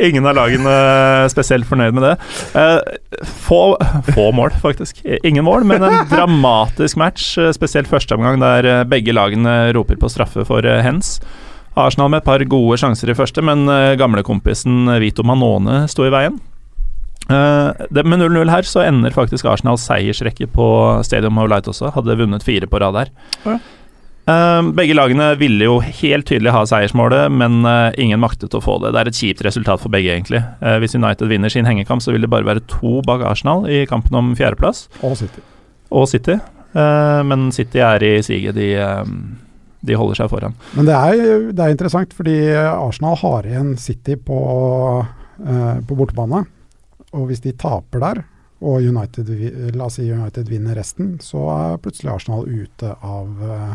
Ingen 0.00 0.26
av 0.26 0.36
lagene 0.36 0.74
spesielt 1.32 1.66
fornøyd 1.68 1.96
med 1.96 2.04
det. 2.06 2.12
Eh, 2.58 2.78
få, 3.46 3.62
få 4.12 4.28
mål, 4.36 4.50
faktisk. 4.62 5.00
Ingen 5.24 5.44
mål, 5.48 5.64
men 5.68 5.82
en 5.86 6.08
dramatisk 6.12 7.00
match, 7.00 7.32
spesielt 7.56 7.88
første 7.90 8.14
omgang, 8.18 8.40
der 8.42 8.68
eh, 8.68 8.84
begge 8.88 9.16
lagene 9.16 9.72
roper 9.76 9.96
på 10.00 10.12
straffe 10.12 10.44
for 10.48 10.66
eh, 10.68 10.82
hens. 10.84 11.16
Arsenal 11.72 12.10
med 12.12 12.20
et 12.20 12.28
par 12.28 12.44
gode 12.44 12.76
sjanser 12.80 13.08
i 13.08 13.16
første, 13.16 13.40
men 13.40 13.64
gamlekompisen 13.96 14.90
Vito 15.00 15.24
Manone 15.24 15.86
sto 15.88 16.04
i 16.04 16.12
veien. 16.12 16.36
Med 17.32 18.20
0-0 18.20 18.50
her 18.52 18.66
så 18.68 18.82
ender 18.84 19.14
faktisk 19.14 19.46
Arsenals 19.48 19.86
seiersrekke 19.88 20.50
på 20.52 20.66
Stadium 21.06 21.40
of 21.40 21.48
Light 21.48 21.70
også. 21.72 21.88
Hadde 21.94 22.18
vunnet 22.20 22.44
fire 22.44 22.68
på 22.68 22.76
rad 22.82 22.98
her. 22.98 23.14
Ja. 23.46 23.56
Eh, 24.22 24.62
begge 24.78 24.94
lagene 24.94 25.32
ville 25.40 25.66
jo 25.66 25.80
helt 25.82 26.28
tydelig 26.30 26.52
ha 26.54 26.62
seiersmålet, 26.68 27.26
men 27.34 27.64
eh, 27.66 27.96
ingen 28.04 28.22
maktet 28.22 28.54
å 28.54 28.62
få 28.62 28.78
det. 28.82 28.92
Det 28.94 29.00
er 29.00 29.10
et 29.10 29.18
kjipt 29.18 29.44
resultat 29.46 29.82
for 29.82 29.92
begge, 29.92 30.14
egentlig. 30.14 30.42
Eh, 30.62 30.78
hvis 30.82 30.94
United 30.98 31.26
vinner 31.30 31.50
sin 31.52 31.66
hengekamp, 31.66 32.04
så 32.04 32.14
vil 32.14 32.22
det 32.22 32.30
bare 32.30 32.46
være 32.46 32.62
to 32.70 33.00
bak 33.06 33.24
Arsenal 33.26 33.66
i 33.66 33.82
kampen 33.90 34.18
om 34.18 34.32
fjerdeplass, 34.38 34.86
og 35.02 35.16
City. 35.18 35.42
og 35.90 36.08
City. 36.10 36.38
Eh, 36.72 37.20
men 37.26 37.50
City 37.52 37.82
er 37.82 38.06
i 38.06 38.14
siget. 38.24 38.54
De, 38.56 38.70
de 39.82 39.98
holder 39.98 40.22
seg 40.22 40.30
foran. 40.30 40.54
Men 40.78 40.86
det 40.86 40.94
er, 40.96 41.48
det 41.50 41.64
er 41.64 41.74
interessant, 41.74 42.14
fordi 42.14 42.36
Arsenal 42.54 43.18
har 43.24 43.48
igjen 43.50 43.74
City 43.82 44.14
på, 44.16 44.38
eh, 45.42 45.78
på 45.82 45.98
bortebane. 45.98 46.44
Og 47.12 47.26
hvis 47.28 47.42
de 47.44 47.56
taper 47.58 48.00
der, 48.00 48.22
og 48.62 48.84
United, 48.86 49.26
la 49.74 49.88
oss 49.88 49.98
si 49.98 50.06
United 50.06 50.46
vinner 50.46 50.78
resten, 50.78 51.16
så 51.20 51.48
er 51.50 51.80
plutselig 51.82 52.12
Arsenal 52.12 52.46
ute 52.46 52.92
av 53.02 53.42
eh, 53.42 53.72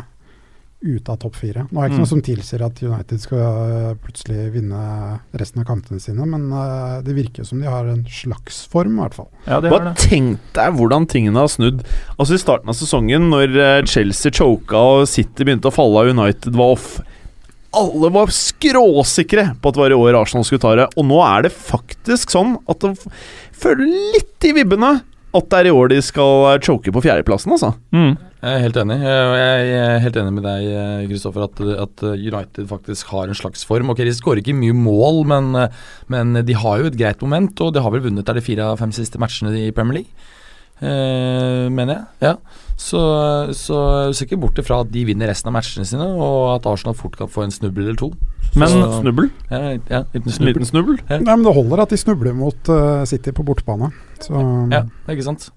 ute 0.80 1.10
av 1.10 1.16
topp 1.18 1.34
fire. 1.34 1.64
Nå 1.72 1.80
er 1.80 1.88
det 1.88 1.90
ikke 1.90 1.98
Mm. 1.98 2.04
noe 2.04 2.10
som 2.12 2.20
tilsier 2.22 2.62
at 2.62 2.80
United 2.82 3.18
skal 3.20 3.38
eh, 3.40 3.94
plutselig 3.98 4.52
vinne 4.54 4.82
resten 5.34 5.58
av 5.62 5.66
kampene 5.66 5.98
sine, 6.00 6.22
men 6.24 6.52
uh, 6.54 7.00
det 7.02 7.16
virker 7.16 7.44
som 7.44 7.58
de 7.60 7.66
har 7.66 7.84
en 7.90 8.04
slags 8.06 8.60
form, 8.70 8.94
i 8.98 9.02
hvert 9.02 9.14
fall. 9.18 9.28
Ja, 9.48 9.58
Bare 9.60 9.92
det. 9.92 9.96
tenk 10.08 10.38
deg 10.54 10.76
hvordan 10.78 11.08
tingene 11.10 11.42
har 11.42 11.50
snudd. 11.50 11.82
Altså 12.18 12.34
I 12.38 12.42
starten 12.44 12.70
av 12.70 12.78
sesongen, 12.78 13.26
når 13.32 13.58
eh, 13.58 13.82
Chelsea 13.90 14.30
choka 14.30 14.78
og 14.78 15.08
City 15.10 15.42
begynte 15.44 15.66
å 15.66 15.74
falle 15.74 16.04
av 16.06 16.12
United 16.14 16.54
var 16.54 16.76
off 16.78 17.00
Alle 17.74 18.08
var 18.14 18.30
skråsikre 18.32 19.42
på 19.60 19.68
at 19.68 19.74
det 19.76 19.82
var 19.82 19.92
i 19.92 19.98
år 19.98 20.16
Arsenal 20.22 20.44
skulle 20.46 20.62
ta 20.62 20.76
det. 20.78 20.86
Og 20.96 21.04
nå 21.04 21.18
er 21.26 21.42
det 21.44 21.52
faktisk 21.52 22.30
sånn 22.32 22.54
at 22.70 22.80
det 22.80 22.94
føler 23.52 23.90
litt 24.14 24.46
i 24.48 24.54
vibbene 24.56 24.94
at 25.36 25.50
det 25.52 25.58
er 25.58 25.68
i 25.68 25.74
år 25.76 25.90
de 25.92 25.98
skal 26.00 26.56
choke 26.64 26.88
på 26.94 27.02
fjerdeplassen, 27.04 27.52
altså. 27.52 27.74
Mm. 27.92 28.14
Jeg 28.38 28.54
er 28.54 28.62
helt 28.62 28.76
enig. 28.78 28.96
Jeg 29.02 29.70
er 29.82 29.98
helt 30.04 30.16
enig 30.20 30.32
med 30.36 30.44
deg, 30.46 30.66
Kristoffer, 31.10 31.48
at, 31.48 31.62
at 31.82 32.02
United 32.14 32.68
faktisk 32.70 33.10
har 33.10 33.26
en 33.26 33.34
slags 33.34 33.64
form. 33.66 33.90
Ok, 33.90 34.04
De 34.06 34.14
skårer 34.14 34.42
ikke 34.44 34.54
mye 34.54 34.76
mål, 34.78 35.24
men, 35.26 35.48
men 36.06 36.38
de 36.46 36.54
har 36.54 36.78
jo 36.84 36.86
et 36.92 36.98
greit 37.00 37.20
moment, 37.24 37.50
og 37.66 37.74
de 37.74 37.82
har 37.82 37.90
vel 37.94 38.04
vunnet 38.06 38.26
der 38.28 38.38
de 38.38 38.44
fire 38.46 38.68
av 38.70 38.78
fem 38.78 38.94
siste 38.94 39.18
matchene 39.18 39.50
i 39.58 39.72
Premier 39.74 40.00
League. 40.00 40.28
Eh, 40.78 41.66
mener 41.74 41.96
jeg. 41.96 42.04
Ja. 42.22 42.32
Så, 42.78 43.00
så 43.58 43.78
ser 44.14 44.28
ikke 44.28 44.38
bort 44.38 44.58
ifra 44.62 44.84
at 44.84 44.92
de 44.94 45.02
vinner 45.08 45.26
resten 45.26 45.50
av 45.50 45.56
matchene 45.56 45.82
sine, 45.88 46.06
og 46.06 46.52
at 46.60 46.68
Arsenal 46.70 46.94
fort 46.94 47.16
kan 47.18 47.26
få 47.30 47.42
en 47.48 47.50
snubbel 47.54 47.88
eller 47.88 47.98
to. 47.98 48.12
Men 48.54 48.70
Så- 48.70 49.00
Snubbel. 49.00 49.32
Ja, 49.50 49.74
ja 49.90 50.04
liten 50.14 50.30
snubbel. 50.30 50.52
liten 50.54 50.70
snubbel. 50.70 51.00
Ja. 51.10 51.18
Nei, 51.18 51.34
men 51.34 51.42
Det 51.42 51.54
holder 51.58 51.82
at 51.82 51.90
de 51.90 51.98
snubler 51.98 52.38
mot 52.38 52.70
uh, 52.70 53.02
City 53.10 53.34
på 53.34 53.42
bortebane. 53.50 53.90
Så 54.22 54.38
Ja, 54.70 54.84
ikke 55.10 55.26
sant. 55.26 55.50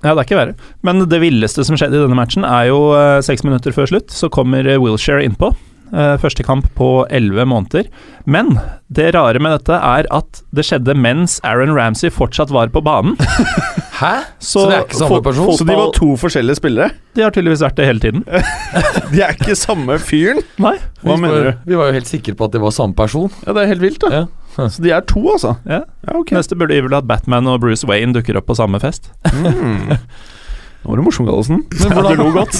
Ja, 0.00 0.14
det 0.14 0.22
er 0.22 0.26
ikke 0.28 0.38
verre. 0.38 0.70
Men 0.86 1.02
det 1.10 1.20
villeste 1.20 1.64
som 1.66 1.76
skjedde 1.76 1.98
i 1.98 2.04
denne 2.04 2.16
matchen, 2.16 2.46
er 2.46 2.70
jo 2.70 2.92
eh, 2.96 3.18
seks 3.24 3.44
minutter 3.44 3.74
før 3.76 3.90
slutt. 3.90 4.14
Så 4.14 4.30
kommer 4.32 4.64
eh, 4.64 4.80
Wilshere 4.80 5.24
innpå. 5.26 5.52
Eh, 5.90 6.14
første 6.22 6.44
kamp 6.46 6.68
på 6.78 7.04
elleve 7.10 7.44
måneder. 7.50 7.88
Men 8.24 8.54
det 8.88 9.10
rare 9.16 9.42
med 9.42 9.56
dette 9.58 9.74
er 9.74 10.06
at 10.14 10.42
det 10.54 10.64
skjedde 10.68 10.94
mens 10.94 11.38
Aaron 11.46 11.74
Ramsey 11.76 12.12
fortsatt 12.14 12.52
var 12.54 12.70
på 12.72 12.82
banen. 12.86 13.18
Hæ? 14.00 14.14
Så 14.40 14.64
det 14.70 14.76
er 14.78 14.84
ikke 14.86 15.00
samme 15.02 15.22
person? 15.26 15.52
Så 15.58 15.66
de 15.68 15.76
var 15.76 15.90
to 15.96 16.14
forskjellige 16.16 16.60
spillere? 16.62 16.94
De 17.18 17.26
har 17.26 17.34
tydeligvis 17.34 17.64
vært 17.66 17.76
det 17.76 17.88
hele 17.90 18.00
tiden. 18.00 18.22
De 19.12 19.20
er 19.20 19.34
ikke 19.34 19.58
samme 19.58 19.98
fyren? 20.00 20.40
Nei. 20.62 20.76
Hva 21.02 21.16
vi, 21.16 21.22
mener 21.26 21.50
du? 21.50 21.64
vi 21.68 21.80
var 21.80 21.90
jo 21.90 21.98
helt 21.98 22.08
sikre 22.08 22.36
på 22.38 22.48
at 22.48 22.54
det 22.54 22.62
var 22.62 22.72
samme 22.72 22.96
person. 22.96 23.28
Ja, 23.44 23.52
det 23.56 23.66
er 23.66 23.74
helt 23.74 23.84
vilt, 23.84 24.00
da. 24.06 24.22
Ja. 24.22 24.39
Så 24.74 24.82
de 24.84 24.92
er 24.96 25.04
to, 25.08 25.22
altså? 25.32 25.54
Ja. 25.68 25.82
Ja, 26.06 26.16
ok. 26.18 26.32
Neste 26.36 26.56
burde 26.58 26.76
ivrig 26.76 26.96
at 26.98 27.06
Batman 27.08 27.48
og 27.50 27.60
Bruce 27.62 27.86
Wayne 27.88 28.14
dukker 28.16 28.38
opp 28.40 28.46
på 28.50 28.56
samme 28.58 28.80
fest. 28.82 29.10
Mm. 29.32 29.94
Nå 30.80 30.88
var 30.88 30.96
du 30.96 31.04
morsom, 31.04 31.26
Gallosen. 31.28 31.64
Du 31.76 32.14
lo 32.16 32.30
godt. 32.32 32.56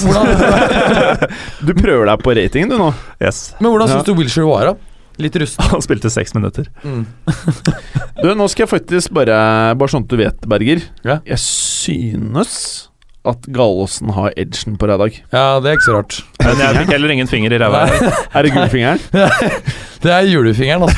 Du 1.65 1.71
prøver 1.73 2.05
deg 2.11 2.21
på 2.21 2.35
ratingen, 2.37 2.69
du 2.69 2.77
nå. 2.77 2.91
Yes. 3.23 3.51
men 3.59 3.71
hvordan 3.73 3.89
Ja. 3.89 3.95
syns 3.97 4.05
du 4.11 4.13
Wilshere 4.19 4.45
var, 4.49 4.71
da? 4.71 4.75
Litt 5.21 5.35
rusten? 5.41 5.65
Han 5.73 5.81
spilte 5.83 6.09
seks 6.13 6.33
minutter. 6.37 6.69
Mm. 6.85 7.01
Du, 8.21 8.29
nå 8.37 8.45
skal 8.49 8.63
jeg 8.63 8.71
faktisk 8.71 9.11
bare 9.13 9.35
Bare 9.77 9.91
sånn 9.91 10.05
at 10.05 10.13
du 10.13 10.15
vet, 10.21 10.45
Berger. 10.49 10.85
Ja. 11.05 11.17
Jeg 11.27 11.41
synes 11.41 12.53
at 13.27 13.43
Gallosen 13.53 14.09
har 14.15 14.31
edgen 14.39 14.79
på 14.81 14.87
deg 14.89 14.95
i 14.95 15.01
dag. 15.03 15.17
Ja, 15.35 15.43
det 15.61 15.69
er 15.69 15.75
ikke 15.77 15.85
så 15.89 15.97
rart. 15.99 16.15
Men 16.41 16.57
jeg 16.63 16.77
fikk 16.79 16.93
heller 16.95 17.11
ingen 17.13 17.29
finger 17.29 17.53
i 17.53 17.59
ræva. 17.61 17.83
Er 18.33 18.47
det 18.47 18.53
gullfingeren? 18.55 19.03
Det 20.01 20.09
er 20.11 20.25
julefingeren, 20.25 20.81
altså. 20.87 20.97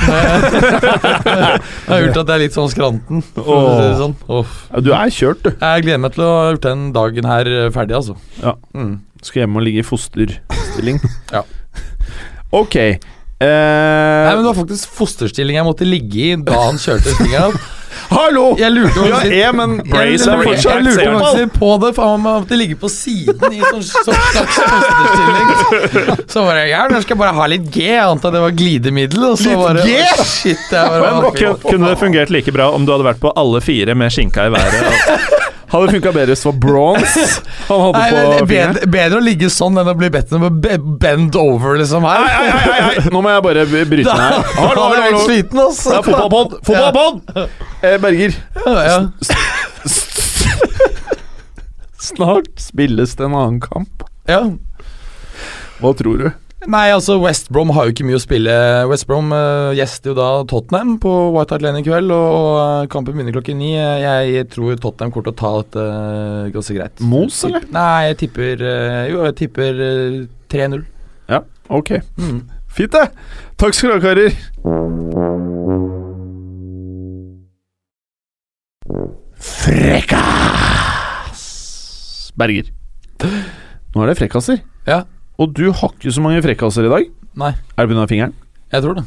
Det 1.23 1.87
har 1.89 2.03
gjort 2.05 2.19
at 2.21 2.29
jeg 2.29 2.35
er 2.35 2.43
litt 2.45 2.55
sånn 2.55 2.69
skranten. 2.71 3.23
Si 3.35 3.89
sånn. 3.99 4.13
Ja, 4.29 4.83
du 4.85 4.91
er 4.95 5.11
kjørt, 5.11 5.41
du. 5.43 5.49
Jeg 5.59 5.83
gleder 5.83 6.03
meg 6.05 6.15
til 6.15 6.23
å 6.23 6.29
ha 6.37 6.45
gjort 6.53 6.67
den 6.69 6.85
dagen 6.95 7.27
her 7.27 7.49
eh, 7.51 7.67
ferdig, 7.75 7.97
altså. 7.99 8.15
Ja. 8.39 8.55
Mm. 8.77 8.93
Skal 9.23 9.43
hjem 9.43 9.59
og 9.59 9.65
ligge 9.67 9.83
i 9.83 9.87
fosterstilling. 9.87 11.01
Ja. 11.35 11.43
Ok. 12.55 12.77
Eh, 13.41 13.47
Nei, 13.47 14.33
men 14.35 14.43
Det 14.43 14.49
var 14.51 14.59
faktisk 14.63 14.97
fosterstilling 14.97 15.57
jeg 15.57 15.65
måtte 15.67 15.87
ligge 15.87 16.27
i 16.31 16.35
da 16.39 16.59
han 16.67 16.77
kjørte 16.81 17.15
fingeren. 17.17 17.55
Hallo! 18.13 18.55
Jeg 18.59 18.73
lurte 18.73 18.99
om 18.99 19.05
faktisk 19.13 19.53
men 19.57 19.73
jeg, 19.85 20.15
jeg, 20.17 20.57
jeg, 20.65 20.83
lurte 20.85 21.11
faktisk 21.23 21.53
på 21.59 21.69
det, 21.81 21.91
for 21.95 22.09
han 22.13 22.23
måtte 22.23 22.57
ligge 22.57 22.75
på 22.81 22.89
siden 22.91 23.53
i 23.53 23.61
sånn, 23.63 23.83
sånn 23.85 24.17
slags 24.33 24.57
fosterstilling. 24.59 26.25
Så 26.33 26.43
var 26.45 26.59
jeg 26.61 26.73
gæren. 26.73 26.97
Jeg 26.97 27.05
skal 27.07 27.19
bare 27.21 27.35
ha 27.37 27.47
litt 27.53 27.69
G. 27.73 27.85
Jeg 27.93 28.03
antar 28.03 28.33
det 28.35 28.41
var 28.43 28.55
glidemiddel. 28.57 29.27
Og 29.31 29.37
så 29.39 29.53
Litt 29.53 29.61
bare, 29.61 29.85
G? 29.87 30.25
Shit, 30.25 30.65
jeg 30.73 30.93
bare, 30.93 31.13
Men 31.21 31.37
kun- 31.39 31.61
kunne 31.63 31.93
det 31.93 31.99
fungert 32.01 32.33
like 32.33 32.53
bra 32.55 32.69
om 32.75 32.85
du 32.85 32.93
hadde 32.95 33.07
vært 33.07 33.21
på 33.23 33.33
alle 33.39 33.61
fire 33.65 33.95
med 33.97 34.13
skinka 34.13 34.49
i 34.49 34.53
været? 34.57 34.83
og- 34.89 35.39
Hadde 35.73 35.89
funka 35.95 36.11
bedre 36.13 36.29
hvis 36.35 36.43
det 36.43 36.49
var 36.51 36.57
bronze 36.61 37.23
han 37.67 37.79
hadde 37.81 37.97
Nei, 37.97 38.09
på 38.09 38.15
men 38.15 38.23
fingeren. 38.23 38.47
bedre, 38.77 38.87
bedre 38.93 39.17
å 39.17 39.19
ligge 39.25 39.47
sånn 39.49 39.77
enn 39.81 39.89
å 39.89 39.95
bli 39.97 40.09
bedt 40.13 40.29
om 40.37 40.43
å 40.45 40.49
bend 41.01 41.33
over, 41.39 41.77
liksom. 41.81 42.05
her 42.05 42.19
Nei, 42.21 42.29
nei, 42.29 42.45
nei, 42.53 42.77
nei, 42.99 43.09
Nå 43.15 43.19
må 43.25 43.29
jeg 43.33 43.41
bare 43.47 43.63
bryte 43.71 44.13
ned 44.13 44.21
her. 44.21 44.37
Da 44.43 44.47
Hallo, 44.59 44.83
hallo, 44.83 45.01
hallo. 45.07 45.21
sliten, 45.25 45.57
altså. 45.63 45.89
Det 45.89 45.97
er 45.97 46.05
fotballpod! 46.11 46.49
Fotballpod! 46.69 47.15
Eh, 47.89 47.97
Berger, 48.03 48.31
Ja, 48.67 48.73
ja. 48.85 48.97
snart 52.03 52.59
spilles 52.59 53.15
det 53.15 53.23
en 53.25 53.35
annen 53.35 53.59
kamp. 53.63 54.03
ja. 54.29 54.41
Hva 55.81 55.91
tror 55.99 56.17
du? 56.21 56.29
Nei, 56.63 56.93
altså 56.93 57.17
West 57.19 57.49
Brom 57.51 57.73
har 57.75 57.87
jo 57.87 57.91
ikke 57.91 58.05
mye 58.07 58.15
å 58.15 58.21
spille. 58.23 58.53
West 58.87 59.03
Brom 59.09 59.33
uh, 59.35 59.73
gjester 59.75 60.13
jo 60.13 60.15
da 60.15 60.27
Tottenham 60.47 60.93
på 61.01 61.11
White 61.35 61.51
Hart 61.55 61.63
Lane 61.65 61.81
i 61.81 61.85
kveld, 61.85 62.11
og, 62.15 62.35
og 62.37 62.59
eh, 62.61 62.85
kampen 62.93 63.17
begynner 63.17 63.35
klokken 63.35 63.57
ni. 63.59 63.71
Jeg, 63.75 64.45
tror 64.53 64.77
Tottenham 64.79 65.11
kommer 65.11 65.25
til 65.27 65.33
å 65.33 65.41
ta 65.41 65.51
dette 65.59 65.81
uh, 65.83 66.51
ganske 66.53 66.75
greit. 66.77 67.03
Mos, 67.03 67.41
eller? 67.47 67.63
Nei, 67.73 68.01
jeg 68.07 68.15
tipper 68.23 68.63
uh, 68.63 69.03
Jo, 69.11 69.17
jeg 69.27 69.35
tipper 69.41 69.71
eh, 69.83 70.21
3-0. 70.53 70.83
Ja, 71.33 71.39
ok. 71.67 71.89
Mm. 72.21 72.39
Fint, 72.73 72.93
det. 72.95 73.05
Takk 73.59 73.73
skal 73.75 73.89
du 73.91 73.95
ha, 73.97 74.03
karer. 74.03 74.31
Frekkas! 79.43 81.41
Berger. 82.39 82.67
Nå 83.93 83.97
er 84.05 84.09
det 84.09 84.17
frekkaser. 84.21 84.57
Ja. 84.87 84.99
Og 85.41 85.53
du 85.57 85.65
har 85.71 85.89
ikke 85.97 86.13
så 86.13 86.21
mange 86.21 86.41
frekkaser 86.45 86.85
i 86.85 86.93
dag. 86.93 87.11
Nei, 87.41 87.53
Er 87.77 87.85
det 87.87 87.95
pga. 87.95 88.07
fingeren? 88.07 88.33
jeg 88.73 88.81
tror 88.83 88.95
det. 88.97 89.03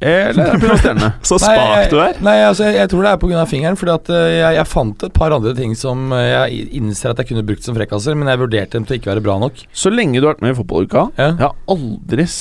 Eller 0.00 0.46
er 0.48 0.54
det 0.56 0.60
pga. 0.62 0.76
stjernene? 0.80 1.08
Så 1.28 1.36
Nei, 1.36 1.50
spak 1.52 1.72
jeg- 1.76 1.90
du 1.90 1.96
er. 2.00 2.14
Nei, 2.24 2.34
altså, 2.46 2.64
jeg, 2.64 2.74
jeg 2.78 2.88
tror 2.88 3.02
det 3.04 3.10
er 3.12 3.18
pga. 3.20 3.42
fingeren. 3.50 3.76
Fordi 3.76 3.92
at 3.92 4.08
eh, 4.16 4.28
jeg, 4.40 4.54
jeg 4.56 4.66
fant 4.70 5.02
et 5.04 5.12
par 5.12 5.34
andre 5.36 5.52
ting 5.58 5.74
som 5.76 6.06
eh, 6.16 6.30
jeg 6.30 6.68
innser 6.80 7.10
at 7.12 7.20
jeg 7.20 7.28
kunne 7.28 7.44
brukt 7.46 7.62
som 7.66 7.76
frekkaser, 7.76 8.16
men 8.16 8.30
jeg 8.32 8.40
vurderte 8.40 8.78
dem 8.78 8.86
til 8.88 8.96
å 8.96 9.00
ikke 9.00 9.10
være 9.12 9.24
bra 9.26 9.36
nok. 9.42 9.60
Så 9.76 9.92
lenge 9.92 10.16
du 10.18 10.24
har 10.26 10.34
vært 10.34 10.42
med 10.46 10.54
i 10.54 10.58
fotballuka 10.62 11.04
Ja. 11.20 11.28
Jeg 11.28 11.44
har 11.44 11.54
aldri 11.76 12.26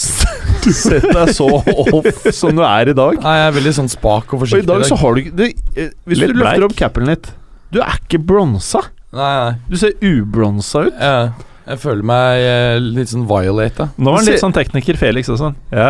sett 0.85 1.05
deg 1.09 1.33
så 1.35 1.49
off 1.59 2.23
som 2.35 2.55
du 2.55 2.63
er 2.63 2.93
i 2.93 2.95
dag. 2.97 3.19
Nei, 3.27 3.35
jeg 3.41 3.49
er 3.51 3.57
veldig 3.59 3.75
sånn 3.81 3.91
spak 3.91 4.33
og 4.33 4.45
forsiktig. 4.45 4.63
Og 4.63 4.69
i 4.69 4.71
dag 4.71 4.87
så 4.89 4.97
har 5.03 5.13
du 5.19 5.21
ikke 5.25 5.51
eh, 5.75 5.91
Hvis 6.07 6.23
Litt 6.23 6.33
du 6.33 6.39
løfter 6.41 6.65
opp 6.69 6.77
capen 6.79 7.11
litt 7.11 7.29
Du 7.75 7.81
er 7.83 7.99
ikke 8.01 8.23
bronsa. 8.23 8.85
Nei, 9.11 9.29
nei. 9.35 9.53
Du 9.67 9.75
ser 9.81 9.93
ubronsa 10.05 10.87
ut. 10.87 10.95
Ja, 10.95 11.31
jeg 11.69 11.79
føler 11.83 12.05
meg 12.09 12.43
eh, 12.49 12.77
litt 12.81 13.11
sånn 13.11 13.27
violata. 13.29 13.89
Nå 13.97 14.09
var 14.11 14.19
han 14.23 14.27
litt 14.29 14.41
sånn 14.41 14.55
tekniker 14.55 14.97
Felix 14.97 15.29
og 15.29 15.37
sånn. 15.41 15.55
Ja, 15.71 15.89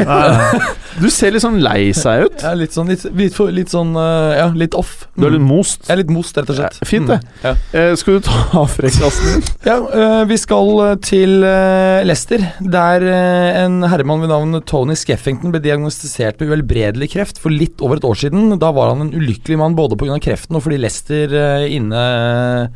ja. 0.00 0.60
Du 1.00 1.06
ser 1.12 1.30
litt 1.34 1.42
sånn 1.44 1.58
lei 1.62 1.92
seg 1.96 2.24
ut. 2.26 2.42
Ja, 2.42 2.50
litt 2.58 2.74
sånn 2.74 2.88
litt, 2.90 3.04
litt, 3.16 3.34
for- 3.36 3.52
litt 3.54 3.70
sånn 3.72 3.92
eh, 3.96 4.38
Ja, 4.40 4.46
litt 4.56 4.74
off. 4.76 5.06
Du 5.16 5.26
er 5.28 5.34
litt 5.36 5.40
Mm. 5.44 5.48
most. 5.52 5.86
Jeg 5.88 5.94
er 5.94 6.00
litt 6.02 6.10
most, 6.12 6.36
rett 6.36 6.50
og 6.50 6.56
slett. 6.58 6.78
Ja, 6.80 6.88
fint, 6.88 7.06
det. 7.08 7.18
Mm, 7.20 7.44
ja. 7.44 7.52
Eh, 7.78 7.94
skal 8.00 8.18
du 8.18 8.20
ta 8.26 8.64
frekkasen 8.68 9.28
din? 9.30 9.44
Ja, 9.70 9.76
øh, 9.78 10.24
vi 10.30 10.36
skal 10.40 10.70
øh, 10.86 10.96
til 11.04 11.44
øh, 11.44 12.00
Leicester, 12.08 12.44
der 12.60 13.00
øh, 13.06 13.64
en 13.64 13.82
herremann 13.92 14.20
ved 14.24 14.32
navn 14.32 14.60
Tony 14.66 14.96
Skeffington 14.98 15.52
ble 15.54 15.60
diagnostisert 15.64 16.40
med 16.40 16.50
uhelbredelig 16.50 17.10
kreft 17.14 17.38
for 17.42 17.50
litt 17.54 17.80
over 17.84 17.96
et 18.00 18.04
år 18.08 18.18
siden. 18.24 18.58
Da 18.60 18.72
var 18.72 18.90
han 18.94 19.06
en 19.06 19.14
ulykkelig 19.14 19.58
mann 19.60 19.76
både 19.78 19.96
pga. 20.00 20.18
kreften 20.20 20.56
og 20.58 20.64
fordi 20.66 20.80
Leicester 20.80 21.32
øh, 21.32 21.68
inne 21.70 22.70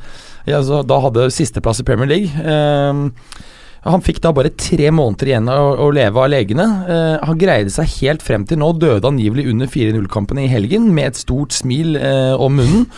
ja, 0.49 0.61
da 0.61 1.01
hadde 1.07 1.31
sisteplass 1.33 1.81
i 1.81 1.87
Premier 1.89 2.11
League. 2.11 2.31
Eh, 2.45 3.43
han 3.85 4.01
fikk 4.05 4.23
da 4.25 4.33
bare 4.33 4.53
tre 4.57 4.89
måneder 4.95 5.29
igjen 5.29 5.51
å, 5.53 5.59
å 5.85 5.91
leve 5.93 6.23
av 6.23 6.31
legene. 6.33 6.65
Eh, 6.89 7.17
han 7.29 7.41
greide 7.41 7.73
seg 7.73 7.91
helt 7.99 8.25
frem 8.25 8.47
til 8.49 8.61
nå, 8.63 8.71
døde 8.81 9.11
angivelig 9.11 9.47
under 9.53 9.69
4-0-kampen 9.69 10.41
i 10.41 10.49
helgen 10.49 10.89
med 10.97 11.13
et 11.13 11.21
stort 11.21 11.53
smil 11.57 11.99
eh, 12.01 12.33
om 12.33 12.57
munnen. 12.61 12.89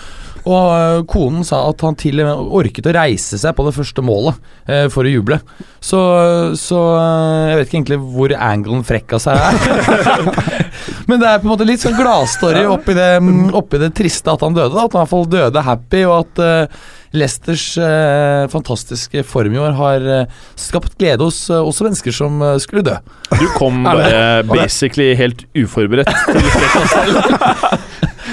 Og 0.46 0.66
øh, 0.70 1.00
konen 1.10 1.46
sa 1.46 1.64
at 1.66 1.82
han 1.82 1.96
til 1.98 2.22
og 2.22 2.28
med 2.28 2.52
orket 2.60 2.86
å 2.86 2.94
reise 2.94 3.38
seg 3.40 3.54
på 3.56 3.66
det 3.66 3.74
første 3.74 4.04
målet 4.06 4.38
eh, 4.70 4.86
for 4.92 5.06
å 5.06 5.10
juble. 5.10 5.40
Så, 5.82 6.00
så 6.60 6.82
øh, 6.94 7.48
jeg 7.50 7.58
vet 7.58 7.66
ikke 7.66 7.78
egentlig 7.80 7.98
hvor 8.14 8.34
angelen 8.48 8.84
frekka 8.86 9.18
her 9.26 9.42
er. 9.50 10.44
Men 11.10 11.18
det 11.22 11.30
er 11.30 11.40
på 11.40 11.48
en 11.48 11.52
måte 11.52 11.66
litt 11.66 11.82
sånn 11.82 11.98
gladstory 11.98 12.62
oppi 12.70 12.94
det, 12.96 13.10
oppi 13.58 13.80
det 13.82 13.90
triste 13.98 14.30
at 14.30 14.44
han 14.46 14.54
døde. 14.54 14.74
Da. 14.74 14.86
At 14.86 14.94
han 14.94 15.02
i 15.02 15.04
hvert 15.04 15.14
fall 15.14 15.26
døde 15.34 15.66
happy, 15.66 16.04
og 16.06 16.16
at 16.20 16.42
uh, 16.42 16.86
Leicesters 17.16 17.64
øh, 17.80 18.44
fantastiske 18.52 19.22
form 19.24 19.54
i 19.54 19.60
år 19.62 19.76
har 19.78 20.04
øh, 20.04 20.40
skapt 20.60 20.98
glede 20.98 21.24
hos 21.24 21.38
også 21.48 21.86
mennesker 21.86 22.12
som 22.12 22.42
skulle 22.60 22.84
dø. 22.84 22.98
Du 23.30 23.46
kom 23.56 23.86
bare 23.86 24.42
basically 24.50 25.14
helt 25.16 25.46
uforberedt 25.56 26.12
til 26.28 26.50
frekkasen. 26.58 27.82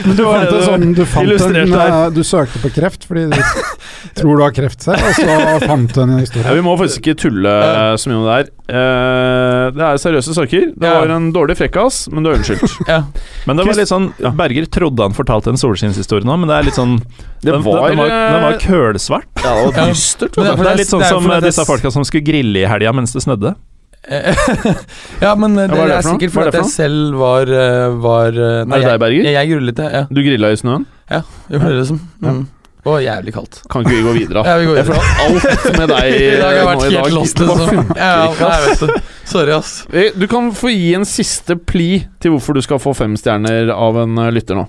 Men 0.06 0.16
du 0.18 0.24
fant, 0.26 0.50
en 0.50 0.64
sånn, 0.66 0.94
du, 0.98 1.04
fant 1.06 1.30
en, 1.30 1.74
eh, 1.78 2.10
du 2.16 2.22
søkte 2.26 2.60
på 2.64 2.72
kreft 2.74 3.06
fordi 3.08 3.28
du 3.30 3.38
tror 4.18 4.38
du 4.40 4.44
har 4.44 4.54
kreft 4.56 4.82
selv, 4.84 5.00
og 5.06 5.14
så 5.16 5.68
fant 5.68 5.94
du 5.94 6.00
en 6.04 6.16
Ja, 6.18 6.22
historie. 6.26 6.56
vi 6.58 6.64
må 6.66 6.74
faktisk 6.80 7.04
ikke 7.06 7.16
tulle 7.24 7.54
så 8.02 8.10
mye 8.12 8.20
med 8.20 8.28
det 8.28 8.36
her. 8.38 8.50
Eh, 8.74 9.66
det 9.78 9.86
er 9.88 10.02
seriøse 10.02 10.36
saker. 10.36 10.66
Det 10.76 10.90
Ja. 10.90 11.00
var 11.00 11.14
en 11.16 11.30
dårlig 11.36 11.56
frekkas, 11.62 12.08
men 12.12 12.24
du 12.26 12.32
er 12.32 12.40
unnskyldt. 12.40 12.78
Ja. 12.94 13.04
Men 13.48 13.58
det 13.58 13.66
var 13.68 13.78
litt 13.80 13.92
sånn 13.92 14.10
Berger 14.38 14.66
trodde 14.74 15.06
han 15.08 15.14
fortalte 15.16 15.54
en 15.54 15.58
solskinnshistorie 15.62 16.26
nå, 16.28 16.36
men 16.42 16.50
det 16.52 16.58
er 16.58 16.68
litt 16.72 16.78
sånn 16.80 16.98
Det 17.44 17.52
den, 17.52 17.62
var, 17.64 17.90
den, 17.90 18.02
var, 18.02 18.10
den 18.10 18.44
var 18.48 18.58
kølsvart. 18.64 19.30
Ja, 19.44 19.54
det 19.62 19.70
var 19.78 19.94
dystert. 19.94 20.38
Men 20.38 20.58
Det 20.64 20.72
er 20.74 20.82
litt 20.82 20.90
sånn 20.92 21.06
som 21.08 21.30
eh, 21.30 21.38
det- 21.40 21.52
disse 21.54 21.66
folka 21.70 21.92
som 21.94 22.04
skulle 22.08 22.26
grille 22.28 22.64
i 22.66 22.68
helga 22.70 22.92
mens 22.96 23.14
det 23.14 23.24
snødde. 23.24 23.56
ja, 25.24 25.30
men 25.40 25.54
det, 25.56 25.70
Ja, 25.70 25.76
det, 25.76 25.86
det 25.88 25.96
er 25.96 26.02
sikkert 26.04 26.28
er 26.28 26.34
fordi 26.36 26.58
jeg 26.60 26.72
selv 26.74 27.14
var, 27.22 27.48
øh, 27.48 27.94
var 28.04 28.36
Nei, 28.36 28.80
Er 28.80 28.84
det 28.84 28.90
deg, 28.90 29.00
Berger? 29.00 29.30
Jeg, 29.30 29.38
jeg 29.38 29.52
grullet 29.54 29.80
ja. 29.80 30.02
Du 30.12 30.20
grilla 30.26 30.52
i 30.52 30.60
snøen. 30.60 30.84
ja 31.10 31.22
det 31.48 31.62
var 31.62 31.72
det 31.72 31.78
liksom. 31.80 32.02
Mm. 32.20 32.44
Og 32.84 32.98
jævlig 33.00 33.32
kaldt. 33.32 33.62
Kan 33.72 33.86
ikke 33.86 33.96
vi 33.96 34.02
gå 34.04 34.14
videre? 34.18 34.44
Ja, 34.50 34.58
vi 34.60 34.66
går 34.68 34.76
Jeg 34.82 34.86
føler 34.90 35.06
alt 35.24 35.78
med 35.80 35.88
deg 35.94 36.16
I 36.20 36.26
dag 36.36 36.44
har 36.44 36.58
jeg 36.58 36.68
vært 36.68 36.84
helt 36.98 37.16
lost, 37.16 37.40
liksom. 37.40 37.94
Ja, 37.96 38.12
nei. 38.42 39.00
Sorry, 39.24 39.54
ass. 39.56 39.72
Eh, 39.94 40.10
Du 40.20 40.28
kan 40.28 40.50
få 40.58 40.74
gi 40.74 40.90
en 40.98 41.08
siste 41.08 41.56
pli 41.56 41.88
til 42.20 42.36
hvorfor 42.36 42.58
du 42.58 42.62
skal 42.66 42.82
få 42.84 42.92
fem 42.98 43.16
stjerner 43.20 43.72
av 43.72 44.02
en 44.04 44.20
eh, 44.26 44.34
lytter 44.36 44.60
nå. 44.60 44.66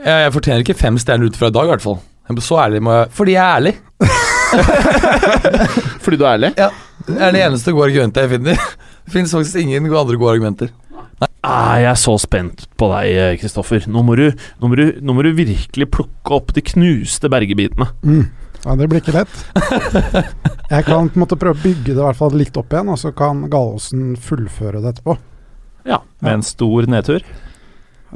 Jeg, 0.00 0.16
jeg 0.24 0.32
fortjener 0.38 0.64
ikke 0.64 0.78
fem 0.80 0.96
stjerner 1.00 1.28
ut 1.28 1.36
fra 1.36 1.52
i 1.52 1.54
dag, 1.58 1.68
i 1.68 1.74
hvert 1.74 1.84
fall. 1.84 2.00
Så 2.40 2.56
ærlig 2.56 2.80
må 2.80 2.94
jeg 2.96 3.10
Fordi 3.12 3.34
jeg 3.36 3.44
er 3.44 3.56
ærlig. 3.58 3.74
Fordi 6.00 6.16
du 6.16 6.24
er 6.24 6.32
ærlig? 6.38 6.54
Det 7.04 7.20
er 7.20 7.34
det 7.34 7.42
eneste 7.44 7.74
gode 7.74 7.90
argumentet 7.90 8.24
jeg 8.24 8.32
finner. 8.38 8.60
Det 9.04 9.12
finnes 9.12 9.34
faktisk 9.36 9.60
ingen 9.60 9.90
andre 9.92 10.16
gode 10.16 10.38
argumenter. 10.38 10.72
Ah, 11.44 11.76
jeg 11.76 11.90
er 11.90 11.98
så 12.00 12.14
spent 12.20 12.64
på 12.80 12.88
deg, 12.88 13.10
eh, 13.12 13.34
Kristoffer. 13.40 13.84
Nå, 13.92 14.00
nå, 14.00 14.30
nå 14.64 15.12
må 15.16 15.24
du 15.26 15.30
virkelig 15.36 15.90
plukke 15.92 16.32
opp 16.32 16.54
de 16.56 16.64
knuste 16.64 17.28
bergebitene. 17.28 17.90
Mm. 18.00 18.24
Ja, 18.64 18.76
det 18.80 18.88
blir 18.88 19.02
ikke 19.02 19.12
lett. 19.18 19.34
Jeg 20.72 20.86
kan 20.86 21.10
på 21.12 21.18
en 21.18 21.20
måte 21.20 21.36
prøve 21.36 21.58
å 21.58 21.60
bygge 21.60 21.92
det 21.92 22.00
i 22.00 22.06
hvert 22.06 22.16
fall 22.16 22.36
litt 22.40 22.56
opp 22.56 22.72
igjen, 22.72 22.88
og 22.94 22.96
så 23.00 23.12
kan 23.16 23.44
Gallosen 23.52 24.14
fullføre 24.16 24.80
det 24.80 24.94
etterpå. 24.94 25.18
Ja, 25.84 26.00
Med 26.24 26.38
en 26.38 26.46
stor 26.46 26.88
nedtur. 26.88 27.26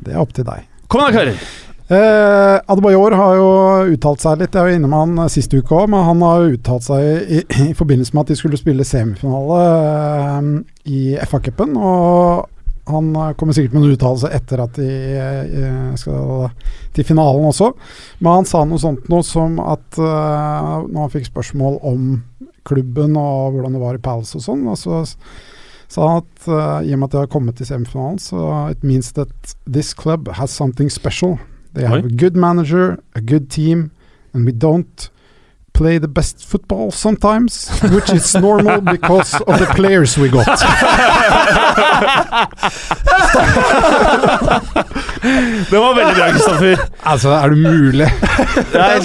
Det 0.01 0.14
er 0.14 0.22
opp 0.22 0.32
til 0.32 0.49
deg. 0.49 0.64
Kom 0.89 1.05
da, 1.05 1.12
karer! 1.12 1.36
Eh, 1.89 2.61
Adebayor 2.68 3.14
har 3.16 3.39
jo 3.39 3.53
uttalt 3.95 4.20
seg 4.20 4.43
litt, 4.43 4.53
jeg 4.53 4.76
var 4.76 4.82
med 4.82 4.93
han 4.93 5.22
eh, 5.22 5.30
sist 5.32 5.55
uke 5.57 5.72
òg, 5.72 5.86
men 5.89 6.05
han 6.05 6.20
har 6.20 6.43
jo 6.43 6.59
uttalt 6.59 6.84
seg 6.84 7.32
i, 7.32 7.41
i 7.64 7.72
forbindelse 7.76 8.12
med 8.12 8.26
at 8.26 8.32
de 8.34 8.36
skulle 8.36 8.61
spille 8.61 8.84
semifinale 8.84 9.62
eh, 9.64 10.51
i 10.93 11.01
FA-cupen. 11.24 11.72
Og 11.80 12.45
han 12.93 13.09
kommer 13.41 13.57
sikkert 13.57 13.72
med 13.72 13.86
en 13.86 13.97
uttalelse 13.97 14.28
etter 14.36 14.62
at 14.64 14.76
de 14.76 14.91
eh, 15.16 15.97
skal 16.01 16.51
til 16.97 17.09
finalen 17.09 17.49
også. 17.49 17.72
Men 18.20 18.43
han 18.43 18.53
sa 18.53 18.64
noe 18.68 18.84
sånt 18.84 19.09
noe 19.09 19.24
som 19.24 19.57
at 19.64 19.97
eh, 19.97 20.72
når 20.84 21.03
han 21.07 21.16
fikk 21.16 21.32
spørsmål 21.32 21.80
om 21.89 22.09
klubben 22.68 23.16
og 23.16 23.55
hvordan 23.55 23.76
det 23.76 23.86
var 23.86 23.97
i 23.97 24.05
Palace 24.05 24.36
og 24.36 24.45
sånn, 24.45 24.68
og 24.68 24.76
så 24.76 25.07
sa 25.89 26.05
han 26.05 26.20
at 26.20 26.49
eh, 26.53 26.91
i 26.91 26.93
og 26.93 27.01
med 27.01 27.09
at 27.09 27.16
de 27.16 27.24
har 27.24 27.32
kommet 27.32 27.57
til 27.57 27.68
semifinalen, 27.72 28.20
så 28.20 28.66
it 28.76 28.84
means 28.84 29.14
that 29.16 29.55
this 29.64 29.97
club 29.97 30.28
has 30.36 30.53
something 30.53 30.93
special. 30.93 31.39
They 31.79 31.87
have 31.87 32.03
Oi. 32.03 32.07
a 32.07 32.16
good 32.22 32.35
manager, 32.37 32.99
a 33.14 33.20
good 33.20 33.49
team, 33.51 33.91
and 34.35 34.45
we 34.45 34.51
don't 34.53 35.09
play 35.72 35.99
the 35.99 36.09
best 36.09 36.43
football 36.45 36.91
sometimes, 36.91 37.68
which 37.95 38.11
is 38.12 38.35
normal 38.35 38.81
because 38.81 39.35
of 39.47 39.59
the 39.61 39.66
players 39.76 40.18
we 40.18 40.29
got. 40.29 40.49
Det 45.70 45.79
var 45.79 45.95
veldig 45.95 46.14
bra, 46.16 46.26
Kristoffer. 46.33 46.79
Altså, 47.03 47.29
er 47.35 47.49
det 47.51 47.59
mulig? 47.59 48.09
Det 48.72 48.81
er 48.81 48.99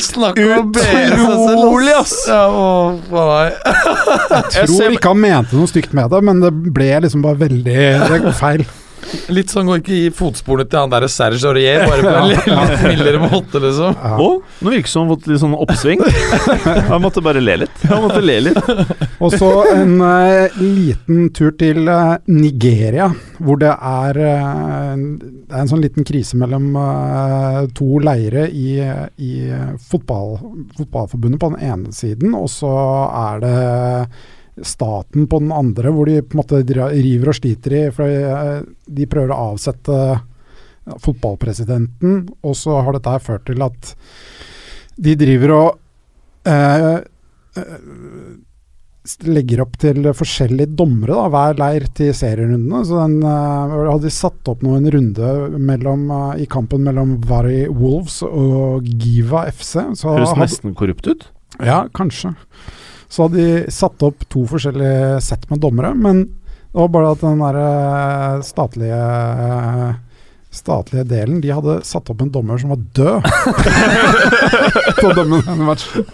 utrolig, 1.17 1.93
ass! 1.99 2.13
Jeg 4.53 4.67
Tror 4.67 4.77
ser- 4.77 4.91
ikke 4.95 5.07
han 5.13 5.21
mente 5.23 5.57
noe 5.57 5.67
stygt 5.69 5.93
med 5.97 6.09
det, 6.13 6.21
men 6.23 6.41
det 6.43 6.51
ble 6.73 6.89
liksom 7.05 7.21
bare 7.25 7.39
veldig 7.41 7.77
Det 8.13 8.33
feil. 8.39 8.65
Litt 9.33 9.51
sånn 9.53 9.69
går 9.69 9.81
ikke 9.81 9.95
i 9.95 10.09
fotsporene 10.13 10.65
til 10.69 10.79
han 10.81 10.91
der 10.91 11.05
Serge 11.11 11.47
Aurier, 11.49 11.85
bare 11.89 12.03
på 12.03 12.13
en 12.13 12.29
litt, 12.31 12.47
litt 12.49 12.83
mildere 12.87 13.21
måte, 13.23 13.61
liksom. 13.63 13.95
Ja. 13.97 14.17
Og, 14.21 14.43
nå 14.63 14.73
virker 14.73 14.87
det 14.87 14.93
som 14.93 15.03
han 15.03 15.09
har 15.09 15.17
fått 15.17 15.29
litt 15.31 15.41
sånn 15.43 15.55
oppsving. 15.57 16.03
Han 16.93 17.01
måtte 17.03 17.23
bare 17.25 17.41
le 17.41 17.55
litt. 17.63 17.83
Han 17.89 18.03
måtte 18.05 18.21
le 18.23 18.35
litt. 18.47 18.57
Og 19.23 19.33
så 19.33 19.49
en 19.71 19.95
uh, 20.01 20.57
liten 20.59 21.29
tur 21.35 21.53
til 21.59 21.87
uh, 21.87 22.17
Nigeria, 22.29 23.07
hvor 23.39 23.59
det 23.61 23.71
er, 23.73 24.19
uh, 24.19 24.93
en- 24.93 25.07
det 25.21 25.53
er 25.53 25.63
en 25.63 25.71
sånn 25.71 25.83
liten 25.83 26.05
krise 26.07 26.37
mellom 26.39 26.71
to 27.77 27.99
leire 28.03 28.47
i, 28.49 28.77
i 29.21 29.33
fotball, 29.89 30.37
fotballforbundet 30.77 31.41
på 31.41 31.51
den 31.53 31.67
ene 31.71 31.93
siden, 31.95 32.33
og 32.37 32.49
så 32.51 32.71
er 33.23 33.43
det 33.43 33.57
staten 34.61 35.25
på 35.27 35.39
den 35.41 35.51
andre, 35.55 35.91
hvor 35.93 36.09
de 36.09 36.21
på 36.21 36.37
en 36.37 36.43
måte 36.43 36.61
river 36.93 37.31
og 37.31 37.37
sliter 37.39 37.77
i. 37.79 37.83
For 37.95 38.05
eh, 38.09 38.61
de 38.85 39.09
prøver 39.09 39.33
å 39.33 39.41
avsette 39.53 39.99
fotballpresidenten, 41.03 42.25
og 42.43 42.57
så 42.59 42.81
har 42.83 42.95
dette 42.97 43.13
her 43.13 43.23
ført 43.23 43.45
til 43.47 43.63
at 43.63 43.93
de 45.03 45.15
driver 45.17 45.53
og 45.55 45.69
eh, 46.49 46.97
eh, 47.57 47.77
legger 49.27 49.63
opp 49.65 49.75
til 49.81 50.05
forskjellige 50.15 50.75
dommere, 50.79 51.15
da, 51.15 51.31
hver 51.33 51.57
leir 51.59 51.87
til 51.95 52.13
serierundene. 52.15 52.83
Så 52.87 52.99
den 53.01 53.17
eh, 53.27 53.75
hadde 53.89 54.05
de 54.05 54.13
satt 54.13 54.51
opp 54.51 54.63
nå 54.63 54.77
en 54.77 54.91
runde 54.95 55.33
mellom, 55.57 56.05
eh, 56.13 56.43
i 56.45 56.49
kampen 56.51 56.85
mellom 56.87 57.17
Vary 57.27 57.65
Wolves 57.71 58.21
og 58.27 58.87
Giva 58.87 59.47
FC. 59.51 59.79
Så 59.99 60.13
Høres 60.13 60.35
nesten 60.39 60.75
korrupt 60.77 61.09
ut. 61.09 61.27
ja, 61.63 61.85
kanskje. 61.95 62.35
Så 63.13 63.27
hadde 63.27 63.43
de 63.43 63.73
satt 63.73 64.01
opp 64.07 64.23
to 64.33 64.47
forskjellige 64.49 65.19
sett 65.21 65.45
med 65.51 65.61
dommere, 65.61 65.93
men 65.93 66.23
det 66.25 66.79
var 66.81 66.89
bare 66.89 67.11
at 67.13 67.21
den 67.21 67.43
der 67.43 67.59
eh, 67.61 68.39
statlige 68.47 69.01
statlige 70.53 71.03
delen, 71.09 71.39
de 71.41 71.49
hadde 71.53 71.79
satt 71.85 72.09
opp 72.13 72.19
en 72.21 72.29
dommer 72.33 72.59
som 72.61 72.73
var 72.73 72.81
død. 72.93 73.25
Til 74.99 75.07
å 75.09 75.13
dømme 75.17 75.39
denne 75.45 75.65
matchen. 75.65 76.05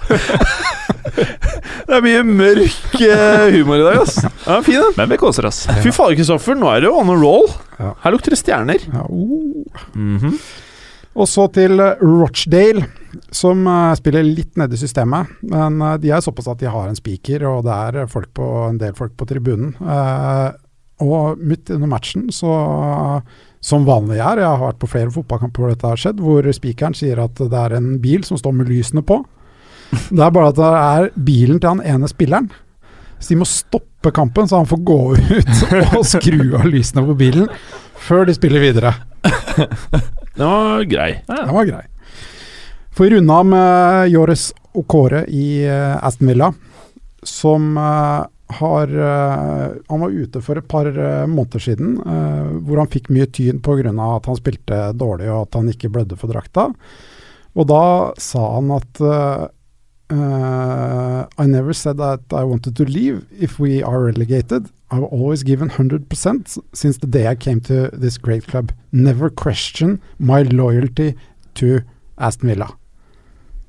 Det 1.90 1.98
er 1.98 2.06
mye 2.06 2.22
mørk 2.28 2.96
eh, 3.04 3.50
humor 3.58 3.82
i 3.82 3.86
dag, 3.88 4.00
ass. 4.06 4.20
Ja, 4.46 4.60
fin 4.64 4.80
den. 4.80 4.96
Men 5.00 5.12
vi 5.12 5.20
koser 5.20 5.48
oss. 5.50 5.66
Fy 5.84 5.92
fader, 5.92 6.16
Kristoffer, 6.20 6.56
nå 6.60 6.70
er 6.72 6.84
det 6.86 6.92
jo 6.92 6.96
on 7.02 7.12
a 7.12 7.18
roll. 7.20 7.50
Ja. 7.80 7.92
Her 8.06 8.16
lukter 8.16 8.36
det 8.36 8.40
stjerner. 8.40 8.88
Ja, 8.94 9.04
oh. 9.10 9.84
Mhm. 9.96 10.36
Og 11.18 11.28
så 11.30 11.48
til 11.54 11.80
eh, 11.82 12.02
Rochdale, 12.04 12.86
som 13.34 13.66
eh, 13.68 13.98
spiller 13.98 14.26
litt 14.26 14.60
nede 14.60 14.78
i 14.78 14.82
systemet. 14.82 15.32
Men 15.50 15.82
eh, 15.82 15.98
de 16.04 16.14
er 16.14 16.24
såpass 16.24 16.50
at 16.52 16.62
de 16.62 16.70
har 16.70 16.90
en 16.90 16.98
speaker, 16.98 17.46
og 17.50 17.66
det 17.68 17.76
er 17.76 18.10
på, 18.10 18.50
en 18.68 18.80
del 18.82 18.96
folk 18.98 19.16
på 19.18 19.28
tribunen. 19.30 19.74
Og 21.00 21.40
midt 21.40 21.72
under 21.72 21.88
matchen, 21.88 22.28
så 22.36 22.52
som 23.64 23.84
vanlig 23.88 24.20
er, 24.20 24.40
jeg 24.40 24.48
har 24.48 24.62
vært 24.62 24.80
på 24.80 24.88
flere 24.88 25.12
fotballkamper 25.12 25.64
hvor 25.64 25.72
dette 25.72 25.88
har 25.88 26.00
skjedd, 26.00 26.20
hvor 26.24 26.46
speakeren 26.56 26.96
sier 26.96 27.20
at 27.24 27.40
det 27.40 27.60
er 27.60 27.76
en 27.76 27.94
bil 28.04 28.24
som 28.28 28.40
står 28.40 28.56
med 28.56 28.72
lysene 28.72 29.04
på. 29.04 29.22
Det 29.90 30.22
er 30.22 30.32
bare 30.32 30.52
at 30.52 30.60
det 30.60 30.70
er 30.80 31.10
bilen 31.16 31.60
til 31.60 31.72
han 31.74 31.84
ene 31.84 32.08
spilleren. 32.12 32.50
Så 33.20 33.34
de 33.34 33.40
må 33.42 33.48
stoppe 33.48 34.14
kampen, 34.16 34.48
så 34.48 34.62
han 34.62 34.70
får 34.70 34.84
gå 34.88 35.00
ut 35.18 35.52
og 35.98 36.06
skru 36.08 36.56
av 36.60 36.68
lysene 36.72 37.04
på 37.10 37.18
bilen 37.20 37.50
før 38.00 38.28
de 38.30 38.36
spiller 38.38 38.64
videre. 38.64 38.94
Den 40.40 40.48
var 40.48 40.84
grei. 40.88 41.12
Den 41.28 41.54
var 41.54 41.66
grei. 41.68 41.86
Får 42.96 43.04
vi 43.04 43.10
runde 43.10 43.34
av 43.34 43.46
med 43.46 44.10
Joris 44.10 44.54
Okore 44.72 45.26
i 45.28 45.66
eh, 45.68 46.06
Aston 46.06 46.28
Villa, 46.32 46.54
som 47.24 47.78
eh, 47.78 48.22
har 48.60 48.94
eh, 48.96 49.66
Han 49.88 50.00
var 50.06 50.16
ute 50.16 50.42
for 50.42 50.60
et 50.60 50.68
par 50.68 50.88
måneder 51.28 51.64
siden, 51.64 51.98
eh, 52.00 52.50
hvor 52.64 52.80
han 52.80 52.92
fikk 52.92 53.12
mye 53.12 53.28
tyn 53.28 53.60
pga. 53.60 53.92
at 53.92 54.32
han 54.32 54.40
spilte 54.40 54.80
dårlig 54.96 55.28
og 55.28 55.42
at 55.42 55.60
han 55.60 55.70
ikke 55.74 55.92
blødde 55.92 56.16
for 56.16 56.32
drakta. 56.32 56.70
Og 57.60 57.68
da 57.68 57.84
sa 58.16 58.46
han 58.56 58.72
at 58.72 59.04
eh, 60.10 61.26
I 61.38 61.46
never 61.46 61.74
said 61.74 61.98
that 61.98 62.22
I 62.32 62.44
wanted 62.44 62.76
to 62.76 62.86
leave 62.86 63.26
if 63.32 63.60
we 63.60 63.84
are 63.84 64.04
relegated. 64.04 64.70
I've 64.92 65.04
always 65.04 65.44
given 65.44 65.70
100% 65.70 66.58
since 66.74 66.98
the 66.98 67.08
day 67.08 67.28
I 67.28 67.36
came 67.36 67.62
to 67.62 67.90
this 67.94 68.18
great 68.18 68.48
club. 68.48 68.72
Never 68.92 69.30
question 69.30 70.02
my 70.18 70.42
loyalty 70.44 71.16
to 71.56 71.82
Aston 72.18 72.50
Villa. 72.50 72.76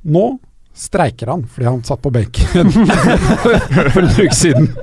Nå 0.02 0.38
streiker 0.72 1.26
han 1.26 1.46
fordi 1.46 1.66
han 1.66 1.84
satt 1.84 2.02
på 2.02 2.10
benken 2.10 2.72
for 3.92 4.00
en 4.00 4.14
uke 4.16 4.34
siden. 4.34 4.72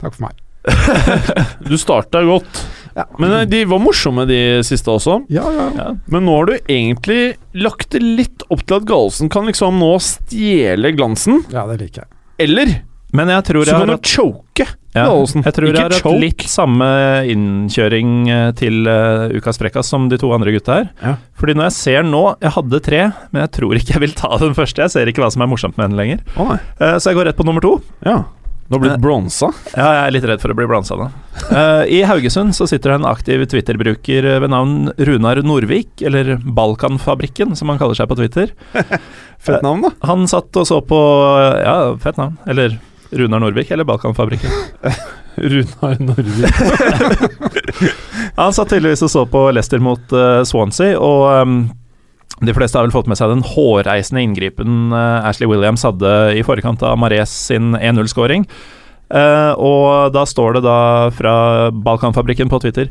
Takk 0.00 0.14
for 0.14 0.22
meg. 0.24 0.32
Du 1.68 1.78
starta 1.78 2.22
godt. 2.24 2.66
Ja. 2.96 3.06
Men 3.18 3.32
eh, 3.38 3.46
de 3.48 3.64
var 3.70 3.80
morsomme, 3.82 4.26
de 4.28 4.40
siste 4.66 4.90
også. 4.92 5.22
Ja, 5.32 5.46
ja. 5.76 5.90
Men 6.12 6.26
nå 6.28 6.36
har 6.40 6.50
du 6.50 6.54
egentlig 6.60 7.34
lagt 7.56 7.90
det 7.94 8.02
litt 8.02 8.44
opp 8.52 8.64
til 8.66 8.80
at 8.80 8.88
Gallosen 8.88 9.30
kan 9.32 9.48
liksom 9.48 9.78
nå 9.80 9.92
stjele 10.04 10.92
glansen. 10.96 11.42
ja 11.52 11.66
det 11.70 11.80
liker 11.82 12.04
jeg. 12.04 12.10
Eller 12.42 12.72
Men 13.12 13.28
jeg 13.28 13.44
tror 13.44 13.64
så 13.64 13.70
jeg 13.74 13.82
kan 13.82 13.90
har 13.92 13.98
du 14.00 14.08
choke 14.08 14.64
Ja, 14.96 15.04
Galesen. 15.06 15.42
jeg 15.44 15.54
tror 15.56 15.68
jeg 15.68 15.82
har 15.82 15.92
hatt 15.92 16.20
litt 16.20 16.44
samme 16.48 16.88
innkjøring 17.28 18.12
eh, 18.32 18.50
til 18.56 18.88
uh, 18.88 19.28
Ukas 19.36 19.60
Frekkas 19.60 19.88
som 19.92 20.08
de 20.08 20.18
to 20.20 20.32
andre 20.32 20.52
gutta 20.56 20.78
her. 20.80 20.88
Ja. 21.04 21.14
Fordi 21.36 21.54
når 21.56 21.68
jeg 21.70 21.76
ser 21.78 22.06
nå 22.08 22.22
Jeg 22.42 22.54
hadde 22.56 22.80
tre, 22.84 23.02
men 23.32 23.44
jeg 23.44 23.52
tror 23.58 23.76
ikke 23.76 23.94
jeg 23.96 24.04
vil 24.06 24.16
ta 24.16 24.32
den 24.40 24.56
første. 24.56 24.84
Jeg 24.84 24.94
ser 24.96 25.12
ikke 25.12 25.24
hva 25.24 25.30
som 25.32 25.44
er 25.44 25.52
morsomt 25.52 25.76
med 25.80 25.92
den 25.92 26.00
lenger. 26.00 26.24
Oh. 26.40 26.54
Eh, 26.56 26.96
så 26.98 27.12
jeg 27.12 27.20
går 27.20 27.30
rett 27.30 27.40
på 27.40 27.46
nummer 27.48 27.64
to. 27.64 27.76
Ja. 28.08 28.22
Du 28.72 28.78
har 28.78 28.82
blitt 28.86 29.02
bronsa. 29.04 29.50
Ja, 29.76 29.84
jeg 29.84 30.02
er 30.06 30.14
litt 30.14 30.26
redd 30.30 30.40
for 30.40 30.54
å 30.54 30.56
bli 30.56 30.64
bronsa 30.64 30.96
nå. 30.96 31.10
Eh, 31.52 31.82
I 31.92 31.98
Haugesund 32.08 32.56
så 32.56 32.64
sitter 32.70 32.94
det 32.94 33.00
en 33.02 33.08
aktiv 33.10 33.44
Twitter-bruker 33.52 34.28
ved 34.40 34.48
navn 34.48 34.88
Runar 34.96 35.42
Norvik, 35.44 36.00
eller 36.00 36.38
Balkanfabrikken, 36.40 37.52
som 37.58 37.68
han 37.68 37.80
kaller 37.82 37.98
seg 38.00 38.08
på 38.08 38.16
Twitter. 38.22 38.54
Fett 39.44 39.60
navn, 39.60 39.84
da. 39.84 39.92
Han 40.08 40.24
satt 40.30 40.56
og 40.56 40.64
så 40.70 40.80
på 40.88 41.02
Ja, 41.60 41.92
fett 42.00 42.16
navn. 42.16 42.38
Eller 42.48 42.78
Runar 43.12 43.44
Norvik, 43.44 43.70
eller 43.76 43.84
Balkanfabrikken. 43.84 44.50
Runar 45.36 46.00
Norvik. 46.00 47.92
Han 48.40 48.56
satt 48.56 48.72
tydeligvis 48.72 49.04
og 49.04 49.12
så 49.12 49.26
på 49.28 49.44
Leicester 49.52 49.84
mot 49.84 50.16
uh, 50.16 50.40
Swansea, 50.48 50.96
og 50.96 51.26
ehm, 51.34 51.56
de 52.40 52.54
fleste 52.56 52.78
har 52.78 52.86
vel 52.86 52.94
fått 52.94 53.10
med 53.10 53.18
seg 53.20 53.30
den 53.30 53.44
hårreisende 53.44 54.22
inngripen 54.24 54.94
eh, 54.96 55.28
Ashley 55.28 55.50
Williams 55.50 55.84
hadde 55.86 56.12
i 56.38 56.44
forkant 56.46 56.82
av 56.86 56.96
Mares 56.98 57.32
sin 57.50 57.76
1-0-skåring. 57.76 58.46
Eh, 59.12 59.52
og 59.60 60.14
da 60.14 60.24
står 60.26 60.56
det 60.56 60.64
da 60.64 60.78
fra 61.12 61.34
Balkanfabrikken 61.70 62.48
på 62.48 62.62
Twitter 62.64 62.88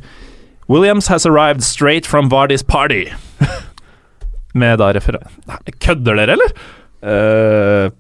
Williams 0.69 1.07
has 1.07 1.25
arrived 1.25 1.63
straight 1.63 2.05
from 2.05 2.29
Vardis 2.29 2.63
party. 2.63 3.07
Med 4.53 4.79
da 4.79 4.91
refer... 4.95 5.17
Kødder 5.79 6.19
dere, 6.21 6.37
eller? 6.37 6.53
Eh, 7.01 7.91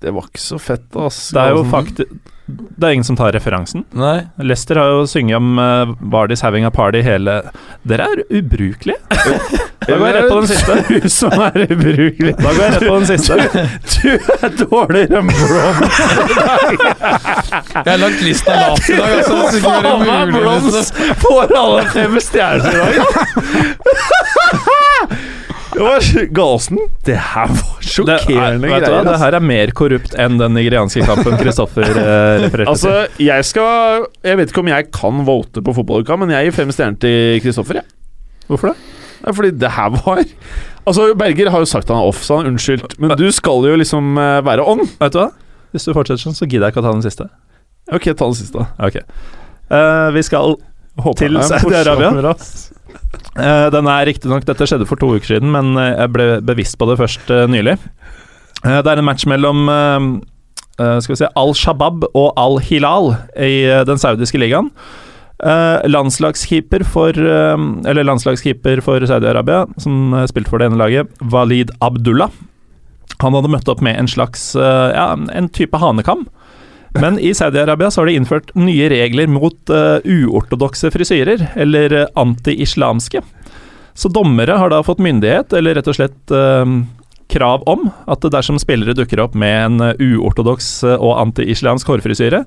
det 0.00 0.10
var 0.14 0.28
ikke 0.28 0.40
så 0.42 0.58
fett, 0.62 0.86
ass. 0.96 1.28
Det 1.34 1.40
er 1.42 1.50
jo 1.56 1.62
Galesen. 1.64 1.72
faktisk 1.74 2.34
Det 2.48 2.86
er 2.86 2.92
ingen 2.96 3.04
som 3.04 3.16
tar 3.18 3.32
referansen. 3.34 3.82
Nei. 3.92 4.22
Lester 4.40 4.78
har 4.80 4.88
jo 4.94 5.06
sunget 5.10 5.36
om 5.36 5.58
uh, 5.60 5.90
Bardis 6.00 6.40
having 6.40 6.64
a 6.64 6.70
party 6.72 7.02
hele 7.04 7.42
Dere 7.84 8.06
er 8.14 8.22
ubrukelige. 8.30 8.96
Da 9.88 9.96
går 9.96 10.06
jeg 10.10 10.14
rett 10.18 10.28
på 10.28 10.36
den 10.36 10.48
siste. 10.52 10.74
Du 10.88 11.08
som 11.08 11.32
er 11.46 11.54
ubrukelig. 11.64 12.32
Da 12.36 12.50
går 12.52 12.58
jeg 12.60 12.72
rett 12.74 12.82
på 12.84 12.96
den 12.98 13.06
siste. 13.08 13.34
Du 13.94 14.08
er 14.36 14.50
dårligere 14.60 15.22
enn 15.22 15.30
Brom. 15.32 15.76
Jeg 17.72 17.88
har 17.88 18.00
lagt 18.02 18.20
lista 18.26 18.52
lavt 18.58 18.84
i 18.90 18.98
dag, 18.98 19.08
altså. 19.16 19.36
det 19.54 19.60
Faen 19.64 20.04
meg 20.04 20.36
liksom. 20.36 20.84
får 21.24 21.56
alle 21.62 21.82
fem 21.96 22.20
stjerner 22.20 22.68
i 22.68 22.76
dag. 22.84 22.94
Det 25.74 26.28
Galsen, 26.34 26.78
det 27.04 27.16
her 27.16 27.50
var 27.50 27.74
Det, 27.78 27.84
er, 27.84 27.92
sjokkerende 27.92 28.70
vet 28.70 28.84
du 28.84 28.88
greier. 28.88 29.08
det 29.08 29.16
her 29.20 29.36
er 29.36 29.44
mer 29.44 29.72
korrupt 29.76 30.14
enn 30.18 30.38
den 30.40 30.54
nigerianske 30.56 31.04
kampen 31.06 31.36
Kristoffer 31.40 31.90
uh, 31.92 32.38
refererte 32.44 32.72
Altså, 32.72 32.94
jeg 33.22 33.46
skal 33.48 34.06
Jeg 34.24 34.40
vet 34.40 34.52
ikke 34.52 34.64
om 34.64 34.70
jeg 34.72 34.88
kan 34.94 35.24
vote 35.28 35.64
på 35.64 35.74
fotballuka, 35.76 36.16
men 36.20 36.32
jeg 36.34 36.48
gir 36.48 36.56
fem 36.62 36.72
stjerner 36.74 37.00
til 37.04 37.42
Kristoffer, 37.44 37.82
jeg. 37.82 37.88
til. 37.88 38.48
Hvorfor 38.48 38.72
det? 38.72 38.78
Ja, 39.18 39.34
fordi 39.34 39.50
det 39.60 39.70
her 39.76 39.92
var 39.98 40.22
Altså, 40.88 41.10
Berger 41.18 41.50
har 41.52 41.60
jo 41.60 41.68
sagt 41.68 41.90
han 41.92 42.00
er 42.00 42.08
off, 42.08 42.22
så 42.24 42.38
han 42.38 42.54
unnskyld. 42.54 42.96
Men 43.02 43.12
du 43.20 43.26
skal 43.34 43.66
jo 43.68 43.74
liksom 43.76 44.16
eh, 44.16 44.38
være 44.46 44.64
on. 44.64 44.86
Vet 45.02 45.12
du 45.12 45.18
hva? 45.20 45.26
Hvis 45.74 45.84
du 45.84 45.92
fortsetter 45.92 46.22
sånn, 46.22 46.38
så 46.38 46.48
gidder 46.48 46.70
jeg 46.70 46.72
ikke 46.72 46.80
å 46.80 46.86
ta 46.86 46.94
den 46.94 47.04
siste. 47.04 47.26
Ok, 47.92 48.08
ta 48.08 48.24
den 48.24 48.38
siste. 48.38 48.64
Ok. 48.80 48.96
Uh, 49.68 50.08
vi 50.16 50.24
skal 50.24 50.56
Håper 50.98 51.20
Til 51.20 51.36
er 51.38 51.44
Saudi-Arabia? 51.46 52.32
Eh, 53.38 53.66
den 53.72 53.88
er 53.90 54.06
riktignok 54.08 54.46
Dette 54.48 54.66
skjedde 54.68 54.88
for 54.88 55.00
to 55.00 55.12
uker 55.16 55.36
siden, 55.36 55.52
men 55.54 55.76
eh, 55.78 55.94
jeg 55.94 56.14
ble 56.14 56.26
bevisst 56.46 56.78
på 56.78 56.88
det 56.90 56.98
først 57.00 57.30
uh, 57.32 57.46
nylig. 57.50 57.78
Uh, 58.64 58.80
det 58.82 58.90
er 58.90 59.00
en 59.00 59.08
match 59.08 59.28
mellom 59.28 59.68
skal 60.78 61.10
vi 61.10 61.16
se, 61.18 61.26
Al-Shabaab 61.34 62.04
og 62.14 62.36
Al-Hilal 62.38 63.08
i 63.42 63.64
den 63.82 63.98
saudiske 63.98 64.38
ligaen. 64.38 64.68
Landslagskeeper 65.90 66.84
for 66.86 67.18
Eller 67.18 68.06
landslagskeeper 68.06 68.78
for 68.86 69.02
Saudi-Arabia, 69.10 69.64
som 69.82 70.14
spilte 70.30 70.52
for 70.52 70.62
det 70.62 70.68
ene 70.70 70.78
laget, 70.78 71.10
Walid 71.34 71.72
Abdullah. 71.82 72.30
Han 73.18 73.34
hadde 73.34 73.50
møtt 73.50 73.72
opp 73.74 73.82
med 73.82 73.98
en 73.98 74.06
slags 74.06 74.52
Ja, 74.54 75.08
en 75.18 75.50
type 75.50 75.82
hanekam. 75.82 76.28
Men 77.00 77.18
i 77.18 77.34
Saudi-Arabia 77.34 77.90
så 77.90 78.00
har 78.00 78.06
de 78.10 78.16
innført 78.18 78.50
nye 78.58 78.88
regler 78.90 79.30
mot 79.30 79.70
uh, 79.70 79.98
uortodokse 80.02 80.90
frisyrer, 80.90 81.44
eller 81.54 81.94
eh, 81.94 82.08
anti-islamske. 82.18 83.22
Så 83.98 84.10
dommere 84.10 84.56
har 84.58 84.72
da 84.72 84.82
fått 84.86 85.02
myndighet, 85.02 85.54
eller 85.54 85.78
rett 85.78 85.90
og 85.90 85.98
slett 85.98 86.34
uh, 86.34 86.64
krav 87.30 87.62
om, 87.70 87.86
at 88.10 88.26
dersom 88.34 88.58
spillere 88.58 88.96
dukker 88.98 89.22
opp 89.22 89.36
med 89.38 89.64
en 89.66 89.94
uortodoks 89.94 90.70
og 90.96 91.12
anti-islamsk 91.22 91.90
hårfrisyre, 91.92 92.42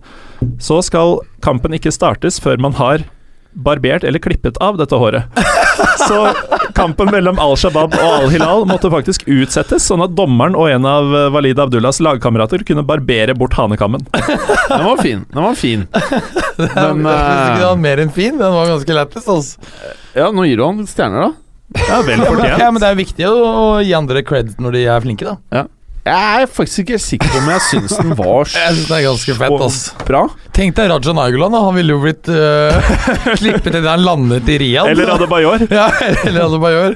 så 0.60 0.82
skal 0.84 1.20
kampen 1.46 1.78
ikke 1.78 1.94
startes 1.94 2.42
før 2.42 2.60
man 2.64 2.76
har 2.80 3.06
barbert 3.52 4.04
eller 4.04 4.20
klippet 4.20 4.58
av 4.58 4.78
dette 4.78 4.96
håret. 4.96 5.24
Så 6.08 6.34
kampen 6.76 7.12
mellom 7.12 7.40
Al 7.40 7.56
Shabaab 7.60 7.96
og 7.98 8.08
Al 8.08 8.30
Hilal 8.34 8.66
måtte 8.70 8.92
faktisk 8.92 9.26
utsettes, 9.30 9.86
sånn 9.88 10.04
at 10.06 10.16
dommeren 10.18 10.56
og 10.58 10.70
en 10.72 10.88
av 10.88 11.16
eh, 11.16 11.28
Walid 11.34 11.60
Abdullahs 11.62 12.02
lagkamerater 12.04 12.64
kunne 12.68 12.86
barbere 12.88 13.36
bort 13.38 13.56
hanekammen. 13.58 14.06
Den 14.72 14.86
var 14.88 15.02
fin. 15.04 15.26
Den 15.34 15.44
var 15.44 15.60
fin. 15.60 15.88
Den, 16.62 16.68
den, 16.76 17.06
jeg 17.08 17.22
ikke 17.22 17.52
eh, 17.52 17.58
den 17.58 17.66
var 17.66 17.80
mer 17.82 18.02
enn 18.04 18.12
fin. 18.14 18.36
Den 18.38 18.54
var 18.54 18.68
ganske 18.70 18.96
lættis. 18.96 19.28
Altså. 19.32 19.70
Ja, 20.14 20.28
nå 20.36 20.46
gir 20.46 20.60
du 20.60 20.66
han 20.68 20.84
stjerner, 20.90 21.30
da. 21.32 21.82
Ja, 21.88 22.02
vel 22.06 22.22
fortjent. 22.22 22.60
ja, 22.60 22.68
men 22.68 22.84
det 22.84 22.90
er 22.90 22.98
viktig 23.00 23.28
å, 23.30 23.80
gi 23.82 23.94
andre 23.96 24.22
cred 24.28 24.52
når 24.62 24.76
de 24.76 24.82
er 24.92 25.06
flinke, 25.06 25.32
da. 25.32 25.64
Jeg 26.02 26.42
er 26.42 26.48
faktisk 26.50 26.80
ikke 26.82 26.98
sikker 26.98 27.30
på 27.30 27.38
om 27.44 27.50
jeg 27.52 27.62
syns 27.68 27.92
den 28.00 28.14
var 28.18 28.50
Jeg 28.58 28.74
synes 28.74 28.88
det 28.90 28.96
er 28.98 29.04
ganske 29.06 29.36
fett, 29.38 29.58
ass. 29.68 29.80
bra. 30.08 30.22
Tenk 30.58 30.74
deg 30.80 30.90
Raja 30.90 31.14
Nainggolan. 31.14 31.58
Han 31.68 31.76
ville 31.78 31.94
jo 31.94 32.02
blitt 32.02 32.30
uh, 32.34 32.92
klippet 33.38 33.70
idet 33.76 33.86
han 33.86 34.02
landet 34.06 34.50
i 34.50 34.58
Riyadh. 34.64 34.90
Eller 34.96 35.14
Adebayor. 35.14 35.68
Ja, 35.70 35.88
eller 36.26 36.48
Adebayor. 36.48 36.96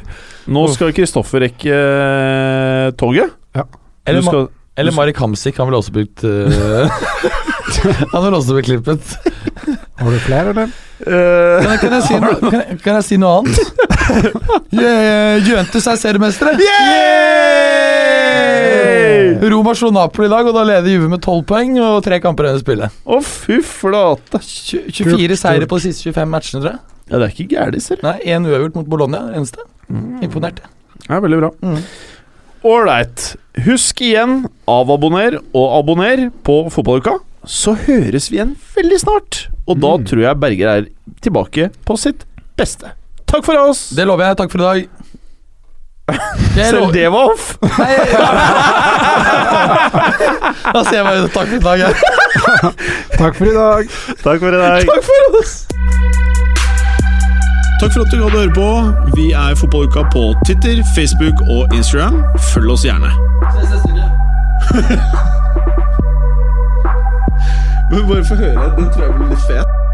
Nå 0.49 0.66
skal 0.74 0.91
Kristoffer 0.97 1.45
rekke 1.45 1.70
uh, 1.70 2.89
toget. 2.97 3.30
Eller, 4.06 4.22
skal, 4.22 4.26
Ma 4.26 4.32
skal, 4.32 4.49
eller 4.82 4.93
Marek 4.97 5.22
Hamsik. 5.22 5.58
Han 5.62 5.70
ville 5.70 5.80
også 5.84 5.93
blitt 5.95 6.26
uh, 6.26 6.89
Han 8.14 8.26
ville 8.26 8.38
også 8.41 8.58
blitt 8.58 8.68
klippet. 8.72 9.16
Har 10.01 10.12
du 10.12 10.20
flere, 10.26 10.49
eller? 10.53 10.74
Uh, 10.95 11.62
Kan 11.62 11.72
jeg, 11.72 11.80
kan 11.82 11.93
jeg, 11.97 12.03
si, 12.06 12.18
noe, 12.22 12.36
kan 12.41 12.60
jeg, 12.62 12.78
kan 12.84 12.97
jeg 12.99 13.06
si 13.08 13.18
noe 13.22 13.39
annet? 13.41 13.58
Jø- 14.76 15.39
Juventus 15.45 15.88
er 15.91 15.97
seriemestere. 15.99 16.53
Roma 19.52 19.74
slo 19.78 19.92
Napoli 19.94 20.28
i 20.30 20.32
dag, 20.32 20.48
og 20.50 20.56
da 20.58 20.64
leder 20.68 20.92
Juve 20.92 21.10
med 21.12 21.22
12 21.22 21.44
poeng 21.50 21.76
og 21.84 22.00
tre 22.06 22.20
kamper 22.24 22.48
igjen 22.50 22.60
å 22.60 22.64
spille. 22.64 22.90
Å, 23.06 23.20
fy 23.26 23.60
flate. 23.66 24.42
24 24.42 25.38
seire 25.40 25.70
på 25.70 25.80
de 25.80 25.88
siste 25.90 26.10
25 26.12 26.32
matchene, 26.32 26.62
tror 26.64 26.72
jeg. 26.74 26.84
Ja, 27.06 27.20
det 27.22 27.26
er 27.28 27.34
ikke 27.36 27.48
gærent, 27.54 27.86
ser. 27.86 28.02
Nei, 28.06 28.16
Én 28.34 28.48
uavgjort 28.50 28.80
mot 28.80 28.90
Bologna, 28.90 29.26
eneste. 29.38 29.66
Imponert. 30.26 30.64
Det 31.06 31.14
er 31.14 31.22
veldig 31.22 31.42
bra. 31.44 31.52
Mm. 31.62 31.80
Ålreit. 32.66 33.26
Husk 33.68 34.02
igjen, 34.02 34.40
avabonner 34.70 35.38
og 35.56 35.66
abonner 35.78 36.28
på 36.48 36.64
Fotballuka. 36.74 37.20
Så 37.46 37.76
høres 37.86 38.32
vi 38.32 38.40
igjen 38.40 38.56
veldig 38.74 38.98
snart. 39.04 39.44
Og 39.70 39.78
da 39.84 39.92
tror 40.02 40.24
jeg 40.26 40.42
Berger 40.42 40.72
er 40.72 40.88
tilbake 41.22 41.70
på 41.86 41.98
sitt 42.02 42.26
beste. 42.58 42.96
Takk 43.30 43.46
for 43.46 43.60
oss! 43.70 43.92
Det 43.98 44.06
lover 44.08 44.32
jeg. 44.32 44.40
Takk 44.42 44.54
for 44.54 44.64
i 44.64 44.66
dag. 44.66 45.05
Jeg 46.08 46.66
Selv 46.70 46.93
det 46.93 47.12
var 47.12 47.32
off! 47.32 47.58
Nei, 47.62 47.95
Da 50.74 50.84
sier 50.86 50.99
jeg 50.99 51.06
bare 51.06 51.28
takk 51.34 51.47
for 51.49 51.56
i 51.56 51.60
dag. 51.66 51.80
Takk 53.18 53.36
for 53.38 53.45
i 53.45 53.53
dag. 53.56 53.89
Takk 54.24 54.39
for 54.39 54.47
i 54.47 54.60
dag. 54.62 54.86
Takk 54.86 55.03
for 55.08 55.39
oss. 55.39 55.53
Takk 57.82 57.93
for 57.93 58.01
at 58.06 58.12
du 58.12 58.22
hadde 58.22 58.38
høre 58.38 58.53
på. 58.53 58.70
Vi 59.16 59.32
er 59.32 59.56
Fotballuka 59.56 60.06
på 60.14 60.28
Twitter, 60.45 60.84
Facebook 60.95 61.41
og 61.49 61.74
Instagram. 61.74 62.22
Følg 62.53 62.72
oss 62.72 62.86
gjerne. 62.86 63.12
Men 67.91 68.08
bare 68.10 68.26
få 68.26 68.36
høre. 68.36 68.70
Den 68.78 68.93
tror 68.93 69.03
jeg 69.03 69.14
blir 69.18 69.34
litt 69.34 69.49
fet. 69.49 69.85